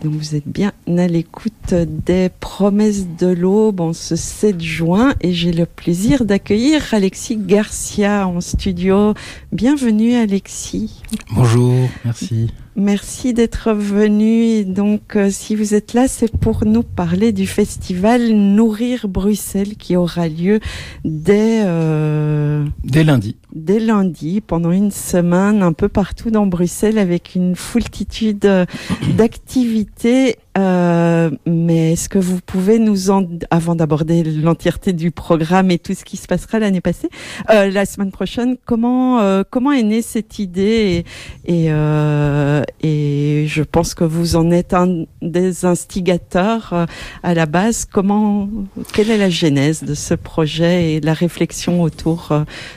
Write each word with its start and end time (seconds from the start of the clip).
donc 0.00 0.12
vous 0.14 0.34
êtes 0.34 0.46
bien 0.46 0.72
à 0.86 1.06
l'écoute 1.06 1.74
des 1.74 2.30
promesses 2.40 3.06
de 3.18 3.26
l'aube 3.26 3.80
en 3.80 3.92
ce 3.92 4.16
7 4.16 4.60
juin 4.60 5.14
et 5.20 5.32
j'ai 5.32 5.52
le 5.52 5.66
plaisir 5.66 6.24
d'accueillir 6.24 6.82
Alexis 6.92 7.36
Garcia 7.36 8.26
en 8.26 8.40
studio. 8.40 9.14
Bienvenue 9.50 10.14
Alexis. 10.14 11.02
Bonjour, 11.34 11.88
merci. 12.04 12.50
Merci 12.74 13.34
d'être 13.34 13.72
venu. 13.72 14.44
Et 14.44 14.64
donc, 14.64 15.16
euh, 15.16 15.28
si 15.30 15.54
vous 15.56 15.74
êtes 15.74 15.92
là, 15.92 16.08
c'est 16.08 16.34
pour 16.38 16.64
nous 16.64 16.82
parler 16.82 17.32
du 17.32 17.46
festival 17.46 18.30
Nourrir 18.30 19.08
Bruxelles 19.08 19.76
qui 19.76 19.96
aura 19.96 20.28
lieu 20.28 20.60
dès 21.04 21.62
euh, 21.64 22.64
dès 22.84 23.04
lundi. 23.04 23.36
Dès 23.54 23.78
lundi, 23.78 24.40
pendant 24.40 24.70
une 24.70 24.90
semaine, 24.90 25.62
un 25.62 25.72
peu 25.72 25.88
partout 25.88 26.30
dans 26.30 26.46
Bruxelles, 26.46 26.98
avec 26.98 27.34
une 27.34 27.54
foultitude 27.54 28.44
euh, 28.44 28.64
d'activités 29.16 30.36
euh, 30.58 31.30
mais 31.46 31.92
est-ce 31.92 32.10
que 32.10 32.18
vous 32.18 32.38
pouvez 32.44 32.78
nous 32.78 33.10
en, 33.10 33.26
avant 33.50 33.74
d'aborder 33.74 34.22
l'entièreté 34.22 34.92
du 34.92 35.10
programme 35.10 35.70
et 35.70 35.78
tout 35.78 35.94
ce 35.94 36.04
qui 36.04 36.18
se 36.18 36.26
passera 36.26 36.58
l'année 36.58 36.82
passée, 36.82 37.08
euh, 37.48 37.70
la 37.70 37.86
semaine 37.86 38.10
prochaine, 38.10 38.56
comment 38.66 39.20
euh, 39.20 39.44
comment 39.48 39.72
est 39.72 39.82
née 39.82 40.02
cette 40.02 40.38
idée 40.38 41.04
et 41.46 41.62
et, 41.62 41.66
euh, 41.70 42.62
et, 42.82 43.46
je 43.48 43.62
pense 43.62 43.94
que 43.94 44.04
vous 44.04 44.36
en 44.36 44.50
êtes 44.50 44.74
un 44.74 45.04
des 45.22 45.64
instigateurs 45.64 46.70
euh, 46.72 46.86
à 47.22 47.34
la 47.34 47.46
base. 47.46 47.86
Comment 47.90 48.48
quelle 48.92 49.10
est 49.10 49.18
la 49.18 49.30
genèse 49.30 49.82
de 49.82 49.94
ce 49.94 50.14
projet 50.14 50.92
et 50.92 51.00
la 51.00 51.14
réflexion 51.14 51.82
autour 51.82 52.32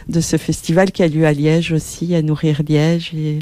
de 0.08 0.20
ce 0.22 0.38
festival? 0.38 0.65
Qui 0.92 1.04
a 1.04 1.08
lieu 1.08 1.26
à 1.26 1.34
Liège 1.34 1.72
aussi, 1.72 2.16
à 2.16 2.22
Nourrir 2.22 2.62
Liège 2.68 3.14
et, 3.14 3.40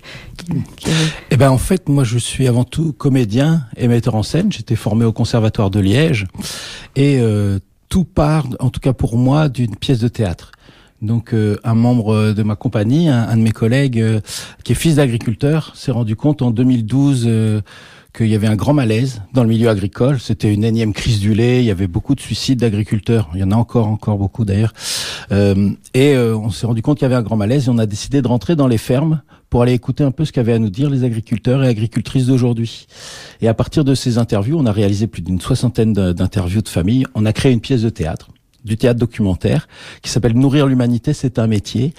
Eh 1.32 1.38
ben 1.38 1.50
en 1.50 1.58
fait, 1.58 1.88
moi 1.88 2.04
je 2.04 2.18
suis 2.18 2.48
avant 2.48 2.66
tout 2.66 2.92
comédien 2.92 3.66
et 3.78 3.88
metteur 3.88 4.16
en 4.16 4.24
scène. 4.24 4.52
J'étais 4.52 4.76
formé 4.76 5.06
au 5.06 5.14
Conservatoire 5.14 5.70
de 5.70 5.80
Liège 5.80 6.28
et 6.96 7.20
euh, 7.20 7.60
tout 7.88 8.04
part, 8.04 8.48
en 8.60 8.70
tout 8.70 8.82
cas 8.82 8.94
pour 8.94 9.18
moi, 9.18 9.48
d'une 9.48 9.76
pièce 9.76 10.00
de 10.00 10.10
théâtre. 10.10 10.52
Donc 11.02 11.34
euh, 11.34 11.58
un 11.64 11.76
membre 11.76 12.34
de 12.34 12.44
ma 12.44 12.56
compagnie, 12.56 13.08
un, 13.08 13.36
de 13.38 13.42
mes 13.42 13.52
collègues, 13.52 14.02
euh, 14.02 14.20
qui 14.64 14.74
est 14.74 14.76
fils 14.76 14.96
d'agriculteur, 14.96 15.72
s'est 15.76 15.92
rendu 15.92 16.16
compte 16.16 16.42
en 16.42 16.52
2012 16.52 17.62
qu'il 18.16 18.28
y 18.28 18.36
avait 18.36 18.48
un 18.48 18.56
grand 18.56 18.74
malaise 18.74 19.22
dans 19.34 19.42
le 19.42 19.50
milieu 19.50 19.70
agricole. 19.70 20.20
C'était 20.20 20.54
une 20.54 20.64
énième 20.64 20.94
crise 20.94 21.20
du 21.20 21.34
lait. 21.34 21.62
Il 21.62 21.66
y 21.66 21.72
avait 21.72 21.88
beaucoup 21.88 22.14
de 22.14 22.20
suicides 22.20 22.60
d'agriculteurs. 22.60 23.30
Il 23.34 23.40
y 23.40 23.44
en 23.44 23.52
a 23.52 23.56
encore, 23.56 23.88
encore 23.88 24.18
beaucoup 24.18 24.46
d'ailleurs. 24.46 24.74
Euh, 25.32 25.72
et 25.96 26.14
euh, 26.14 26.38
on 26.38 26.52
s'est 26.52 26.68
rendu 26.68 26.84
compte 26.84 27.00
qu'il 27.00 27.06
y 27.06 27.12
avait 27.12 27.16
un 27.16 27.24
grand 27.24 27.38
malaise 27.38 27.68
et 27.68 27.70
on 27.70 27.80
a 27.80 27.88
décidé 27.88 28.22
de 28.22 28.28
rentrer 28.28 28.56
dans 28.56 28.68
les 28.68 28.78
fermes 28.78 29.22
pour 29.50 29.64
aller 29.64 29.74
écouter 29.74 30.04
un 30.04 30.12
peu 30.12 30.26
ce 30.26 30.32
qu'avaient 30.32 30.54
à 30.54 30.60
nous 30.60 30.70
dire 30.70 30.90
les 30.90 31.04
agriculteurs 31.04 31.64
et 31.64 31.68
agricultrices 31.68 32.28
d'aujourd'hui. 32.28 32.88
Et 33.42 33.48
à 33.48 33.54
partir 33.54 33.84
de 33.84 33.96
ces 33.96 34.18
interviews, 34.18 34.58
on 34.60 34.66
a 34.66 34.72
réalisé 34.72 35.08
plus 35.08 35.22
d'une 35.22 35.42
soixantaine 35.42 35.94
d'interviews 35.94 36.62
de 36.62 36.70
familles. 36.70 37.06
On 37.16 37.26
a 37.26 37.34
créé 37.34 37.52
une 37.52 37.62
pièce 37.62 37.82
de 37.82 37.90
théâtre, 37.90 38.30
du 38.64 38.78
théâtre 38.78 39.00
documentaire, 39.00 39.68
qui 40.02 40.10
s'appelle 40.10 40.34
Nourrir 40.34 40.68
l'humanité, 40.68 41.14
c'est 41.14 41.40
un 41.40 41.48
métier. 41.48 41.94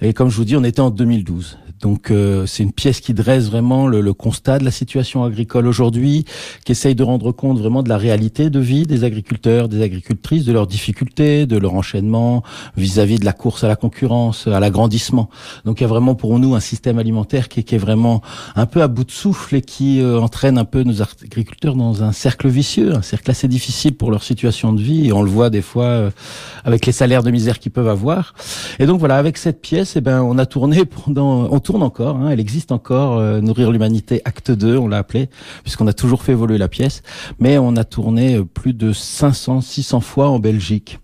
Et 0.00 0.12
comme 0.12 0.30
je 0.30 0.36
vous 0.36 0.44
dis, 0.44 0.56
on 0.56 0.64
était 0.64 0.80
en 0.80 0.90
2012. 0.90 1.58
Donc 1.82 2.10
euh, 2.10 2.46
c'est 2.46 2.62
une 2.62 2.72
pièce 2.72 3.00
qui 3.00 3.12
dresse 3.12 3.50
vraiment 3.50 3.88
le, 3.88 4.00
le, 4.00 4.14
constat 4.14 4.60
de 4.60 4.64
la 4.64 4.70
situation 4.70 5.24
agricole 5.24 5.66
aujourd'hui, 5.66 6.24
qui 6.64 6.72
essaye 6.72 6.94
de 6.94 7.02
rendre 7.02 7.32
compte 7.32 7.58
vraiment 7.58 7.82
de 7.82 7.88
la 7.88 7.98
réalité 7.98 8.50
de 8.50 8.60
vie 8.60 8.86
des 8.86 9.02
agriculteurs, 9.02 9.68
des 9.68 9.82
agricultrices, 9.82 10.44
de 10.44 10.52
leurs 10.52 10.68
difficultés, 10.68 11.44
de 11.44 11.58
leur 11.58 11.74
enchaînement 11.74 12.44
vis-à-vis 12.76 13.18
de 13.18 13.24
la 13.24 13.32
course 13.32 13.64
à 13.64 13.68
la 13.68 13.74
concurrence, 13.74 14.46
à 14.46 14.60
l'agrandissement. 14.60 15.28
Donc 15.64 15.80
il 15.80 15.82
y 15.82 15.84
a 15.84 15.88
vraiment 15.88 16.14
pour 16.14 16.38
nous 16.38 16.54
un 16.54 16.60
système 16.60 16.98
alimentaire 17.00 17.48
qui, 17.48 17.64
qui 17.64 17.74
est 17.74 17.78
vraiment 17.78 18.22
un 18.54 18.66
peu 18.66 18.80
à 18.80 18.88
bout 18.88 19.04
de 19.04 19.10
souffle 19.10 19.56
et 19.56 19.62
qui 19.62 20.00
euh, 20.00 20.20
entraîne 20.20 20.58
un 20.58 20.64
peu 20.64 20.84
nos 20.84 21.02
agriculteurs 21.02 21.74
dans 21.74 22.04
un 22.04 22.12
cercle 22.12 22.48
vicieux, 22.48 22.94
un 22.94 23.02
cercle 23.02 23.28
assez 23.32 23.48
difficile 23.48 23.96
pour 23.96 24.12
leur 24.12 24.22
situation 24.22 24.72
de 24.72 24.80
vie. 24.80 25.08
Et 25.08 25.12
on 25.12 25.22
le 25.22 25.30
voit 25.30 25.50
des 25.50 25.62
fois 25.62 25.84
euh, 25.84 26.10
avec 26.64 26.86
les 26.86 26.92
salaires 26.92 27.24
de 27.24 27.32
misère 27.32 27.58
qu'ils 27.58 27.72
peuvent 27.72 27.88
avoir. 27.88 28.34
Et 28.78 28.86
donc 28.86 29.00
voilà, 29.00 29.16
avec 29.16 29.36
cette 29.36 29.60
pièce, 29.60 29.96
eh 29.96 30.00
ben 30.00 30.22
on 30.22 30.38
a 30.38 30.46
tourné 30.46 30.84
pendant, 31.04 31.48
on 31.50 31.58
tourne 31.58 31.71
encore, 31.80 32.16
hein, 32.16 32.28
elle 32.30 32.40
existe 32.40 32.72
encore, 32.72 33.18
euh, 33.18 33.40
Nourrir 33.40 33.70
l'humanité, 33.70 34.20
acte 34.24 34.50
2, 34.50 34.76
on 34.76 34.88
l'a 34.88 34.98
appelé, 34.98 35.30
puisqu'on 35.62 35.86
a 35.86 35.92
toujours 35.92 36.22
fait 36.22 36.32
évoluer 36.32 36.58
la 36.58 36.68
pièce, 36.68 37.02
mais 37.38 37.56
on 37.56 37.76
a 37.76 37.84
tourné 37.84 38.36
euh, 38.36 38.44
plus 38.44 38.74
de 38.74 38.92
500, 38.92 39.62
600 39.62 40.00
fois 40.00 40.28
en 40.28 40.38
Belgique. 40.38 40.98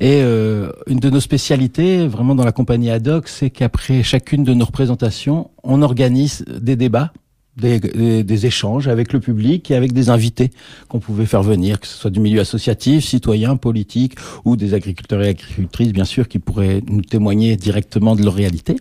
Et 0.00 0.22
euh, 0.22 0.72
une 0.88 0.98
de 0.98 1.10
nos 1.10 1.20
spécialités, 1.20 2.08
vraiment 2.08 2.34
dans 2.34 2.44
la 2.44 2.52
compagnie 2.52 2.90
Ad 2.90 3.22
c'est 3.26 3.50
qu'après 3.50 4.02
chacune 4.02 4.42
de 4.42 4.54
nos 4.54 4.64
représentations, 4.64 5.50
on 5.62 5.82
organise 5.82 6.44
des 6.48 6.74
débats 6.74 7.12
des, 7.56 7.78
des, 8.24 8.46
échanges 8.46 8.88
avec 8.88 9.12
le 9.12 9.20
public 9.20 9.70
et 9.70 9.76
avec 9.76 9.92
des 9.92 10.10
invités 10.10 10.50
qu'on 10.88 10.98
pouvait 10.98 11.26
faire 11.26 11.42
venir, 11.42 11.78
que 11.78 11.86
ce 11.86 11.96
soit 11.96 12.10
du 12.10 12.20
milieu 12.20 12.40
associatif, 12.40 13.04
citoyen, 13.04 13.56
politique 13.56 14.16
ou 14.44 14.56
des 14.56 14.74
agriculteurs 14.74 15.22
et 15.22 15.28
agricultrices, 15.28 15.92
bien 15.92 16.04
sûr, 16.04 16.28
qui 16.28 16.38
pourraient 16.38 16.82
nous 16.88 17.02
témoigner 17.02 17.56
directement 17.56 18.16
de 18.16 18.24
leur 18.24 18.34
réalité. 18.34 18.76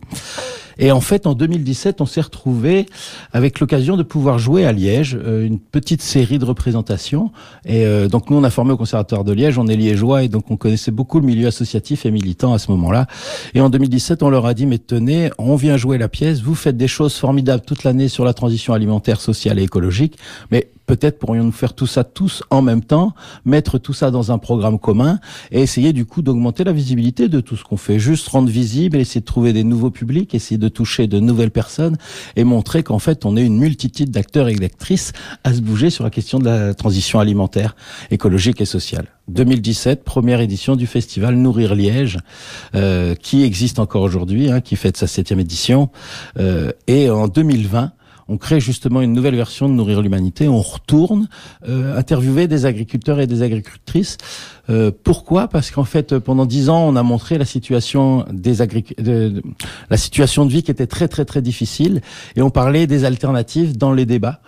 Et 0.78 0.92
en 0.92 1.02
fait, 1.02 1.28
en 1.28 1.34
2017, 1.34 2.02
on 2.02 2.06
s'est 2.06 2.22
retrouvé 2.22 2.86
avec 3.32 3.60
l'occasion 3.60 3.98
de 3.98 4.04
pouvoir 4.04 4.40
jouer 4.40 4.66
à 4.66 4.72
Liège 4.72 5.18
euh, 5.22 5.46
une 5.46 5.60
petite 5.60 6.02
série 6.02 6.40
de 6.40 6.46
représentations. 6.46 7.32
Et 7.66 7.86
euh, 7.86 8.08
donc 8.08 8.30
nous, 8.30 8.38
on 8.38 8.44
a 8.44 8.50
formé 8.50 8.74
au 8.74 8.78
Conservatoire 8.78 9.24
de 9.24 9.34
Liège, 9.34 9.58
on 9.58 9.68
est 9.68 9.76
liégeois 9.76 10.24
et 10.24 10.28
donc 10.28 10.50
on 10.52 10.58
connaissait 10.58 10.92
beaucoup 10.92 11.20
le 11.20 11.26
milieu 11.26 11.48
associatif 11.48 12.06
et 12.06 12.12
militant 12.12 12.54
à 12.54 12.60
ce 12.60 12.72
moment-là. 12.72 13.08
Et 13.54 13.62
en 13.62 13.70
2017, 13.70 14.24
on 14.24 14.30
leur 14.30 14.46
a 14.46 14.54
dit 14.54 14.66
mais 14.66 14.80
tenez, 14.80 15.30
on 15.38 15.56
vient 15.56 15.78
jouer 15.78 15.98
la 15.98 16.10
pièce, 16.10 16.42
vous 16.42 16.56
faites 16.56 16.78
des 16.78 16.88
choses 16.88 17.16
formidables 17.16 17.64
toute 17.66 17.84
l'année 17.84 18.08
sur 18.08 18.26
la 18.26 18.34
transition 18.34 18.74
alimentaire, 18.74 19.22
sociale 19.22 19.60
et 19.60 19.64
écologique, 19.64 20.18
mais 20.52 20.70
peut-être 20.86 21.20
pourrions-nous 21.20 21.52
faire 21.52 21.74
tout 21.74 21.88
ça 21.88 22.04
tous 22.04 22.44
en 22.50 22.62
même 22.62 22.84
temps, 22.84 23.14
mettre 23.46 23.78
tout 23.78 23.94
ça 23.94 24.12
dans 24.12 24.32
un 24.32 24.38
programme 24.38 24.80
commun 24.80 25.20
et 25.52 25.62
essayer 25.62 25.94
du 25.94 26.06
coup 26.06 26.22
d'augmenter 26.22 26.64
la 26.64 26.74
visibilité 26.74 27.30
de 27.30 27.40
tout 27.40 27.56
ce 27.56 27.64
qu'on 27.64 27.78
fait. 27.78 28.00
Juste 28.00 28.28
rendre 28.28 28.50
visible, 28.50 28.98
essayer 28.98 29.22
de 29.22 29.26
trouver 29.26 29.54
des 29.54 29.64
nouveaux 29.64 29.92
publics, 29.92 30.34
essayer 30.36 30.58
de 30.58 30.68
toucher 30.68 31.08
de 31.08 31.20
nouvelles 31.20 31.52
personnes 31.52 31.98
et 32.36 32.44
montrer 32.44 32.84
qu'en 32.84 33.00
fait 33.00 33.26
on 33.26 33.38
est 33.38 33.46
une 33.46 33.58
multitude 33.58 34.12
d'acteurs 34.12 34.50
et 34.50 34.56
d'actrices 34.56 35.14
à 35.44 35.54
se 35.54 35.62
bouger 35.62 35.90
sur 35.90 36.04
la 36.04 36.10
question 36.10 36.40
de 36.40 36.46
la 36.46 36.74
transition 36.74 37.20
alimentaire, 37.20 37.76
écologique 38.12 38.62
et 38.62 38.66
sociale. 38.66 39.08
2017, 39.30 40.04
première 40.04 40.42
édition 40.42 40.76
du 40.76 40.86
festival 40.86 41.36
Nourrir 41.36 41.76
Liège, 41.76 42.20
euh, 42.76 43.16
qui 43.16 43.44
existe 43.44 43.80
encore 43.80 44.02
aujourd'hui, 44.02 44.52
hein, 44.52 44.60
qui 44.60 44.76
fête 44.76 44.98
sa 44.98 45.08
septième 45.08 45.40
édition, 45.40 45.90
euh, 46.38 46.72
et 46.88 47.10
en 47.10 47.28
2020 47.28 47.94
on 48.28 48.38
crée 48.38 48.60
justement 48.60 49.02
une 49.02 49.14
nouvelle 49.14 49.36
version 49.36 49.68
de 49.68 49.74
Nourrir 49.74 50.02
l'humanité. 50.02 50.48
On 50.48 50.62
retourne 50.62 51.28
euh, 51.68 51.98
interviewer 51.98 52.48
des 52.48 52.66
agriculteurs 52.66 53.20
et 53.20 53.28
des 53.28 53.42
agricultrices. 53.42 54.18
Euh, 54.70 54.92
pourquoi? 55.04 55.50
Parce 55.50 55.72
qu'en 55.72 55.84
fait, 55.84 56.18
pendant 56.20 56.46
dix 56.46 56.70
ans, 56.70 56.88
on 56.88 56.96
a 56.96 57.04
montré 57.04 57.38
la 57.38 57.44
situation 57.44 58.26
de, 58.32 58.52
vie 60.48 60.64
qui 60.64 60.72
était 60.72 60.88
très 60.88 61.08
très 61.10 61.26
très 61.26 61.42
difficile, 61.42 62.02
et 62.36 62.42
on 62.42 62.50
parlait 62.50 62.88
des 62.88 63.04
alternatives 63.04 63.78
dans 63.78 63.92
les 63.92 64.06
débats. 64.06 64.40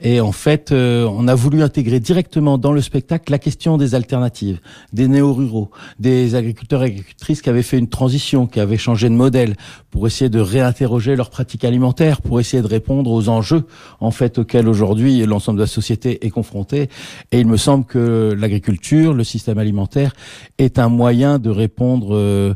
Et 0.00 0.20
en 0.20 0.32
fait, 0.32 0.72
euh, 0.72 1.08
on 1.10 1.28
a 1.28 1.36
voulu 1.36 1.62
intégrer 1.62 2.00
directement 2.00 2.58
dans 2.58 2.72
le 2.72 2.80
spectacle 2.80 3.30
la 3.30 3.38
question 3.38 3.76
des 3.76 3.94
alternatives, 3.94 4.58
des 4.92 5.06
néo-ruraux, 5.06 5.70
des 6.00 6.34
agriculteurs 6.34 6.82
et 6.82 6.86
agricultrices 6.86 7.42
qui 7.42 7.48
avaient 7.48 7.62
fait 7.62 7.78
une 7.78 7.88
transition, 7.88 8.48
qui 8.48 8.58
avaient 8.58 8.76
changé 8.76 9.08
de 9.08 9.14
modèle 9.14 9.54
pour 9.90 10.06
essayer 10.06 10.30
de 10.30 10.40
réinterroger 10.40 11.14
leurs 11.14 11.30
pratiques 11.30 11.64
alimentaires, 11.64 12.22
pour 12.22 12.40
essayer 12.40 12.62
de 12.62 12.68
répondre 12.68 13.10
aux 13.12 13.19
enjeux 13.28 13.64
en 14.00 14.10
fait 14.10 14.38
auxquels 14.38 14.68
aujourd'hui 14.68 15.24
l'ensemble 15.26 15.58
de 15.58 15.64
la 15.64 15.68
société 15.68 16.24
est 16.26 16.30
confrontée. 16.30 16.88
Et 17.32 17.40
il 17.40 17.46
me 17.46 17.56
semble 17.56 17.84
que 17.84 18.34
l'agriculture, 18.38 19.14
le 19.14 19.24
système 19.24 19.58
alimentaire 19.58 20.12
est 20.58 20.78
un 20.78 20.88
moyen 20.88 21.38
de 21.38 21.50
répondre 21.50 22.14
euh, 22.14 22.54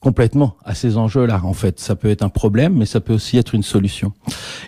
complètement 0.00 0.56
à 0.64 0.74
ces 0.74 0.98
enjeux-là. 0.98 1.40
En 1.44 1.52
fait, 1.52 1.80
ça 1.80 1.96
peut 1.96 2.08
être 2.08 2.22
un 2.22 2.28
problème, 2.28 2.74
mais 2.74 2.86
ça 2.86 3.00
peut 3.00 3.14
aussi 3.14 3.38
être 3.38 3.54
une 3.54 3.62
solution. 3.62 4.12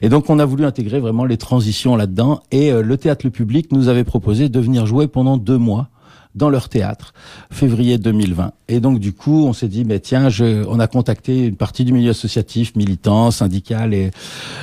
Et 0.03 0.08
donc, 0.08 0.31
on 0.31 0.38
a 0.38 0.44
voulu 0.44 0.64
intégrer 0.64 1.00
vraiment 1.00 1.25
les 1.25 1.37
transitions 1.37 1.97
là-dedans. 1.97 2.42
Et 2.50 2.72
euh, 2.72 2.82
le 2.82 2.97
théâtre 2.97 3.25
le 3.25 3.31
public 3.31 3.72
nous 3.72 3.88
avait 3.88 4.05
proposé 4.05 4.49
de 4.49 4.61
venir 4.61 4.87
jouer 4.87 5.06
pendant 5.06 5.37
deux 5.37 5.58
mois 5.58 5.90
dans 6.38 6.49
leur 6.49 6.69
théâtre, 6.69 7.12
février 7.50 7.99
2020. 7.99 8.52
Et 8.69 8.81
donc 8.81 9.00
du 9.00 9.12
coup, 9.12 9.44
on 9.46 9.52
s'est 9.52 9.69
dit, 9.69 9.85
mais 9.85 10.00
tiens, 10.00 10.29
je, 10.29 10.64
on 10.69 10.81
a 10.81 10.87
contacté 10.87 11.46
une 11.46 11.56
partie 11.56 11.85
du 11.85 11.93
milieu 11.93 12.11
associatif, 12.11 12.75
militant, 12.76 13.31
syndical 13.31 13.93
et, 13.93 14.11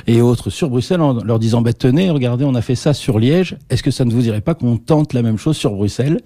et 0.06 0.20
autres 0.22 0.50
sur 0.50 0.70
Bruxelles 0.70 1.00
en 1.00 1.22
leur 1.22 1.38
disant, 1.38 1.60
bah, 1.60 1.72
tenez, 1.72 2.10
regardez, 2.10 2.44
on 2.44 2.54
a 2.54 2.62
fait 2.62 2.74
ça 2.74 2.94
sur 2.94 3.18
Liège. 3.18 3.56
Est-ce 3.70 3.82
que 3.82 3.90
ça 3.90 4.04
ne 4.04 4.10
vous 4.10 4.22
dirait 4.22 4.40
pas 4.40 4.54
qu'on 4.54 4.76
tente 4.78 5.12
la 5.12 5.22
même 5.22 5.38
chose 5.38 5.56
sur 5.56 5.72
Bruxelles? 5.72 6.20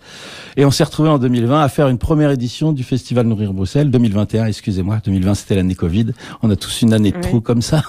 Et 0.56 0.64
on 0.64 0.70
s'est 0.70 0.84
retrouvé 0.84 1.08
en 1.08 1.18
2020 1.18 1.60
à 1.60 1.68
faire 1.68 1.88
une 1.88 1.98
première 1.98 2.30
édition 2.30 2.72
du 2.72 2.84
Festival 2.84 3.26
Nourrir 3.26 3.52
Bruxelles. 3.52 3.90
2021, 3.90 4.46
excusez-moi, 4.46 5.00
2020 5.04 5.34
c'était 5.34 5.56
l'année 5.56 5.74
Covid. 5.74 6.06
On 6.42 6.50
a 6.50 6.56
tous 6.56 6.82
une 6.82 6.92
année 6.92 7.12
de 7.12 7.20
trou 7.20 7.40
comme 7.40 7.62
ça. 7.62 7.82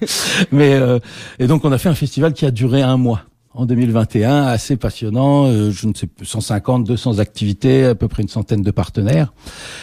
mais 0.52 0.74
euh, 0.74 0.98
et 1.38 1.46
donc 1.46 1.64
on 1.64 1.72
a 1.72 1.78
fait 1.78 1.88
un 1.88 1.94
festival 1.94 2.32
qui 2.32 2.46
a 2.46 2.50
duré 2.50 2.82
un 2.82 2.96
mois 2.96 3.22
en 3.54 3.66
2021, 3.66 4.44
assez 4.44 4.76
passionnant. 4.76 5.46
Euh, 5.46 5.70
je 5.70 5.86
ne 5.86 5.94
sais 5.94 6.08
150, 6.22 6.84
200 6.84 7.18
activités, 7.18 7.84
à 7.84 7.94
peu 7.94 8.08
près 8.08 8.22
une 8.22 8.28
centaine 8.28 8.62
de 8.62 8.70
partenaires. 8.70 9.32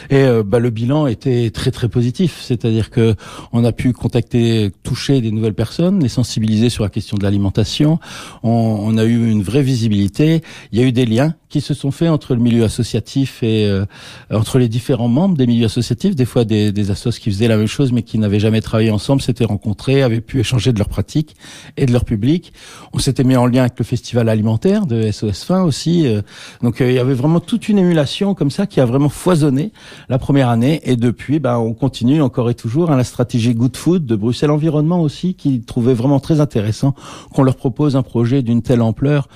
Et 0.10 0.18
euh, 0.18 0.44
bah, 0.44 0.60
le 0.60 0.70
bilan 0.70 1.08
était 1.08 1.52
très 1.52 1.72
très 1.72 1.90
positif. 1.90 2.42
C'est-à-dire 2.42 2.90
que 2.90 3.16
on 3.54 3.64
a 3.64 3.72
pu 3.72 3.94
contacter, 3.94 4.72
toucher 4.84 5.22
des 5.22 5.32
nouvelles 5.32 5.54
personnes, 5.54 6.02
les 6.02 6.10
sensibiliser 6.10 6.70
sur 6.70 6.84
la 6.84 6.90
question 6.90 7.18
de 7.18 7.24
l'alimentation. 7.24 8.00
On, 8.44 8.50
on, 8.50 8.98
a 8.98 9.04
eu 9.04 9.30
une 9.30 9.44
vraie 9.44 9.64
visibilité. 9.64 10.42
Il 10.72 10.80
y 10.80 10.84
a 10.84 10.86
eu 10.86 10.92
des 10.92 11.06
liens 11.06 11.36
qui 11.50 11.62
se 11.62 11.74
sont 11.74 11.92
faits 11.92 12.10
entre 12.10 12.36
le 12.36 12.42
milieu 12.42 12.64
associatif 12.64 13.42
et 13.44 13.66
euh, 13.66 13.86
entre 14.32 14.60
les 14.60 14.68
différents 14.68 15.08
membres 15.08 15.36
des 15.36 15.48
milieux 15.48 15.66
associatifs. 15.66 16.16
Des 16.16 16.26
fois, 16.26 16.46
des, 16.46 16.72
des 16.72 16.92
qui 17.20 17.32
faisaient 17.32 17.48
la 17.48 17.58
même 17.58 17.68
chose 17.68 17.92
mais 17.92 18.04
qui 18.04 18.18
n'avaient 18.20 18.40
jamais 18.40 18.62
travaillé 18.62 18.92
ensemble 18.92 19.22
s'étaient 19.22 19.46
rencontrés, 19.46 20.04
avaient 20.04 20.22
pu 20.22 20.40
échanger 20.40 20.74
de 20.74 20.78
leurs 20.78 20.90
pratiques 20.90 21.36
et 21.78 21.86
de 21.86 21.92
leur 21.92 22.06
public. 22.06 22.54
On 22.94 23.00
s'était 23.00 23.24
mis 23.24 23.36
en 23.36 23.46
lien 23.46 23.62
avec 23.62 23.78
le 23.80 23.86
festival 23.86 24.30
alimentaire 24.30 24.86
de 24.86 25.12
SOS 25.12 25.44
Fin 25.44 25.64
aussi. 25.64 26.08
Euh, 26.08 26.22
donc 26.62 26.82
euh, 26.82 26.90
il 26.90 26.96
y 26.96 27.00
avait 27.00 27.14
vraiment 27.14 27.40
toute 27.40 27.68
une 27.68 27.80
émulation 27.80 28.36
comme 28.36 28.52
ça 28.52 28.68
qui 28.68 28.80
a 28.80 28.86
vraiment 28.86 29.10
foisonné 29.10 29.72
la 30.08 30.20
première 30.20 30.50
année. 30.50 30.82
Et 30.84 30.96
depuis, 30.96 31.40
ben, 31.40 31.58
on 31.58 31.74
continue 31.74 32.22
encore 32.22 32.50
et 32.50 32.56
toujours 32.56 32.92
hein, 32.92 32.98
la 32.98 33.04
stratégie 33.04 33.56
Good 33.56 33.76
Food 33.76 34.06
de 34.06 34.16
Bruxelles 34.16 34.52
Environnement 34.52 35.02
aussi, 35.02 35.34
qui 35.34 35.62
trouvait 35.62 35.94
vraiment 35.94 36.20
très 36.20 36.40
intéressant 36.40 36.94
qu'on 37.34 37.44
leur 37.44 37.56
propose 37.56 37.96
un 37.96 38.04
projet 38.04 38.42
d'une 38.42 38.62
telle 38.62 38.82
ampleur. 38.82 39.28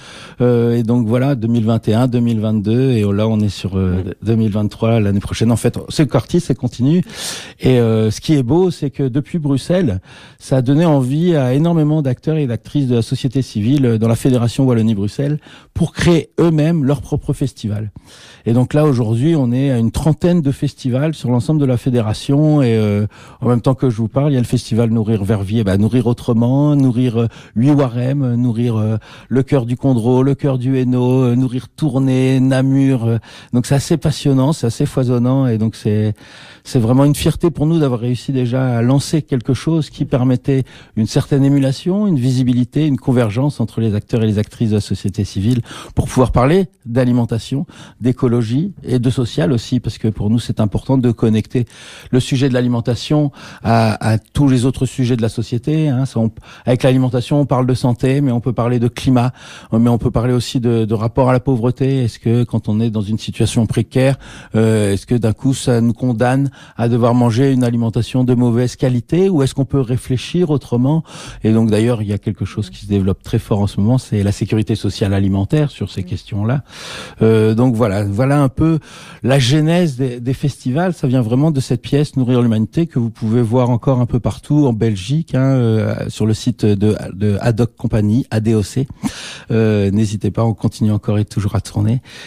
Euh, 0.42 0.75
et 0.75 0.83
donc 0.83 1.07
voilà, 1.07 1.36
2021, 1.36 2.03
2022, 2.08 2.92
et 2.92 3.02
là 3.02 3.28
on 3.28 3.40
est 3.40 3.50
sur 3.50 3.80
2023 4.24 5.00
l'année 5.00 5.20
prochaine. 5.20 5.52
En 5.52 5.56
fait, 5.56 5.78
c'est 5.90 6.08
Cortis, 6.08 6.40
c'est 6.40 6.56
continue. 6.56 7.04
Et 7.60 7.78
ce 7.78 8.22
qui 8.22 8.34
est 8.34 8.44
beau, 8.44 8.72
c'est 8.72 8.90
que 8.90 9.04
depuis 9.04 9.40
Bruxelles, 9.40 10.02
ça 10.40 10.58
a 10.58 10.62
donné 10.62 10.86
envie 10.86 11.36
à 11.36 11.54
énormément 11.54 12.02
d'acteurs 12.02 12.38
et 12.38 12.48
d'actrices 12.48 12.88
de 12.88 12.96
la 12.96 13.02
société 13.02 13.42
civile 13.42 13.98
dans 14.00 14.08
la 14.08 14.16
Fédération 14.16 14.66
Wallonie-Bruxelles 14.66 15.40
pour 15.74 15.94
créer 15.94 16.30
eux-mêmes 16.40 16.84
leur 16.84 17.02
propre 17.02 17.34
festival. 17.34 17.92
Et 18.46 18.54
donc 18.54 18.74
là, 18.74 18.86
aujourd'hui, 18.86 19.36
on 19.36 19.52
est 19.52 19.72
à 19.72 19.78
une 19.78 19.92
trentaine 19.92 20.42
de 20.42 20.52
festivals 20.52 21.14
sur 21.14 21.30
l'ensemble 21.30 21.62
de 21.62 21.66
la 21.66 21.78
fédération. 21.78 22.62
Et 22.62 22.76
euh, 22.76 23.08
en 23.42 23.48
même 23.48 23.62
temps 23.62 23.74
que 23.74 23.90
je 23.90 23.98
vous 23.98 24.10
parle, 24.10 24.32
il 24.32 24.36
y 24.36 24.38
a 24.38 24.42
le 24.42 24.46
festival 24.46 24.90
Nourrir 24.90 25.24
Verviers, 25.24 25.64
bah, 25.64 25.78
Nourrir 25.78 26.08
Autrement, 26.08 26.76
Nourrir 26.76 27.18
euh, 27.18 27.28
Warem, 27.56 28.36
Nourrir 28.36 28.78
euh, 28.78 28.98
le 29.30 29.44
cœur 29.44 29.66
du 29.66 29.78
Condro, 29.78 30.24
le 30.24 30.36
cœur 30.36 30.58
du 30.58 30.78
Hainaut, 30.78 31.24
euh, 31.24 31.36
Nourrir 31.36 31.70
Namur. 32.01 33.19
donc 33.54 33.66
c'est 33.66 33.75
assez 33.75 33.98
passionnant, 33.98 34.54
c'est 34.54 34.68
assez 34.68 34.86
foisonnant. 34.86 35.48
Et 35.48 35.57
donc 35.57 35.75
c'est 35.75 36.13
c'est 36.63 36.80
vraiment 36.80 37.04
une 37.04 37.16
fierté 37.16 37.51
pour 37.51 37.66
nous 37.66 37.80
d'avoir 37.80 38.00
réussi 38.00 38.31
déjà 38.31 38.78
à 38.78 38.81
lancer 38.81 39.22
quelque 39.22 39.54
chose 39.54 39.90
qui 39.90 40.06
permettait 40.06 40.63
une 40.95 41.07
certaine 41.07 41.44
émulation, 41.44 42.07
une 42.07 42.18
visibilité, 42.18 42.88
une 42.88 42.98
convergence 42.98 43.60
entre 43.60 43.81
les 43.81 43.95
acteurs 43.95 44.24
et 44.24 44.28
les 44.28 44.40
actrices 44.40 44.69
de 44.69 44.75
la 44.75 44.81
société 44.81 45.25
civile 45.25 45.62
pour 45.94 46.07
pouvoir 46.07 46.31
parler 46.31 46.68
d'alimentation, 46.86 47.66
d'écologie 48.00 48.74
et 48.84 49.00
de 49.00 49.10
social 49.10 49.51
aussi, 49.51 49.81
parce 49.81 49.98
que 49.98 50.07
pour 50.07 50.30
nous 50.30 50.40
c'est 50.40 50.62
important 50.62 50.98
de 50.98 51.12
connecter 51.12 51.66
le 52.12 52.19
sujet 52.22 52.48
de 52.48 52.54
l'alimentation 52.54 53.31
à, 53.63 54.18
tous 54.34 54.48
les 54.48 54.66
autres 54.66 54.86
sujets 54.86 55.18
de 55.18 55.22
la 55.22 55.30
société. 55.30 55.92
Avec 56.66 56.84
l'alimentation, 56.84 57.42
on 57.42 57.45
parle 57.45 57.66
de 57.66 57.74
santé, 57.74 58.22
mais 58.22 58.31
on 58.31 58.40
peut 58.40 58.54
parler 58.54 58.80
de 58.80 58.88
climat, 58.88 59.34
mais 59.72 59.90
on 59.90 59.98
peut 59.98 60.12
parler 60.12 60.34
aussi 60.34 60.60
de 60.60 60.94
rapport 60.94 61.30
à 61.30 61.34
la 61.34 61.40
pauvreté. 61.40 61.82
Est-ce 61.85 62.19
que 62.19 62.44
quand 62.44 62.69
on 62.69 62.80
est 62.80 62.89
dans 62.89 63.01
une 63.01 63.18
situation 63.18 63.65
précaire, 63.65 64.18
euh, 64.56 64.94
est-ce 64.94 65.06
que 65.06 65.15
d'un 65.15 65.33
coup 65.33 65.53
ça 65.53 65.81
nous 65.81 65.94
condamne 65.94 66.50
à 66.77 66.89
devoir 66.89 67.13
manger 67.13 67.51
une 67.51 67.63
alimentation 67.63 68.24
de 68.24 68.33
mauvaise 68.33 68.75
qualité, 68.75 69.30
ou 69.30 69.44
est-ce 69.44 69.53
qu'on 69.53 69.65
peut 69.65 69.81
réfléchir 69.81 70.50
autrement? 70.50 71.03
Et 71.44 71.51
donc 71.51 71.69
d'ailleurs, 71.69 72.01
il 72.01 72.07
y 72.07 72.13
a 72.13 72.18
quelque 72.18 72.45
chose 72.45 72.69
qui 72.69 72.85
se 72.85 72.88
développe 72.88 73.24
très 73.24 73.39
fort 73.39 73.59
en 73.59 73.68
ce 73.68 73.80
moment, 73.80 73.97
c'est 73.97 74.24
la 74.24 74.31
sécurité 74.31 74.75
sociale 74.75 75.13
alimentaire 75.13 75.71
sur 75.71 75.91
ces 75.91 76.03
questions-là. 76.03 76.63
Euh, 77.21 77.53
donc 77.56 77.75
voilà, 77.75 78.03
voilà 78.03 78.41
un 78.41 78.50
peu 78.50 78.80
la 79.24 79.39
genèse 79.39 79.97
des, 79.97 80.19
des, 80.19 80.33
festivals. 80.33 80.94
Ça 80.94 81.07
vient 81.07 81.21
vraiment 81.21 81.51
de 81.51 81.59
cette 81.59 81.81
pièce 81.81 82.15
Nourrir 82.15 82.41
l'humanité 82.41 82.88
que 82.88 83.00
vous 83.00 83.09
pouvez 83.09 83.41
voir 83.41 83.69
encore 83.69 84.00
un 84.00 84.06
peu 84.06 84.19
partout 84.19 84.65
en 84.68 84.74
Belgique, 84.74 85.35
hein, 85.35 85.41
euh, 85.41 86.09
sur 86.09 86.25
le 86.25 86.33
site 86.33 86.65
de, 86.65 86.95
de 87.13 87.38
Adoc 87.41 87.75
Company, 87.75 88.25
ADOC. 88.31 88.85
Euh, 89.51 89.91
N'hésitez 89.91 90.31
pas, 90.31 90.44
on 90.44 90.53
continue 90.53 90.91
encore 90.91 91.18
et 91.18 91.25
toujours 91.25 91.56
à 91.56 91.62
tourner. 91.62 91.73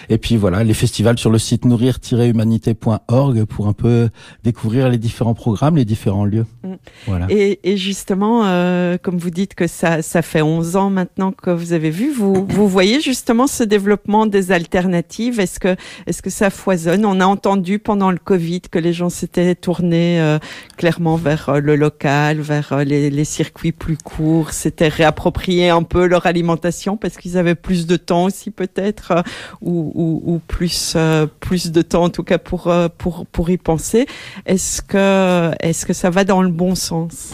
Et 0.09 0.19
puis 0.19 0.37
voilà, 0.37 0.65
les 0.65 0.75
festivals 0.75 1.19
sur 1.19 1.31
le 1.31 1.39
site 1.39 1.65
nourrir-humanité.org 1.65 3.45
pour 3.45 3.69
un 3.69 3.73
peu 3.73 4.09
découvrir 4.45 4.89
les 4.89 4.99
différents 4.99 5.35
programmes, 5.35 5.77
les 5.77 5.85
différents 5.85 6.25
lieux. 6.25 6.47
Mm. 6.63 6.75
Voilà. 7.07 7.27
Et, 7.31 7.61
et 7.65 7.77
justement, 7.77 8.47
euh, 8.47 8.97
comme 9.01 9.19
vous 9.19 9.31
dites 9.31 9.55
que 9.55 9.67
ça, 9.67 10.03
ça 10.03 10.23
fait 10.23 10.43
11 10.43 10.77
ans 10.77 10.91
maintenant 10.91 11.33
que 11.33 11.51
vous 11.51 11.73
avez 11.73 11.91
vu, 11.91 12.13
vous, 12.13 12.47
vous 12.49 12.69
voyez 12.69 13.01
justement 13.01 13.47
ce 13.47 13.63
développement 13.63 14.27
des 14.27 14.53
alternatives? 14.53 15.41
Est-ce 15.41 15.61
que, 15.61 15.77
est-ce 16.07 16.23
que 16.23 16.31
ça 16.31 16.51
foisonne? 16.51 17.05
On 17.05 17.21
a 17.21 17.27
entendu 17.27 17.79
pendant 17.79 18.11
le 18.11 18.19
Covid 18.19 18.63
que 18.63 18.79
les 18.79 18.93
gens 18.93 19.11
s'étaient 19.11 19.55
tournés 19.55 20.21
euh, 20.21 20.39
clairement 20.77 21.17
vers 21.17 21.49
euh, 21.49 21.61
le 21.61 21.77
local, 21.77 22.41
vers 22.41 22.73
euh, 22.73 22.85
les, 22.85 23.11
les, 23.11 23.25
circuits 23.25 23.73
plus 23.73 23.97
courts, 23.97 24.53
s'étaient 24.53 24.89
réapproprié 24.89 25.69
un 25.69 25.83
peu 25.83 26.07
leur 26.07 26.27
alimentation 26.27 26.97
parce 26.97 27.17
qu'ils 27.17 27.39
avaient 27.39 27.55
plus 27.55 27.87
de 27.87 27.97
temps 27.97 28.25
aussi 28.25 28.51
peut-être, 28.51 29.25
ou, 29.61 29.93
ou, 29.95 30.35
ou, 30.35 30.39
plus, 30.39 30.97
plus 31.41 31.71
de 31.71 31.83
temps 31.83 32.05
en 32.05 32.11
tout 32.11 32.23
cas 32.23 32.39
pour, 32.39 32.73
pour, 32.99 33.27
pour 33.27 33.51
y 33.51 33.57
penser. 33.57 34.07
Est-ce 34.45 34.83
que, 34.83 35.53
est-ce 35.61 35.87
que 35.87 35.93
ça 35.93 36.11
va 36.11 36.25
dans 36.25 36.43
le 36.43 36.51
bon 36.51 36.75
sens? 36.75 37.33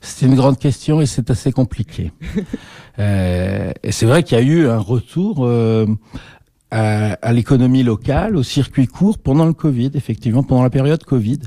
C'est 0.00 0.26
une 0.26 0.34
grande 0.34 0.58
question 0.58 1.00
et 1.00 1.06
c'est 1.06 1.30
assez 1.30 1.52
compliqué. 1.52 2.12
euh, 2.98 3.72
et 3.82 3.92
c'est 3.92 4.06
vrai 4.06 4.22
qu'il 4.22 4.38
y 4.38 4.40
a 4.40 4.44
eu 4.44 4.68
un 4.68 4.78
retour 4.78 5.44
euh, 5.44 5.86
à, 6.70 7.12
à 7.14 7.32
l'économie 7.32 7.82
locale, 7.82 8.36
au 8.36 8.42
circuit 8.42 8.86
court 8.86 9.18
pendant 9.18 9.46
le 9.46 9.52
Covid, 9.52 9.90
effectivement, 9.94 10.42
pendant 10.42 10.62
la 10.62 10.70
période 10.70 11.02
Covid. 11.04 11.40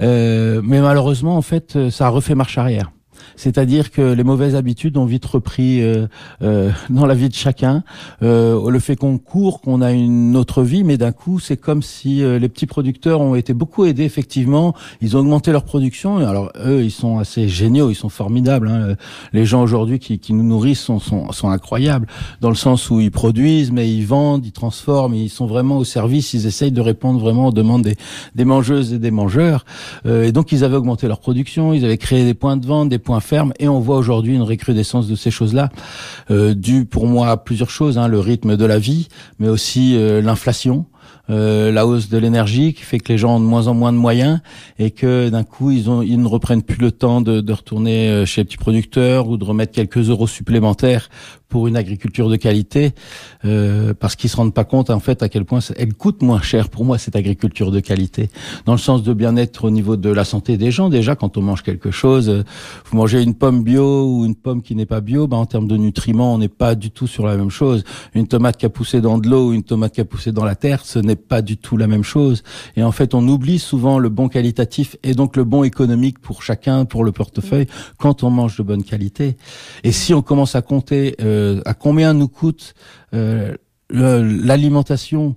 Euh, 0.00 0.60
mais 0.64 0.80
malheureusement, 0.80 1.36
en 1.36 1.42
fait, 1.42 1.90
ça 1.90 2.06
a 2.06 2.08
refait 2.08 2.34
marche 2.34 2.58
arrière. 2.58 2.92
C'est-à-dire 3.36 3.90
que 3.90 4.12
les 4.12 4.24
mauvaises 4.24 4.54
habitudes 4.54 4.96
ont 4.96 5.04
vite 5.04 5.24
repris 5.24 5.82
euh, 5.82 6.06
euh, 6.42 6.70
dans 6.90 7.06
la 7.06 7.14
vie 7.14 7.28
de 7.28 7.34
chacun. 7.34 7.82
Euh, 8.22 8.70
le 8.70 8.78
fait 8.80 8.96
qu'on 8.96 9.18
court, 9.18 9.60
qu'on 9.60 9.80
a 9.80 9.92
une 9.92 10.36
autre 10.36 10.62
vie, 10.62 10.84
mais 10.84 10.96
d'un 10.96 11.12
coup, 11.12 11.38
c'est 11.38 11.56
comme 11.56 11.82
si 11.82 12.22
euh, 12.22 12.38
les 12.38 12.48
petits 12.48 12.66
producteurs 12.66 13.20
ont 13.20 13.34
été 13.34 13.54
beaucoup 13.54 13.84
aidés. 13.84 14.04
Effectivement, 14.04 14.74
ils 15.00 15.16
ont 15.16 15.20
augmenté 15.20 15.52
leur 15.52 15.64
production. 15.64 16.18
Alors 16.18 16.52
eux, 16.64 16.82
ils 16.82 16.90
sont 16.90 17.18
assez 17.18 17.48
géniaux, 17.48 17.90
ils 17.90 17.94
sont 17.94 18.08
formidables. 18.08 18.68
Hein. 18.68 18.96
Les 19.32 19.44
gens 19.44 19.62
aujourd'hui 19.62 19.98
qui, 19.98 20.18
qui, 20.18 20.32
nous 20.32 20.44
nourrissent 20.44 20.80
sont, 20.80 20.98
sont, 20.98 21.32
sont, 21.32 21.50
incroyables 21.50 22.06
dans 22.40 22.50
le 22.50 22.54
sens 22.54 22.90
où 22.90 23.00
ils 23.00 23.10
produisent, 23.10 23.72
mais 23.72 23.90
ils 23.90 24.04
vendent, 24.04 24.44
ils 24.44 24.52
transforment, 24.52 25.14
ils 25.14 25.30
sont 25.30 25.46
vraiment 25.46 25.78
au 25.78 25.84
service. 25.84 26.34
Ils 26.34 26.46
essayent 26.46 26.72
de 26.72 26.80
répondre 26.80 27.20
vraiment 27.20 27.48
aux 27.48 27.52
demandes 27.52 27.82
des, 27.82 27.96
des 28.34 28.44
mangeuses 28.44 28.92
et 28.92 28.98
des 28.98 29.10
mangeurs. 29.10 29.64
Euh, 30.06 30.24
et 30.24 30.32
donc 30.32 30.52
ils 30.52 30.64
avaient 30.64 30.76
augmenté 30.76 31.08
leur 31.08 31.20
production, 31.20 31.72
ils 31.72 31.84
avaient 31.84 31.98
créé 31.98 32.24
des 32.24 32.34
points 32.34 32.56
de 32.56 32.66
vente, 32.66 32.88
des 32.88 32.98
ferme 33.20 33.52
et 33.58 33.68
on 33.68 33.80
voit 33.80 33.96
aujourd'hui 33.96 34.34
une 34.34 34.42
recrudescence 34.42 35.08
de 35.08 35.16
ces 35.16 35.30
choses-là, 35.30 35.70
euh, 36.30 36.54
due 36.54 36.84
pour 36.84 37.06
moi 37.06 37.30
à 37.30 37.36
plusieurs 37.36 37.70
choses, 37.70 37.98
hein, 37.98 38.08
le 38.08 38.20
rythme 38.20 38.56
de 38.56 38.64
la 38.64 38.78
vie, 38.78 39.08
mais 39.38 39.48
aussi 39.48 39.96
euh, 39.96 40.20
l'inflation. 40.20 40.86
Euh, 41.30 41.70
la 41.70 41.86
hausse 41.86 42.08
de 42.08 42.16
l'énergie 42.16 42.72
qui 42.72 42.82
fait 42.82 42.98
que 42.98 43.12
les 43.12 43.18
gens 43.18 43.36
ont 43.36 43.40
de 43.40 43.44
moins 43.44 43.66
en 43.66 43.74
moins 43.74 43.92
de 43.92 43.98
moyens 43.98 44.40
et 44.78 44.90
que 44.90 45.28
d'un 45.28 45.44
coup 45.44 45.70
ils 45.70 45.90
ont 45.90 46.00
ils 46.00 46.16
ne 46.16 46.26
reprennent 46.26 46.62
plus 46.62 46.78
le 46.78 46.90
temps 46.90 47.20
de, 47.20 47.42
de 47.42 47.52
retourner 47.52 48.08
euh, 48.08 48.24
chez 48.24 48.40
les 48.40 48.44
petits 48.46 48.56
producteurs 48.56 49.28
ou 49.28 49.36
de 49.36 49.44
remettre 49.44 49.72
quelques 49.72 50.08
euros 50.08 50.26
supplémentaires 50.26 51.10
pour 51.48 51.66
une 51.66 51.76
agriculture 51.76 52.28
de 52.28 52.36
qualité 52.36 52.92
euh, 53.44 53.94
parce 53.98 54.16
qu'ils 54.16 54.28
se 54.28 54.36
rendent 54.36 54.52
pas 54.52 54.64
compte 54.64 54.90
en 54.90 55.00
fait 55.00 55.22
à 55.22 55.28
quel 55.28 55.44
point 55.44 55.60
elle 55.76 55.94
coûte 55.94 56.22
moins 56.22 56.42
cher 56.42 56.68
pour 56.68 56.84
moi 56.84 56.98
cette 56.98 57.16
agriculture 57.16 57.70
de 57.70 57.80
qualité. 57.80 58.28
Dans 58.66 58.72
le 58.72 58.78
sens 58.78 59.02
de 59.02 59.12
bien-être 59.14 59.64
au 59.64 59.70
niveau 59.70 59.96
de 59.96 60.10
la 60.10 60.24
santé 60.24 60.58
des 60.58 60.70
gens 60.70 60.90
déjà 60.90 61.16
quand 61.16 61.38
on 61.38 61.42
mange 61.42 61.62
quelque 61.62 61.90
chose 61.90 62.28
euh, 62.28 62.44
vous 62.84 62.96
mangez 62.96 63.22
une 63.22 63.34
pomme 63.34 63.62
bio 63.62 64.04
ou 64.06 64.26
une 64.26 64.34
pomme 64.34 64.62
qui 64.62 64.74
n'est 64.74 64.86
pas 64.86 65.00
bio 65.00 65.26
bah, 65.26 65.38
en 65.38 65.46
termes 65.46 65.68
de 65.68 65.76
nutriments 65.76 66.34
on 66.34 66.38
n'est 66.38 66.48
pas 66.48 66.74
du 66.74 66.90
tout 66.90 67.06
sur 67.06 67.26
la 67.26 67.36
même 67.36 67.50
chose. 67.50 67.84
Une 68.14 68.28
tomate 68.28 68.58
qui 68.58 68.66
a 68.66 68.70
poussé 68.70 69.00
dans 69.00 69.18
de 69.18 69.28
l'eau 69.28 69.48
ou 69.48 69.52
une 69.54 69.62
tomate 69.62 69.94
qui 69.94 70.02
a 70.02 70.04
poussé 70.04 70.32
dans 70.32 70.44
la 70.44 70.54
terre 70.54 70.84
ce 70.84 70.98
n'est 70.98 71.16
pas 71.16 71.40
du 71.40 71.56
tout 71.56 71.78
la 71.78 71.86
même 71.86 72.04
chose. 72.04 72.42
Et 72.76 72.82
en 72.82 72.92
fait 72.92 73.14
on 73.14 73.26
oublie 73.26 73.58
souvent 73.58 73.98
le 73.98 74.10
bon 74.10 74.28
qualitatif 74.28 74.96
et 75.02 75.14
donc 75.14 75.34
le 75.34 75.44
bon 75.44 75.64
économique 75.64 76.18
pour 76.18 76.42
chacun 76.42 76.84
pour 76.84 77.04
le 77.04 77.12
portefeuille 77.12 77.66
quand 77.96 78.22
on 78.22 78.28
mange 78.28 78.58
de 78.58 78.62
bonne 78.62 78.84
qualité. 78.84 79.38
Et 79.82 79.92
si 79.92 80.12
on 80.12 80.20
commence 80.20 80.54
à 80.54 80.60
compter 80.60 81.14
euh, 81.22 81.37
euh, 81.38 81.60
à 81.64 81.74
combien 81.74 82.12
nous 82.14 82.28
coûte 82.28 82.74
euh, 83.14 83.56
l'alimentation 83.90 85.36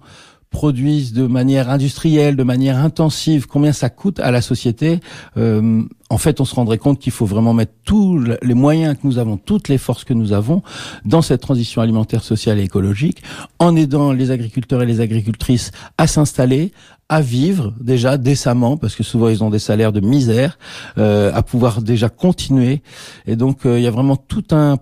produise 0.50 1.13
de 1.13 1.27
manière 1.27 1.70
industrielle, 1.70 2.36
de 2.36 2.43
manière 2.43 2.77
intensive, 2.77 3.48
combien 3.48 3.72
ça 3.72 3.89
coûte 3.89 4.20
à 4.20 4.31
la 4.31 4.41
société, 4.41 5.00
euh, 5.38 5.81
en 6.10 6.17
fait, 6.17 6.41
on 6.41 6.46
se 6.46 6.53
rendrait 6.53 6.77
compte 6.77 7.00
qu'il 7.00 7.13
faut 7.13 7.25
vraiment 7.25 7.53
mettre 7.53 7.72
tous 7.86 8.22
les 8.41 8.53
moyens 8.53 8.96
que 8.96 9.08
nous 9.08 9.17
avons, 9.17 9.38
toutes 9.38 9.70
les 9.70 9.77
forces 9.77 10.03
que 10.03 10.13
nous 10.13 10.34
avons 10.34 10.62
dans 11.05 11.22
cette 11.22 11.39
transition 11.39 11.81
alimentaire, 11.81 12.22
sociale 12.22 12.60
et 12.60 12.63
écologique, 12.63 13.24
en 13.60 13.77
aidant 13.77 14.12
les 14.12 14.29
agriculteurs 14.29 14.81
et 14.81 14.86
les 14.86 15.00
agricultrices 15.00 15.72
à 15.98 16.05
s'installer, 16.05 16.74
à 17.08 17.22
vivre 17.22 17.74
déjà 17.79 18.17
décemment, 18.17 18.75
parce 18.75 18.96
que 18.96 19.03
souvent 19.03 19.29
ils 19.29 19.46
ont 19.46 19.50
des 19.50 19.60
salaires 19.60 19.93
de 19.93 20.01
misère, 20.01 20.60
à 20.98 21.43
pouvoir 21.43 21.81
déjà 21.81 22.10
continuer. 22.10 22.81
Et 23.25 23.38
donc, 23.38 23.62
il 23.63 23.79
y 23.79 23.88
a 23.88 23.91
vraiment 23.91 24.17
tout 24.17 24.43
un 24.51 24.77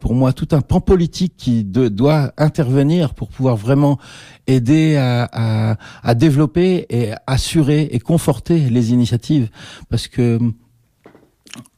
pour 0.00 0.14
moi 0.14 0.32
tout 0.32 0.48
un 0.52 0.60
pan 0.60 0.80
politique 0.80 1.34
qui 1.36 1.64
doit 1.64 2.32
intervenir 2.36 3.14
pour 3.14 3.28
pouvoir 3.28 3.56
vraiment 3.56 3.98
aider 4.46 4.96
à, 4.96 5.28
à, 5.32 5.76
à, 6.02 6.14
développer 6.14 6.86
et 6.90 7.12
assurer 7.26 7.88
et 7.90 7.98
conforter 7.98 8.70
les 8.70 8.92
initiatives. 8.92 9.50
Parce 9.88 10.06
que 10.06 10.38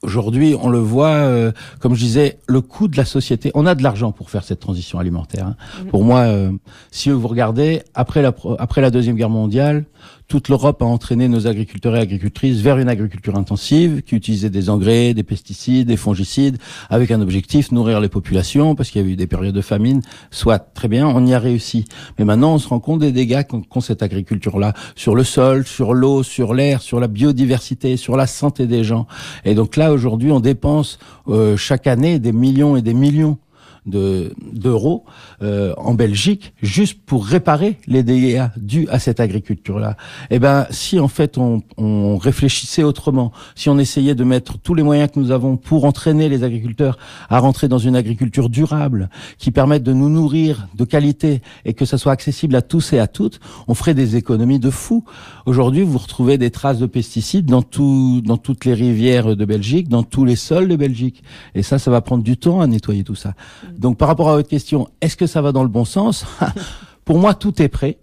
Aujourd'hui, 0.07 0.55
on 0.63 0.69
le 0.69 0.79
voit, 0.79 1.09
euh, 1.09 1.51
comme 1.81 1.97
je 1.97 2.01
disais, 2.01 2.39
le 2.47 2.61
coût 2.61 2.87
de 2.87 2.97
la 2.97 3.05
société. 3.05 3.51
On 3.55 3.67
a 3.67 3.75
de 3.75 3.83
l'argent 3.83 4.13
pour 4.13 4.31
faire 4.31 4.45
cette 4.45 4.61
transition 4.61 5.01
alimentaire. 5.01 5.49
Hein. 5.49 5.57
Mm. 5.83 5.87
Pour 5.89 6.05
moi, 6.05 6.21
euh, 6.21 6.53
si 6.93 7.11
vous 7.11 7.27
regardez, 7.27 7.83
après 7.93 8.23
la, 8.23 8.33
après 8.61 8.81
la 8.81 8.93
Deuxième 8.93 9.17
Guerre 9.17 9.31
mondiale, 9.31 9.85
toute 10.29 10.49
l'Europe 10.49 10.83
a 10.83 10.85
entraîné 10.85 11.29
nos 11.29 11.47
agriculteurs 11.47 11.95
et 11.97 12.01
agricultrices 12.01 12.59
vers 12.59 12.79
une 12.79 12.89
agriculture 12.89 13.37
intensive 13.37 14.03
qui 14.03 14.17
utilisait 14.17 14.51
des 14.51 14.71
engrais, 14.71 15.15
des 15.15 15.23
pesticides, 15.23 15.87
des 15.87 15.97
fongicides, 15.97 16.59
avec 16.91 17.13
un 17.13 17.21
objectif, 17.21 17.71
nourrir 17.71 18.01
les 18.01 18.09
populations, 18.09 18.75
parce 18.75 18.91
qu'il 18.91 19.03
y 19.03 19.05
a 19.05 19.09
eu 19.09 19.15
des 19.15 19.29
périodes 19.29 19.55
de 19.55 19.61
famine. 19.61 20.03
Soit 20.33 20.59
très 20.59 20.89
bien, 20.89 21.07
on 21.07 21.25
y 21.27 21.35
a 21.35 21.39
réussi. 21.39 21.85
Mais 22.19 22.25
maintenant, 22.25 22.55
on 22.55 22.59
se 22.59 22.69
rend 22.69 22.81
compte 22.81 23.01
des 23.01 23.13
dégâts 23.13 23.45
qu'ont 23.45 23.81
cette 23.81 24.03
agriculture-là 24.03 24.73
sur 24.97 25.15
le 25.15 25.23
sol, 25.23 25.65
sur 25.65 25.95
l'eau, 25.95 26.25
sur 26.25 26.55
l'air, 26.55 26.83
sur 26.83 26.99
la 26.99 27.07
biodiversité, 27.07 27.97
sur 27.97 28.17
la 28.17 28.27
santé 28.27 28.67
des 28.67 28.83
gens. 28.83 29.07
Et 29.45 29.55
donc 29.55 29.77
là, 29.77 29.96
aujourd'hui, 29.97 30.31
on 30.31 30.41
dépense 30.41 30.99
euh, 31.29 31.57
chaque 31.57 31.87
année 31.87 32.19
des 32.19 32.33
millions 32.33 32.77
et 32.77 32.83
des 32.83 32.95
millions 32.95 33.39
d'euros 33.87 35.05
euh, 35.43 35.73
en 35.77 35.95
Belgique 35.95 36.53
juste 36.61 37.01
pour 37.07 37.25
réparer 37.25 37.79
les 37.87 38.03
dégâts 38.03 38.47
dus 38.57 38.89
à 38.91 38.99
cette 38.99 39.21
agriculture-là. 39.21 39.97
Eh 40.31 40.39
ben, 40.41 40.67
si 40.71 40.99
en 40.99 41.07
fait 41.09 41.39
on, 41.39 41.63
on, 41.77 42.17
réfléchissait 42.17 42.83
autrement, 42.83 43.33
si 43.55 43.69
on 43.69 43.79
essayait 43.79 44.17
de 44.17 44.25
mettre 44.25 44.59
tous 44.59 44.75
les 44.75 44.83
moyens 44.83 45.11
que 45.13 45.21
nous 45.21 45.31
avons 45.31 45.57
pour 45.57 45.85
entraîner 45.85 46.29
les 46.29 46.43
agriculteurs 46.43 46.99
à 47.29 47.39
rentrer 47.39 47.69
dans 47.69 47.79
une 47.79 47.95
agriculture 47.95 48.49
durable, 48.49 49.09
qui 49.39 49.53
permette 49.53 49.85
de 49.85 49.93
nous 49.93 50.09
nourrir 50.09 50.67
de 50.75 50.85
qualité 50.85 51.41
et 51.65 51.75
que 51.75 51.85
ça 51.85 51.97
soit 51.97 52.13
accessible 52.13 52.57
à 52.57 52.63
tous 52.63 52.93
et 52.93 52.99
à 52.99 53.07
toutes, 53.07 53.39
on 53.69 53.75
ferait 53.75 53.95
des 53.95 54.17
économies 54.17 54.59
de 54.59 54.71
fou. 54.71 55.05
Aujourd'hui, 55.47 55.85
vous 55.85 55.99
retrouvez 55.99 56.39
des 56.39 56.51
traces 56.51 56.81
de 56.81 56.87
pesticides 56.87 57.47
dans 57.47 57.63
tout, 57.63 58.21
dans 58.25 58.37
toutes 58.37 58.65
les 58.65 58.75
rivières 58.75 59.37
de 59.37 59.45
Belgique, 59.45 59.89
dans 59.89 60.03
tous 60.03 60.25
les 60.25 60.35
sols 60.35 60.67
de 60.67 60.75
Belgique, 60.75 61.23
et 61.55 61.63
ça, 61.63 61.79
ça 61.79 61.89
va 61.89 62.01
prendre 62.01 62.25
du 62.25 62.37
temps 62.37 62.61
à 62.61 62.67
nettoyer 62.67 63.05
tout 63.05 63.15
ça. 63.15 63.35
Donc 63.79 63.97
par 63.97 64.09
rapport 64.09 64.29
à 64.29 64.35
votre 64.35 64.49
question, 64.49 64.89
est-ce 65.01 65.17
que 65.17 65.29
ça 65.29 65.43
va 65.43 65.53
dans 65.53 65.63
le 65.63 65.69
bon 65.69 65.85
sens? 65.85 66.27
Pour 67.05 67.21
moi, 67.21 67.33
tout 67.33 67.63
est 67.63 67.69
prêt. 67.69 67.99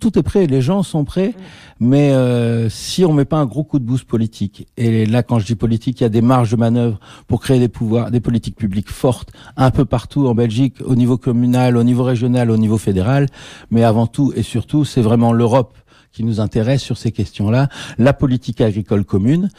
Tout 0.00 0.18
est 0.18 0.24
prêt, 0.24 0.48
les 0.48 0.60
gens 0.60 0.82
sont 0.82 1.04
prêts, 1.04 1.28
mm. 1.28 1.32
mais 1.78 2.10
euh, 2.10 2.68
si 2.68 3.04
on 3.04 3.12
met 3.12 3.24
pas 3.24 3.36
un 3.36 3.46
gros 3.46 3.62
coup 3.62 3.78
de 3.78 3.84
boost 3.84 4.04
politique, 4.04 4.66
et 4.76 5.06
là 5.06 5.22
quand 5.22 5.38
je 5.38 5.46
dis 5.46 5.54
politique, 5.54 6.00
il 6.00 6.02
y 6.02 6.06
a 6.06 6.10
des 6.10 6.20
marges 6.20 6.50
de 6.50 6.56
manœuvre 6.56 6.98
pour 7.28 7.40
créer 7.40 7.60
des 7.60 7.68
pouvoirs, 7.68 8.10
des 8.10 8.20
politiques 8.20 8.56
publiques 8.56 8.90
fortes 8.90 9.30
un 9.56 9.70
peu 9.70 9.84
partout 9.84 10.26
en 10.26 10.34
Belgique, 10.34 10.74
au 10.84 10.96
niveau 10.96 11.16
communal, 11.16 11.76
au 11.76 11.84
niveau 11.84 12.02
régional, 12.02 12.50
au 12.50 12.56
niveau 12.56 12.76
fédéral, 12.76 13.28
mais 13.70 13.84
avant 13.84 14.08
tout 14.08 14.32
et 14.34 14.42
surtout, 14.42 14.84
c'est 14.84 15.00
vraiment 15.00 15.32
l'Europe 15.32 15.72
qui 16.14 16.24
nous 16.24 16.40
intéresse 16.40 16.82
sur 16.82 16.96
ces 16.96 17.10
questions-là, 17.10 17.68
la 17.98 18.12
politique 18.12 18.60
agricole 18.60 19.04
commune, 19.04 19.50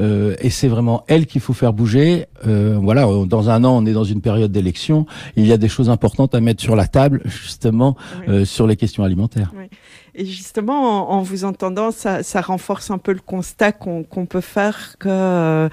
euh, 0.00 0.34
et 0.40 0.50
c'est 0.50 0.68
vraiment 0.68 1.04
elle 1.06 1.26
qu'il 1.26 1.40
faut 1.40 1.52
faire 1.52 1.72
bouger. 1.72 2.26
Euh, 2.46 2.76
voilà, 2.80 3.06
dans 3.26 3.48
un 3.48 3.62
an, 3.64 3.76
on 3.76 3.86
est 3.86 3.92
dans 3.92 4.04
une 4.04 4.20
période 4.20 4.50
d'élection, 4.50 5.06
il 5.36 5.46
y 5.46 5.52
a 5.52 5.56
des 5.56 5.68
choses 5.68 5.88
importantes 5.88 6.34
à 6.34 6.40
mettre 6.40 6.62
sur 6.62 6.74
la 6.74 6.88
table, 6.88 7.22
justement, 7.24 7.96
euh, 8.28 8.44
sur 8.44 8.66
les 8.66 8.76
questions 8.76 9.04
alimentaires. 9.04 9.52
Oui. 9.56 9.66
Et 10.16 10.26
justement, 10.26 11.12
en, 11.12 11.22
vous 11.22 11.44
entendant, 11.44 11.92
ça, 11.92 12.24
ça, 12.24 12.40
renforce 12.40 12.90
un 12.90 12.98
peu 12.98 13.12
le 13.12 13.20
constat 13.20 13.70
qu'on 13.70 14.26
peut 14.28 14.40
faire 14.40 14.96
que 14.98 15.68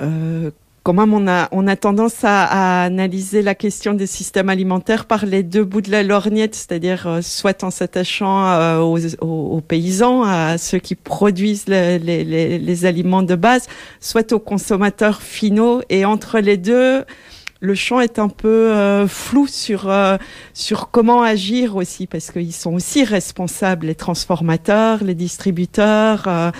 euh, 0.00 0.50
quand 0.86 0.92
même, 0.92 1.14
on 1.14 1.26
a, 1.26 1.48
on 1.50 1.66
a 1.66 1.74
tendance 1.74 2.22
à, 2.22 2.84
analyser 2.84 3.42
la 3.42 3.56
question 3.56 3.92
des 3.92 4.06
systèmes 4.06 4.48
alimentaires 4.48 5.06
par 5.06 5.26
les 5.26 5.42
deux 5.42 5.64
bouts 5.64 5.80
de 5.80 5.90
la 5.90 6.04
lorgnette, 6.04 6.54
c'est-à-dire 6.54 7.08
euh, 7.08 7.22
soit 7.22 7.64
en 7.64 7.72
s'attachant 7.72 8.46
euh, 8.46 8.78
aux, 8.78 9.60
paysans, 9.62 10.22
à 10.22 10.58
ceux 10.58 10.78
qui 10.78 10.94
produisent 10.94 11.66
les, 11.66 12.84
aliments 12.84 13.24
de 13.24 13.34
base, 13.34 13.66
soit 13.98 14.30
aux 14.32 14.38
consommateurs 14.38 15.22
finaux. 15.22 15.82
Et 15.88 16.04
entre 16.04 16.38
les 16.38 16.56
deux, 16.56 17.04
le 17.58 17.74
champ 17.74 17.98
est 17.98 18.20
un 18.20 18.28
peu 18.28 18.70
euh, 18.70 19.08
flou 19.08 19.48
sur 19.48 19.92
sur 20.54 20.90
comment 20.92 21.22
agir 21.22 21.74
aussi 21.74 22.06
parce 22.06 22.30
qu'ils 22.30 22.52
sont 22.52 22.74
aussi 22.74 23.02
responsables 23.02 23.86
les 23.86 23.96
transformateurs, 23.96 25.02
les 25.02 25.16
distributeurs, 25.16 26.52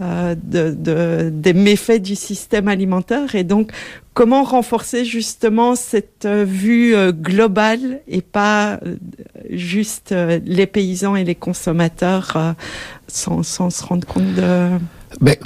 euh, 0.00 0.36
de, 0.40 0.74
de, 0.78 1.28
des 1.32 1.52
méfaits 1.52 2.00
du 2.00 2.14
système 2.14 2.68
alimentaire 2.68 3.34
et 3.34 3.42
donc 3.42 3.72
comment 4.14 4.44
renforcer 4.44 5.04
justement 5.04 5.74
cette 5.74 6.24
euh, 6.24 6.44
vue 6.44 6.94
euh, 6.94 7.10
globale 7.10 8.00
et 8.06 8.22
pas 8.22 8.78
juste 9.50 10.14
les 10.44 10.66
paysans 10.66 11.16
et 11.16 11.24
les 11.24 11.34
consommateurs 11.34 12.54
sans, 13.08 13.42
sans 13.42 13.70
se 13.70 13.84
rendre 13.84 14.06
compte 14.06 14.34
de... 14.34 14.68
Mais 15.20 15.40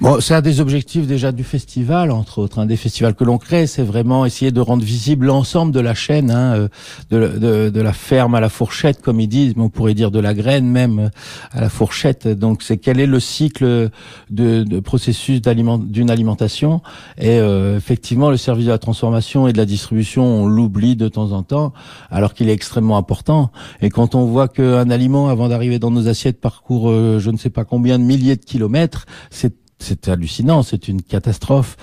Bon, 0.00 0.20
c'est 0.20 0.34
un 0.34 0.42
des 0.42 0.60
objectifs 0.60 1.08
déjà 1.08 1.32
du 1.32 1.42
festival, 1.42 2.12
entre 2.12 2.38
autres. 2.38 2.60
Un 2.60 2.66
des 2.66 2.76
festivals 2.76 3.16
que 3.16 3.24
l'on 3.24 3.36
crée, 3.36 3.66
c'est 3.66 3.82
vraiment 3.82 4.24
essayer 4.24 4.52
de 4.52 4.60
rendre 4.60 4.84
visible 4.84 5.26
l'ensemble 5.26 5.72
de 5.72 5.80
la 5.80 5.92
chaîne, 5.92 6.30
hein, 6.30 6.54
euh, 6.54 6.68
de, 7.10 7.36
de, 7.36 7.68
de, 7.68 7.80
la 7.80 7.92
ferme 7.92 8.36
à 8.36 8.40
la 8.40 8.48
fourchette, 8.48 9.02
comme 9.02 9.18
ils 9.18 9.26
disent, 9.26 9.56
mais 9.56 9.64
on 9.64 9.70
pourrait 9.70 9.94
dire 9.94 10.12
de 10.12 10.20
la 10.20 10.34
graine 10.34 10.68
même 10.68 10.98
euh, 11.00 11.08
à 11.50 11.62
la 11.62 11.68
fourchette. 11.68 12.28
Donc, 12.28 12.62
c'est 12.62 12.76
quel 12.76 13.00
est 13.00 13.06
le 13.06 13.18
cycle 13.18 13.90
de, 14.30 14.62
de 14.62 14.78
processus 14.78 15.42
d'une 15.42 16.10
alimentation. 16.10 16.80
Et 17.18 17.40
euh, 17.40 17.76
effectivement, 17.76 18.30
le 18.30 18.36
service 18.36 18.66
de 18.66 18.70
la 18.70 18.78
transformation 18.78 19.48
et 19.48 19.52
de 19.52 19.58
la 19.58 19.66
distribution, 19.66 20.22
on 20.22 20.46
l'oublie 20.46 20.94
de 20.94 21.08
temps 21.08 21.32
en 21.32 21.42
temps, 21.42 21.72
alors 22.08 22.34
qu'il 22.34 22.48
est 22.48 22.54
extrêmement 22.54 22.98
important. 22.98 23.50
Et 23.82 23.90
quand 23.90 24.14
on 24.14 24.26
voit 24.26 24.46
qu'un 24.46 24.90
aliment, 24.90 25.28
avant 25.28 25.48
d'arriver 25.48 25.80
dans 25.80 25.90
nos 25.90 26.06
assiettes, 26.06 26.40
parcourt 26.40 26.88
je 27.18 27.30
ne 27.30 27.36
sais 27.36 27.50
pas 27.50 27.64
combien 27.64 27.98
de 27.98 28.04
milliers 28.04 28.36
de 28.36 28.44
kilomètres, 28.44 29.04
c'est 29.30 29.54
c'est 29.78 30.08
hallucinant, 30.08 30.62
c'est 30.62 30.88
une 30.88 31.02
catastrophe. 31.02 31.76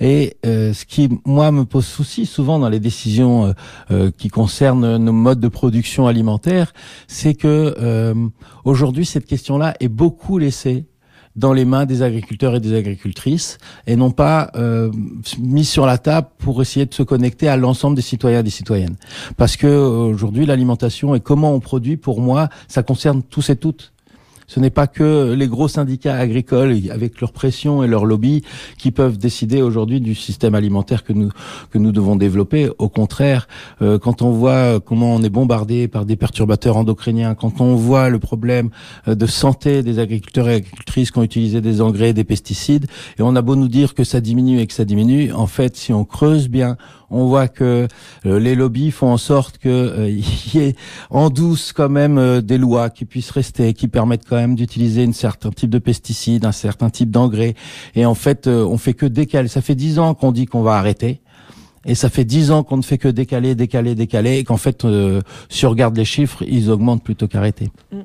Et 0.00 0.36
euh, 0.46 0.72
ce 0.72 0.84
qui, 0.84 1.08
moi, 1.24 1.50
me 1.50 1.64
pose 1.64 1.86
souci 1.86 2.26
souvent 2.26 2.58
dans 2.58 2.68
les 2.68 2.80
décisions 2.80 3.46
euh, 3.46 3.52
euh, 3.90 4.10
qui 4.16 4.28
concernent 4.28 4.96
nos 4.96 5.12
modes 5.12 5.40
de 5.40 5.48
production 5.48 6.06
alimentaire, 6.06 6.72
c'est 7.06 7.34
que 7.34 7.74
aujourd'hui, 8.64 9.06
cette 9.06 9.26
question-là 9.26 9.74
est 9.80 9.88
beaucoup 9.88 10.38
laissée 10.38 10.86
dans 11.38 11.52
les 11.52 11.64
mains 11.64 11.86
des 11.86 12.02
agriculteurs 12.02 12.56
et 12.56 12.60
des 12.60 12.74
agricultrices 12.74 13.58
et 13.86 13.94
non 13.94 14.10
pas 14.10 14.50
euh, 14.56 14.90
mise 15.38 15.68
sur 15.68 15.86
la 15.86 15.96
table 15.96 16.26
pour 16.38 16.60
essayer 16.60 16.84
de 16.84 16.92
se 16.92 17.04
connecter 17.04 17.48
à 17.48 17.56
l'ensemble 17.56 17.94
des 17.94 18.02
citoyens 18.02 18.40
et 18.40 18.42
des 18.42 18.50
citoyennes. 18.50 18.96
Parce 19.36 19.56
que 19.56 19.68
aujourd'hui, 19.68 20.46
l'alimentation 20.46 21.14
et 21.14 21.20
comment 21.20 21.54
on 21.54 21.60
produit, 21.60 21.96
pour 21.96 22.20
moi, 22.20 22.48
ça 22.66 22.82
concerne 22.82 23.22
tous 23.22 23.50
et 23.50 23.56
toutes 23.56 23.92
ce 24.48 24.58
n'est 24.58 24.70
pas 24.70 24.88
que 24.88 25.32
les 25.34 25.46
gros 25.46 25.68
syndicats 25.68 26.16
agricoles, 26.16 26.74
avec 26.90 27.20
leur 27.20 27.32
pression 27.32 27.84
et 27.84 27.86
leur 27.86 28.04
lobby, 28.04 28.42
qui 28.78 28.90
peuvent 28.90 29.18
décider 29.18 29.62
aujourd'hui 29.62 30.00
du 30.00 30.14
système 30.14 30.56
alimentaire 30.56 31.04
que 31.04 31.12
nous 31.12 31.30
que 31.70 31.78
nous 31.78 31.92
devons 31.92 32.16
développer. 32.16 32.70
Au 32.78 32.88
contraire, 32.88 33.46
euh, 33.82 33.98
quand 33.98 34.22
on 34.22 34.30
voit 34.30 34.80
comment 34.80 35.14
on 35.14 35.22
est 35.22 35.28
bombardé 35.28 35.86
par 35.86 36.06
des 36.06 36.16
perturbateurs 36.16 36.76
endocriniens, 36.76 37.34
quand 37.34 37.60
on 37.60 37.76
voit 37.76 38.08
le 38.08 38.18
problème 38.18 38.70
euh, 39.06 39.14
de 39.14 39.26
santé 39.26 39.82
des 39.82 39.98
agriculteurs 39.98 40.48
et 40.48 40.54
agricultrices 40.54 41.10
qui 41.10 41.18
ont 41.18 41.22
utilisé 41.22 41.60
des 41.60 41.80
engrais, 41.80 42.12
des 42.12 42.24
pesticides, 42.24 42.86
et 43.18 43.22
on 43.22 43.36
a 43.36 43.42
beau 43.42 43.54
nous 43.54 43.68
dire 43.68 43.94
que 43.94 44.04
ça 44.04 44.20
diminue 44.20 44.60
et 44.60 44.66
que 44.66 44.74
ça 44.74 44.84
diminue, 44.84 45.32
en 45.32 45.46
fait, 45.46 45.76
si 45.76 45.92
on 45.92 46.04
creuse 46.04 46.48
bien, 46.48 46.76
on 47.10 47.26
voit 47.26 47.48
que 47.48 47.88
euh, 48.26 48.38
les 48.38 48.54
lobbies 48.54 48.90
font 48.90 49.12
en 49.12 49.16
sorte 49.16 49.58
que 49.58 49.68
euh, 49.68 50.10
y 50.54 50.58
ait 50.58 50.76
en 51.10 51.30
douce 51.30 51.72
quand 51.72 51.88
même 51.88 52.18
euh, 52.18 52.40
des 52.40 52.58
lois 52.58 52.90
qui 52.90 53.04
puissent 53.04 53.30
rester, 53.30 53.74
qui 53.74 53.88
permettent 53.88 54.26
quand 54.28 54.36
même 54.36 54.54
d'utiliser 54.54 55.04
un 55.04 55.12
certain 55.12 55.50
type 55.50 55.70
de 55.70 55.78
pesticides, 55.78 56.44
un 56.44 56.52
certain 56.52 56.90
type 56.90 57.10
d'engrais. 57.10 57.54
Et 57.94 58.04
en 58.04 58.14
fait, 58.14 58.46
on 58.46 58.78
fait 58.78 58.94
que 58.94 59.06
décaler. 59.06 59.48
Ça 59.48 59.62
fait 59.62 59.74
dix 59.74 59.98
ans 59.98 60.14
qu'on 60.14 60.32
dit 60.32 60.46
qu'on 60.46 60.62
va 60.62 60.74
arrêter. 60.74 61.20
Et 61.84 61.94
ça 61.94 62.10
fait 62.10 62.24
dix 62.24 62.50
ans 62.50 62.64
qu'on 62.64 62.76
ne 62.76 62.82
fait 62.82 62.98
que 62.98 63.08
décaler, 63.08 63.54
décaler, 63.54 63.94
décaler, 63.94 64.38
et 64.38 64.44
qu'en 64.44 64.56
fait, 64.56 64.86
si 65.48 65.64
on 65.64 65.70
regarde 65.70 65.96
les 65.96 66.04
chiffres, 66.04 66.42
ils 66.46 66.70
augmentent 66.70 67.02
plutôt 67.02 67.28
qu'arrêter. 67.28 67.70
Mm. 67.92 68.00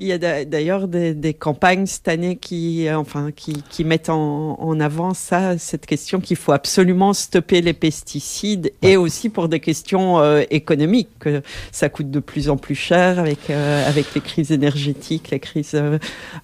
Il 0.00 0.06
y 0.06 0.12
a 0.12 0.44
d'ailleurs 0.44 0.86
des, 0.86 1.12
des, 1.12 1.34
campagnes 1.34 1.86
cette 1.86 2.06
année 2.06 2.36
qui, 2.36 2.86
euh, 2.86 2.96
enfin, 2.96 3.32
qui, 3.34 3.64
qui 3.68 3.82
mettent 3.82 4.10
en, 4.10 4.56
en, 4.60 4.78
avant 4.78 5.12
ça, 5.12 5.58
cette 5.58 5.86
question 5.86 6.20
qu'il 6.20 6.36
faut 6.36 6.52
absolument 6.52 7.12
stopper 7.12 7.62
les 7.62 7.72
pesticides 7.72 8.70
et 8.80 8.96
aussi 8.96 9.28
pour 9.28 9.48
des 9.48 9.58
questions 9.58 10.20
euh, 10.20 10.44
économiques, 10.50 11.08
que 11.18 11.42
ça 11.72 11.88
coûte 11.88 12.12
de 12.12 12.20
plus 12.20 12.48
en 12.48 12.56
plus 12.56 12.76
cher 12.76 13.18
avec, 13.18 13.50
euh, 13.50 13.88
avec 13.88 14.14
les 14.14 14.20
crises 14.20 14.52
énergétiques, 14.52 15.32
la 15.32 15.40
crise, 15.40 15.76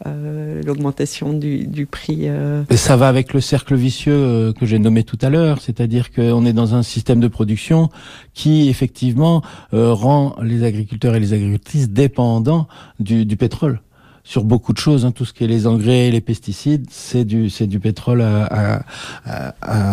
l'augmentation 0.04 1.32
du, 1.32 1.68
du, 1.68 1.86
prix. 1.86 2.26
Et 2.70 2.76
ça 2.76 2.96
va 2.96 3.06
avec 3.06 3.32
le 3.34 3.40
cercle 3.40 3.76
vicieux 3.76 4.52
que 4.58 4.66
j'ai 4.66 4.80
nommé 4.80 5.04
tout 5.04 5.18
à 5.22 5.30
l'heure, 5.30 5.60
c'est-à-dire 5.60 6.10
qu'on 6.12 6.44
est 6.44 6.52
dans 6.52 6.74
un 6.74 6.82
système 6.82 7.20
de 7.20 7.28
production 7.28 7.88
qui 8.32 8.68
effectivement 8.68 9.42
rend 9.70 10.34
les 10.42 10.64
agriculteurs 10.64 11.14
et 11.14 11.20
les 11.20 11.32
agricultrices 11.32 11.88
dépendants 11.88 12.66
du, 12.98 13.24
du 13.24 13.36
pétrole. 13.44 13.80
sur 14.24 14.42
beaucoup 14.42 14.72
de 14.72 14.78
choses. 14.78 15.04
Hein, 15.04 15.12
tout 15.12 15.24
ce 15.26 15.32
qui 15.34 15.44
est 15.44 15.46
les 15.46 15.66
engrais, 15.66 16.10
les 16.10 16.22
pesticides, 16.22 16.86
c'est 16.90 17.24
du 17.24 17.50
c'est 17.50 17.66
du 17.66 17.78
pétrole 17.78 18.22
à, 18.22 18.80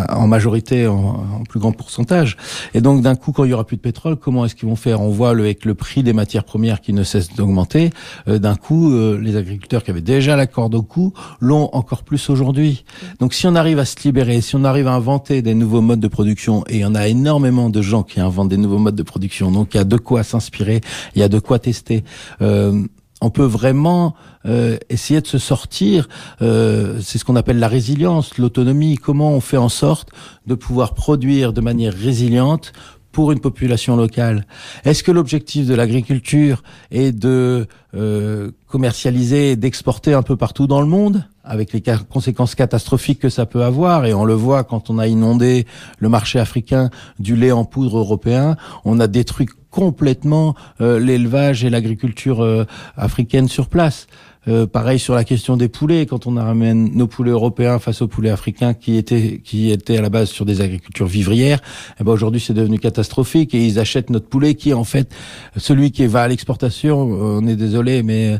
en 0.09 0.27
majorité, 0.27 0.87
en, 0.87 1.43
plus 1.47 1.59
grand 1.59 1.73
pourcentage. 1.73 2.37
Et 2.73 2.81
donc 2.81 3.01
d'un 3.01 3.15
coup, 3.15 3.33
quand 3.33 3.43
il 3.43 3.51
y 3.51 3.53
aura 3.53 3.65
plus 3.65 3.77
de 3.77 3.81
pétrole, 3.81 4.15
comment 4.15 4.45
est-ce 4.45 4.55
qu'ils 4.55 4.69
vont 4.69 4.77
faire? 4.77 5.01
On 5.01 5.09
voit 5.09 5.33
le, 5.33 5.43
avec 5.43 5.65
le 5.65 5.75
prix 5.75 6.01
des 6.01 6.13
matières 6.13 6.45
premières 6.45 6.79
qui 6.81 6.93
ne 6.93 7.03
cesse 7.03 7.33
d'augmenter. 7.35 7.89
Euh, 8.27 8.39
d'un 8.39 8.55
coup, 8.55 8.93
euh, 8.93 9.19
les 9.19 9.35
agriculteurs 9.35 9.83
qui 9.83 9.91
avaient 9.91 10.01
déjà 10.01 10.35
la 10.37 10.47
corde 10.47 10.75
au 10.75 10.81
cou 10.81 11.13
l'ont 11.41 11.69
encore 11.73 12.03
plus 12.03 12.29
aujourd'hui. 12.29 12.85
Donc 13.19 13.33
si 13.33 13.45
on 13.47 13.55
arrive 13.55 13.79
à 13.79 13.85
se 13.85 13.97
libérer, 14.03 14.39
si 14.39 14.55
on 14.55 14.63
arrive 14.63 14.87
à 14.87 14.93
inventer 14.93 15.41
des 15.41 15.53
nouveaux 15.53 15.81
modes 15.81 15.99
de 15.99 16.07
production, 16.07 16.63
et 16.69 16.77
il 16.77 16.81
y 16.81 16.85
en 16.85 16.95
a 16.95 17.07
énormément 17.07 17.69
de 17.69 17.81
gens 17.81 18.03
qui 18.03 18.21
inventent 18.21 18.49
des 18.49 18.57
nouveaux 18.57 18.79
modes 18.79 18.95
de 18.95 19.03
production, 19.03 19.51
donc 19.51 19.73
il 19.73 19.77
y 19.77 19.81
a 19.81 19.83
de 19.83 19.97
quoi 19.97 20.23
s'inspirer, 20.23 20.79
il 21.15 21.19
y 21.19 21.23
a 21.23 21.27
de 21.27 21.39
quoi 21.39 21.59
tester. 21.59 22.05
Euh, 22.41 22.83
on 23.21 23.29
peut 23.29 23.45
vraiment 23.45 24.15
euh, 24.45 24.77
essayer 24.89 25.21
de 25.21 25.27
se 25.27 25.37
sortir. 25.37 26.09
Euh, 26.41 26.99
c'est 27.01 27.17
ce 27.17 27.25
qu'on 27.25 27.35
appelle 27.35 27.59
la 27.59 27.67
résilience, 27.67 28.37
l'autonomie. 28.37 28.95
Comment 28.95 29.31
on 29.31 29.41
fait 29.41 29.57
en 29.57 29.69
sorte 29.69 30.09
de 30.47 30.55
pouvoir 30.55 30.93
produire 30.93 31.53
de 31.53 31.61
manière 31.61 31.93
résiliente 31.93 32.73
pour 33.11 33.31
une 33.31 33.39
population 33.39 33.95
locale. 33.97 34.45
Est-ce 34.85 35.03
que 35.03 35.11
l'objectif 35.11 35.67
de 35.67 35.73
l'agriculture 35.73 36.63
est 36.91 37.11
de 37.11 37.67
euh, 37.93 38.51
commercialiser 38.67 39.51
et 39.51 39.55
d'exporter 39.57 40.13
un 40.13 40.21
peu 40.21 40.37
partout 40.37 40.65
dans 40.65 40.79
le 40.79 40.87
monde 40.87 41.25
avec 41.43 41.73
les 41.73 41.83
conséquences 42.09 42.55
catastrophiques 42.55 43.19
que 43.19 43.29
ça 43.29 43.45
peut 43.45 43.63
avoir 43.63 44.05
et 44.05 44.13
on 44.13 44.23
le 44.23 44.33
voit 44.33 44.63
quand 44.63 44.89
on 44.89 44.99
a 44.99 45.07
inondé 45.07 45.65
le 45.97 46.07
marché 46.07 46.39
africain 46.39 46.89
du 47.19 47.35
lait 47.35 47.51
en 47.51 47.65
poudre 47.65 47.97
européen, 47.97 48.55
on 48.85 48.99
a 48.99 49.07
détruit 49.07 49.47
complètement 49.71 50.53
euh, 50.81 50.99
l'élevage 50.99 51.63
et 51.63 51.69
l'agriculture 51.69 52.43
euh, 52.43 52.65
africaine 52.95 53.47
sur 53.47 53.67
place. 53.67 54.07
Euh, 54.47 54.65
pareil 54.65 54.97
sur 54.97 55.13
la 55.13 55.23
question 55.23 55.55
des 55.55 55.67
poulets, 55.67 56.07
quand 56.07 56.25
on 56.25 56.33
ramène 56.33 56.95
nos 56.95 57.05
poulets 57.05 57.31
européens 57.31 57.77
face 57.77 58.01
aux 58.01 58.07
poulets 58.07 58.31
africains 58.31 58.73
qui 58.73 58.97
étaient 58.97 59.39
qui 59.43 59.71
étaient 59.71 59.97
à 59.97 60.01
la 60.01 60.09
base 60.09 60.29
sur 60.29 60.45
des 60.45 60.61
agricultures 60.61 61.05
vivrières, 61.05 61.59
eh 61.99 62.03
ben 62.03 62.11
aujourd'hui 62.11 62.41
c'est 62.41 62.55
devenu 62.55 62.79
catastrophique 62.79 63.53
et 63.53 63.63
ils 63.63 63.77
achètent 63.77 64.09
notre 64.09 64.27
poulet 64.27 64.55
qui 64.55 64.71
est 64.71 64.73
en 64.73 64.83
fait 64.83 65.13
celui 65.57 65.91
qui 65.91 66.07
va 66.07 66.23
à 66.23 66.27
l'exportation. 66.27 67.01
On 67.01 67.45
est 67.45 67.55
désolé, 67.55 68.01
mais 68.01 68.39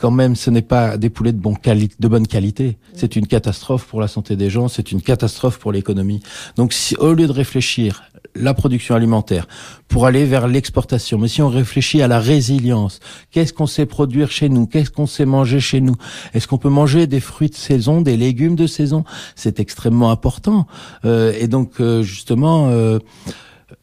quand 0.00 0.10
même, 0.10 0.34
ce 0.34 0.50
n'est 0.50 0.62
pas 0.62 0.96
des 0.96 1.10
poulets 1.10 1.32
de, 1.32 1.38
bon 1.38 1.54
de 1.62 2.08
bonne 2.08 2.26
qualité. 2.26 2.78
C'est 2.94 3.16
une 3.16 3.26
catastrophe 3.26 3.86
pour 3.86 4.00
la 4.00 4.08
santé 4.08 4.34
des 4.34 4.48
gens, 4.48 4.66
c'est 4.68 4.92
une 4.92 5.02
catastrophe 5.02 5.58
pour 5.58 5.72
l'économie. 5.72 6.22
Donc, 6.56 6.72
si, 6.72 6.96
au 6.96 7.12
lieu 7.12 7.26
de 7.26 7.32
réfléchir 7.32 8.04
la 8.34 8.54
production 8.54 8.94
alimentaire 8.94 9.46
pour 9.88 10.06
aller 10.06 10.24
vers 10.24 10.46
l'exportation, 10.46 11.18
mais 11.18 11.28
si 11.28 11.42
on 11.42 11.48
réfléchit 11.48 12.00
à 12.02 12.08
la 12.08 12.20
résilience, 12.20 13.00
qu'est-ce 13.30 13.52
qu'on 13.52 13.66
sait 13.66 13.86
produire 13.86 14.30
chez 14.30 14.48
nous, 14.48 14.66
qu'est-ce 14.66 14.90
qu'on 14.90 15.06
sait 15.06 15.26
manger 15.26 15.60
chez 15.60 15.80
nous, 15.80 15.96
est-ce 16.32 16.46
qu'on 16.46 16.58
peut 16.58 16.68
manger 16.68 17.06
des 17.06 17.20
fruits 17.20 17.48
de 17.48 17.54
saison, 17.54 18.00
des 18.00 18.16
légumes 18.16 18.56
de 18.56 18.66
saison, 18.66 19.04
c'est 19.34 19.60
extrêmement 19.60 20.10
important. 20.10 20.66
Euh, 21.04 21.32
et 21.38 21.48
donc, 21.48 21.80
euh, 21.80 22.02
justement. 22.02 22.68
Euh, 22.68 22.98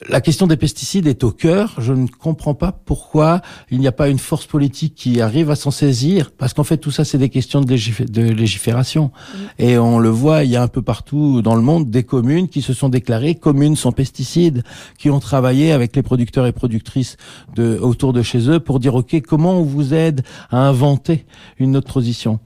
la 0.09 0.21
question 0.21 0.45
des 0.45 0.57
pesticides 0.57 1.07
est 1.07 1.23
au 1.23 1.31
cœur. 1.31 1.73
Je 1.79 1.91
ne 1.91 2.07
comprends 2.07 2.53
pas 2.53 2.71
pourquoi 2.71 3.41
il 3.71 3.79
n'y 3.79 3.87
a 3.87 3.91
pas 3.91 4.09
une 4.09 4.19
force 4.19 4.45
politique 4.45 4.93
qui 4.93 5.21
arrive 5.21 5.49
à 5.49 5.55
s'en 5.55 5.71
saisir, 5.71 6.31
parce 6.37 6.53
qu'en 6.53 6.63
fait 6.63 6.77
tout 6.77 6.91
ça 6.91 7.03
c'est 7.03 7.17
des 7.17 7.29
questions 7.29 7.61
de, 7.61 8.21
légifération. 8.21 9.11
Et 9.57 9.77
on 9.77 9.97
le 9.97 10.09
voit, 10.09 10.43
il 10.43 10.51
y 10.51 10.55
a 10.55 10.61
un 10.61 10.67
peu 10.67 10.83
partout 10.83 11.41
dans 11.41 11.55
le 11.55 11.61
monde 11.61 11.89
des 11.89 12.03
communes 12.03 12.47
qui 12.47 12.61
se 12.61 12.73
sont 12.73 12.89
déclarées 12.89 13.35
communes 13.35 13.75
sans 13.75 13.91
pesticides, 13.91 14.63
qui 14.99 15.09
ont 15.09 15.19
travaillé 15.19 15.71
avec 15.71 15.95
les 15.95 16.03
producteurs 16.03 16.45
et 16.45 16.51
productrices 16.51 17.17
de, 17.55 17.79
autour 17.81 18.13
de 18.13 18.21
chez 18.21 18.49
eux 18.49 18.59
pour 18.59 18.79
dire 18.79 18.93
ok 18.93 19.19
comment 19.21 19.53
on 19.53 19.63
vous 19.63 19.95
aide 19.95 20.21
à 20.51 20.59
inventer 20.59 21.25
une 21.57 21.75
autre 21.75 21.87
transition, 21.87 22.39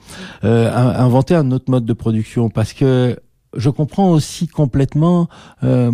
euh, 0.45 0.71
à 0.71 1.03
inventer 1.03 1.35
un 1.35 1.51
autre 1.51 1.69
mode 1.69 1.85
de 1.85 1.93
production, 1.93 2.49
parce 2.49 2.71
que 2.71 3.19
je 3.57 3.69
comprends 3.69 4.11
aussi 4.11 4.47
complètement 4.47 5.27
euh, 5.63 5.91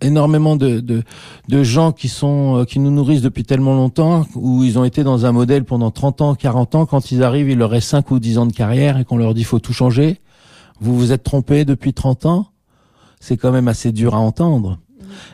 énormément 0.00 0.56
de, 0.56 0.80
de, 0.80 1.02
de, 1.48 1.62
gens 1.62 1.92
qui 1.92 2.08
sont 2.08 2.58
euh, 2.58 2.64
qui 2.64 2.78
nous 2.78 2.90
nourrissent 2.90 3.22
depuis 3.22 3.44
tellement 3.44 3.74
longtemps 3.74 4.26
où 4.34 4.64
ils 4.64 4.78
ont 4.78 4.84
été 4.84 5.04
dans 5.04 5.26
un 5.26 5.32
modèle 5.32 5.64
pendant 5.64 5.90
30 5.90 6.20
ans, 6.22 6.34
40 6.34 6.74
ans 6.74 6.86
quand 6.86 7.10
ils 7.10 7.22
arrivent, 7.22 7.50
il 7.50 7.58
leur 7.58 7.70
reste 7.70 7.88
5 7.88 8.10
ou 8.10 8.18
10 8.18 8.38
ans 8.38 8.46
de 8.46 8.52
carrière 8.52 8.98
et 8.98 9.04
qu'on 9.04 9.16
leur 9.16 9.34
dit 9.34 9.44
faut 9.44 9.58
tout 9.58 9.72
changer. 9.72 10.20
Vous 10.80 10.96
vous 10.96 11.12
êtes 11.12 11.22
trompé 11.22 11.64
depuis 11.64 11.92
30 11.92 12.26
ans. 12.26 12.46
C'est 13.20 13.36
quand 13.36 13.50
même 13.50 13.68
assez 13.68 13.90
dur 13.92 14.14
à 14.14 14.18
entendre. 14.18 14.78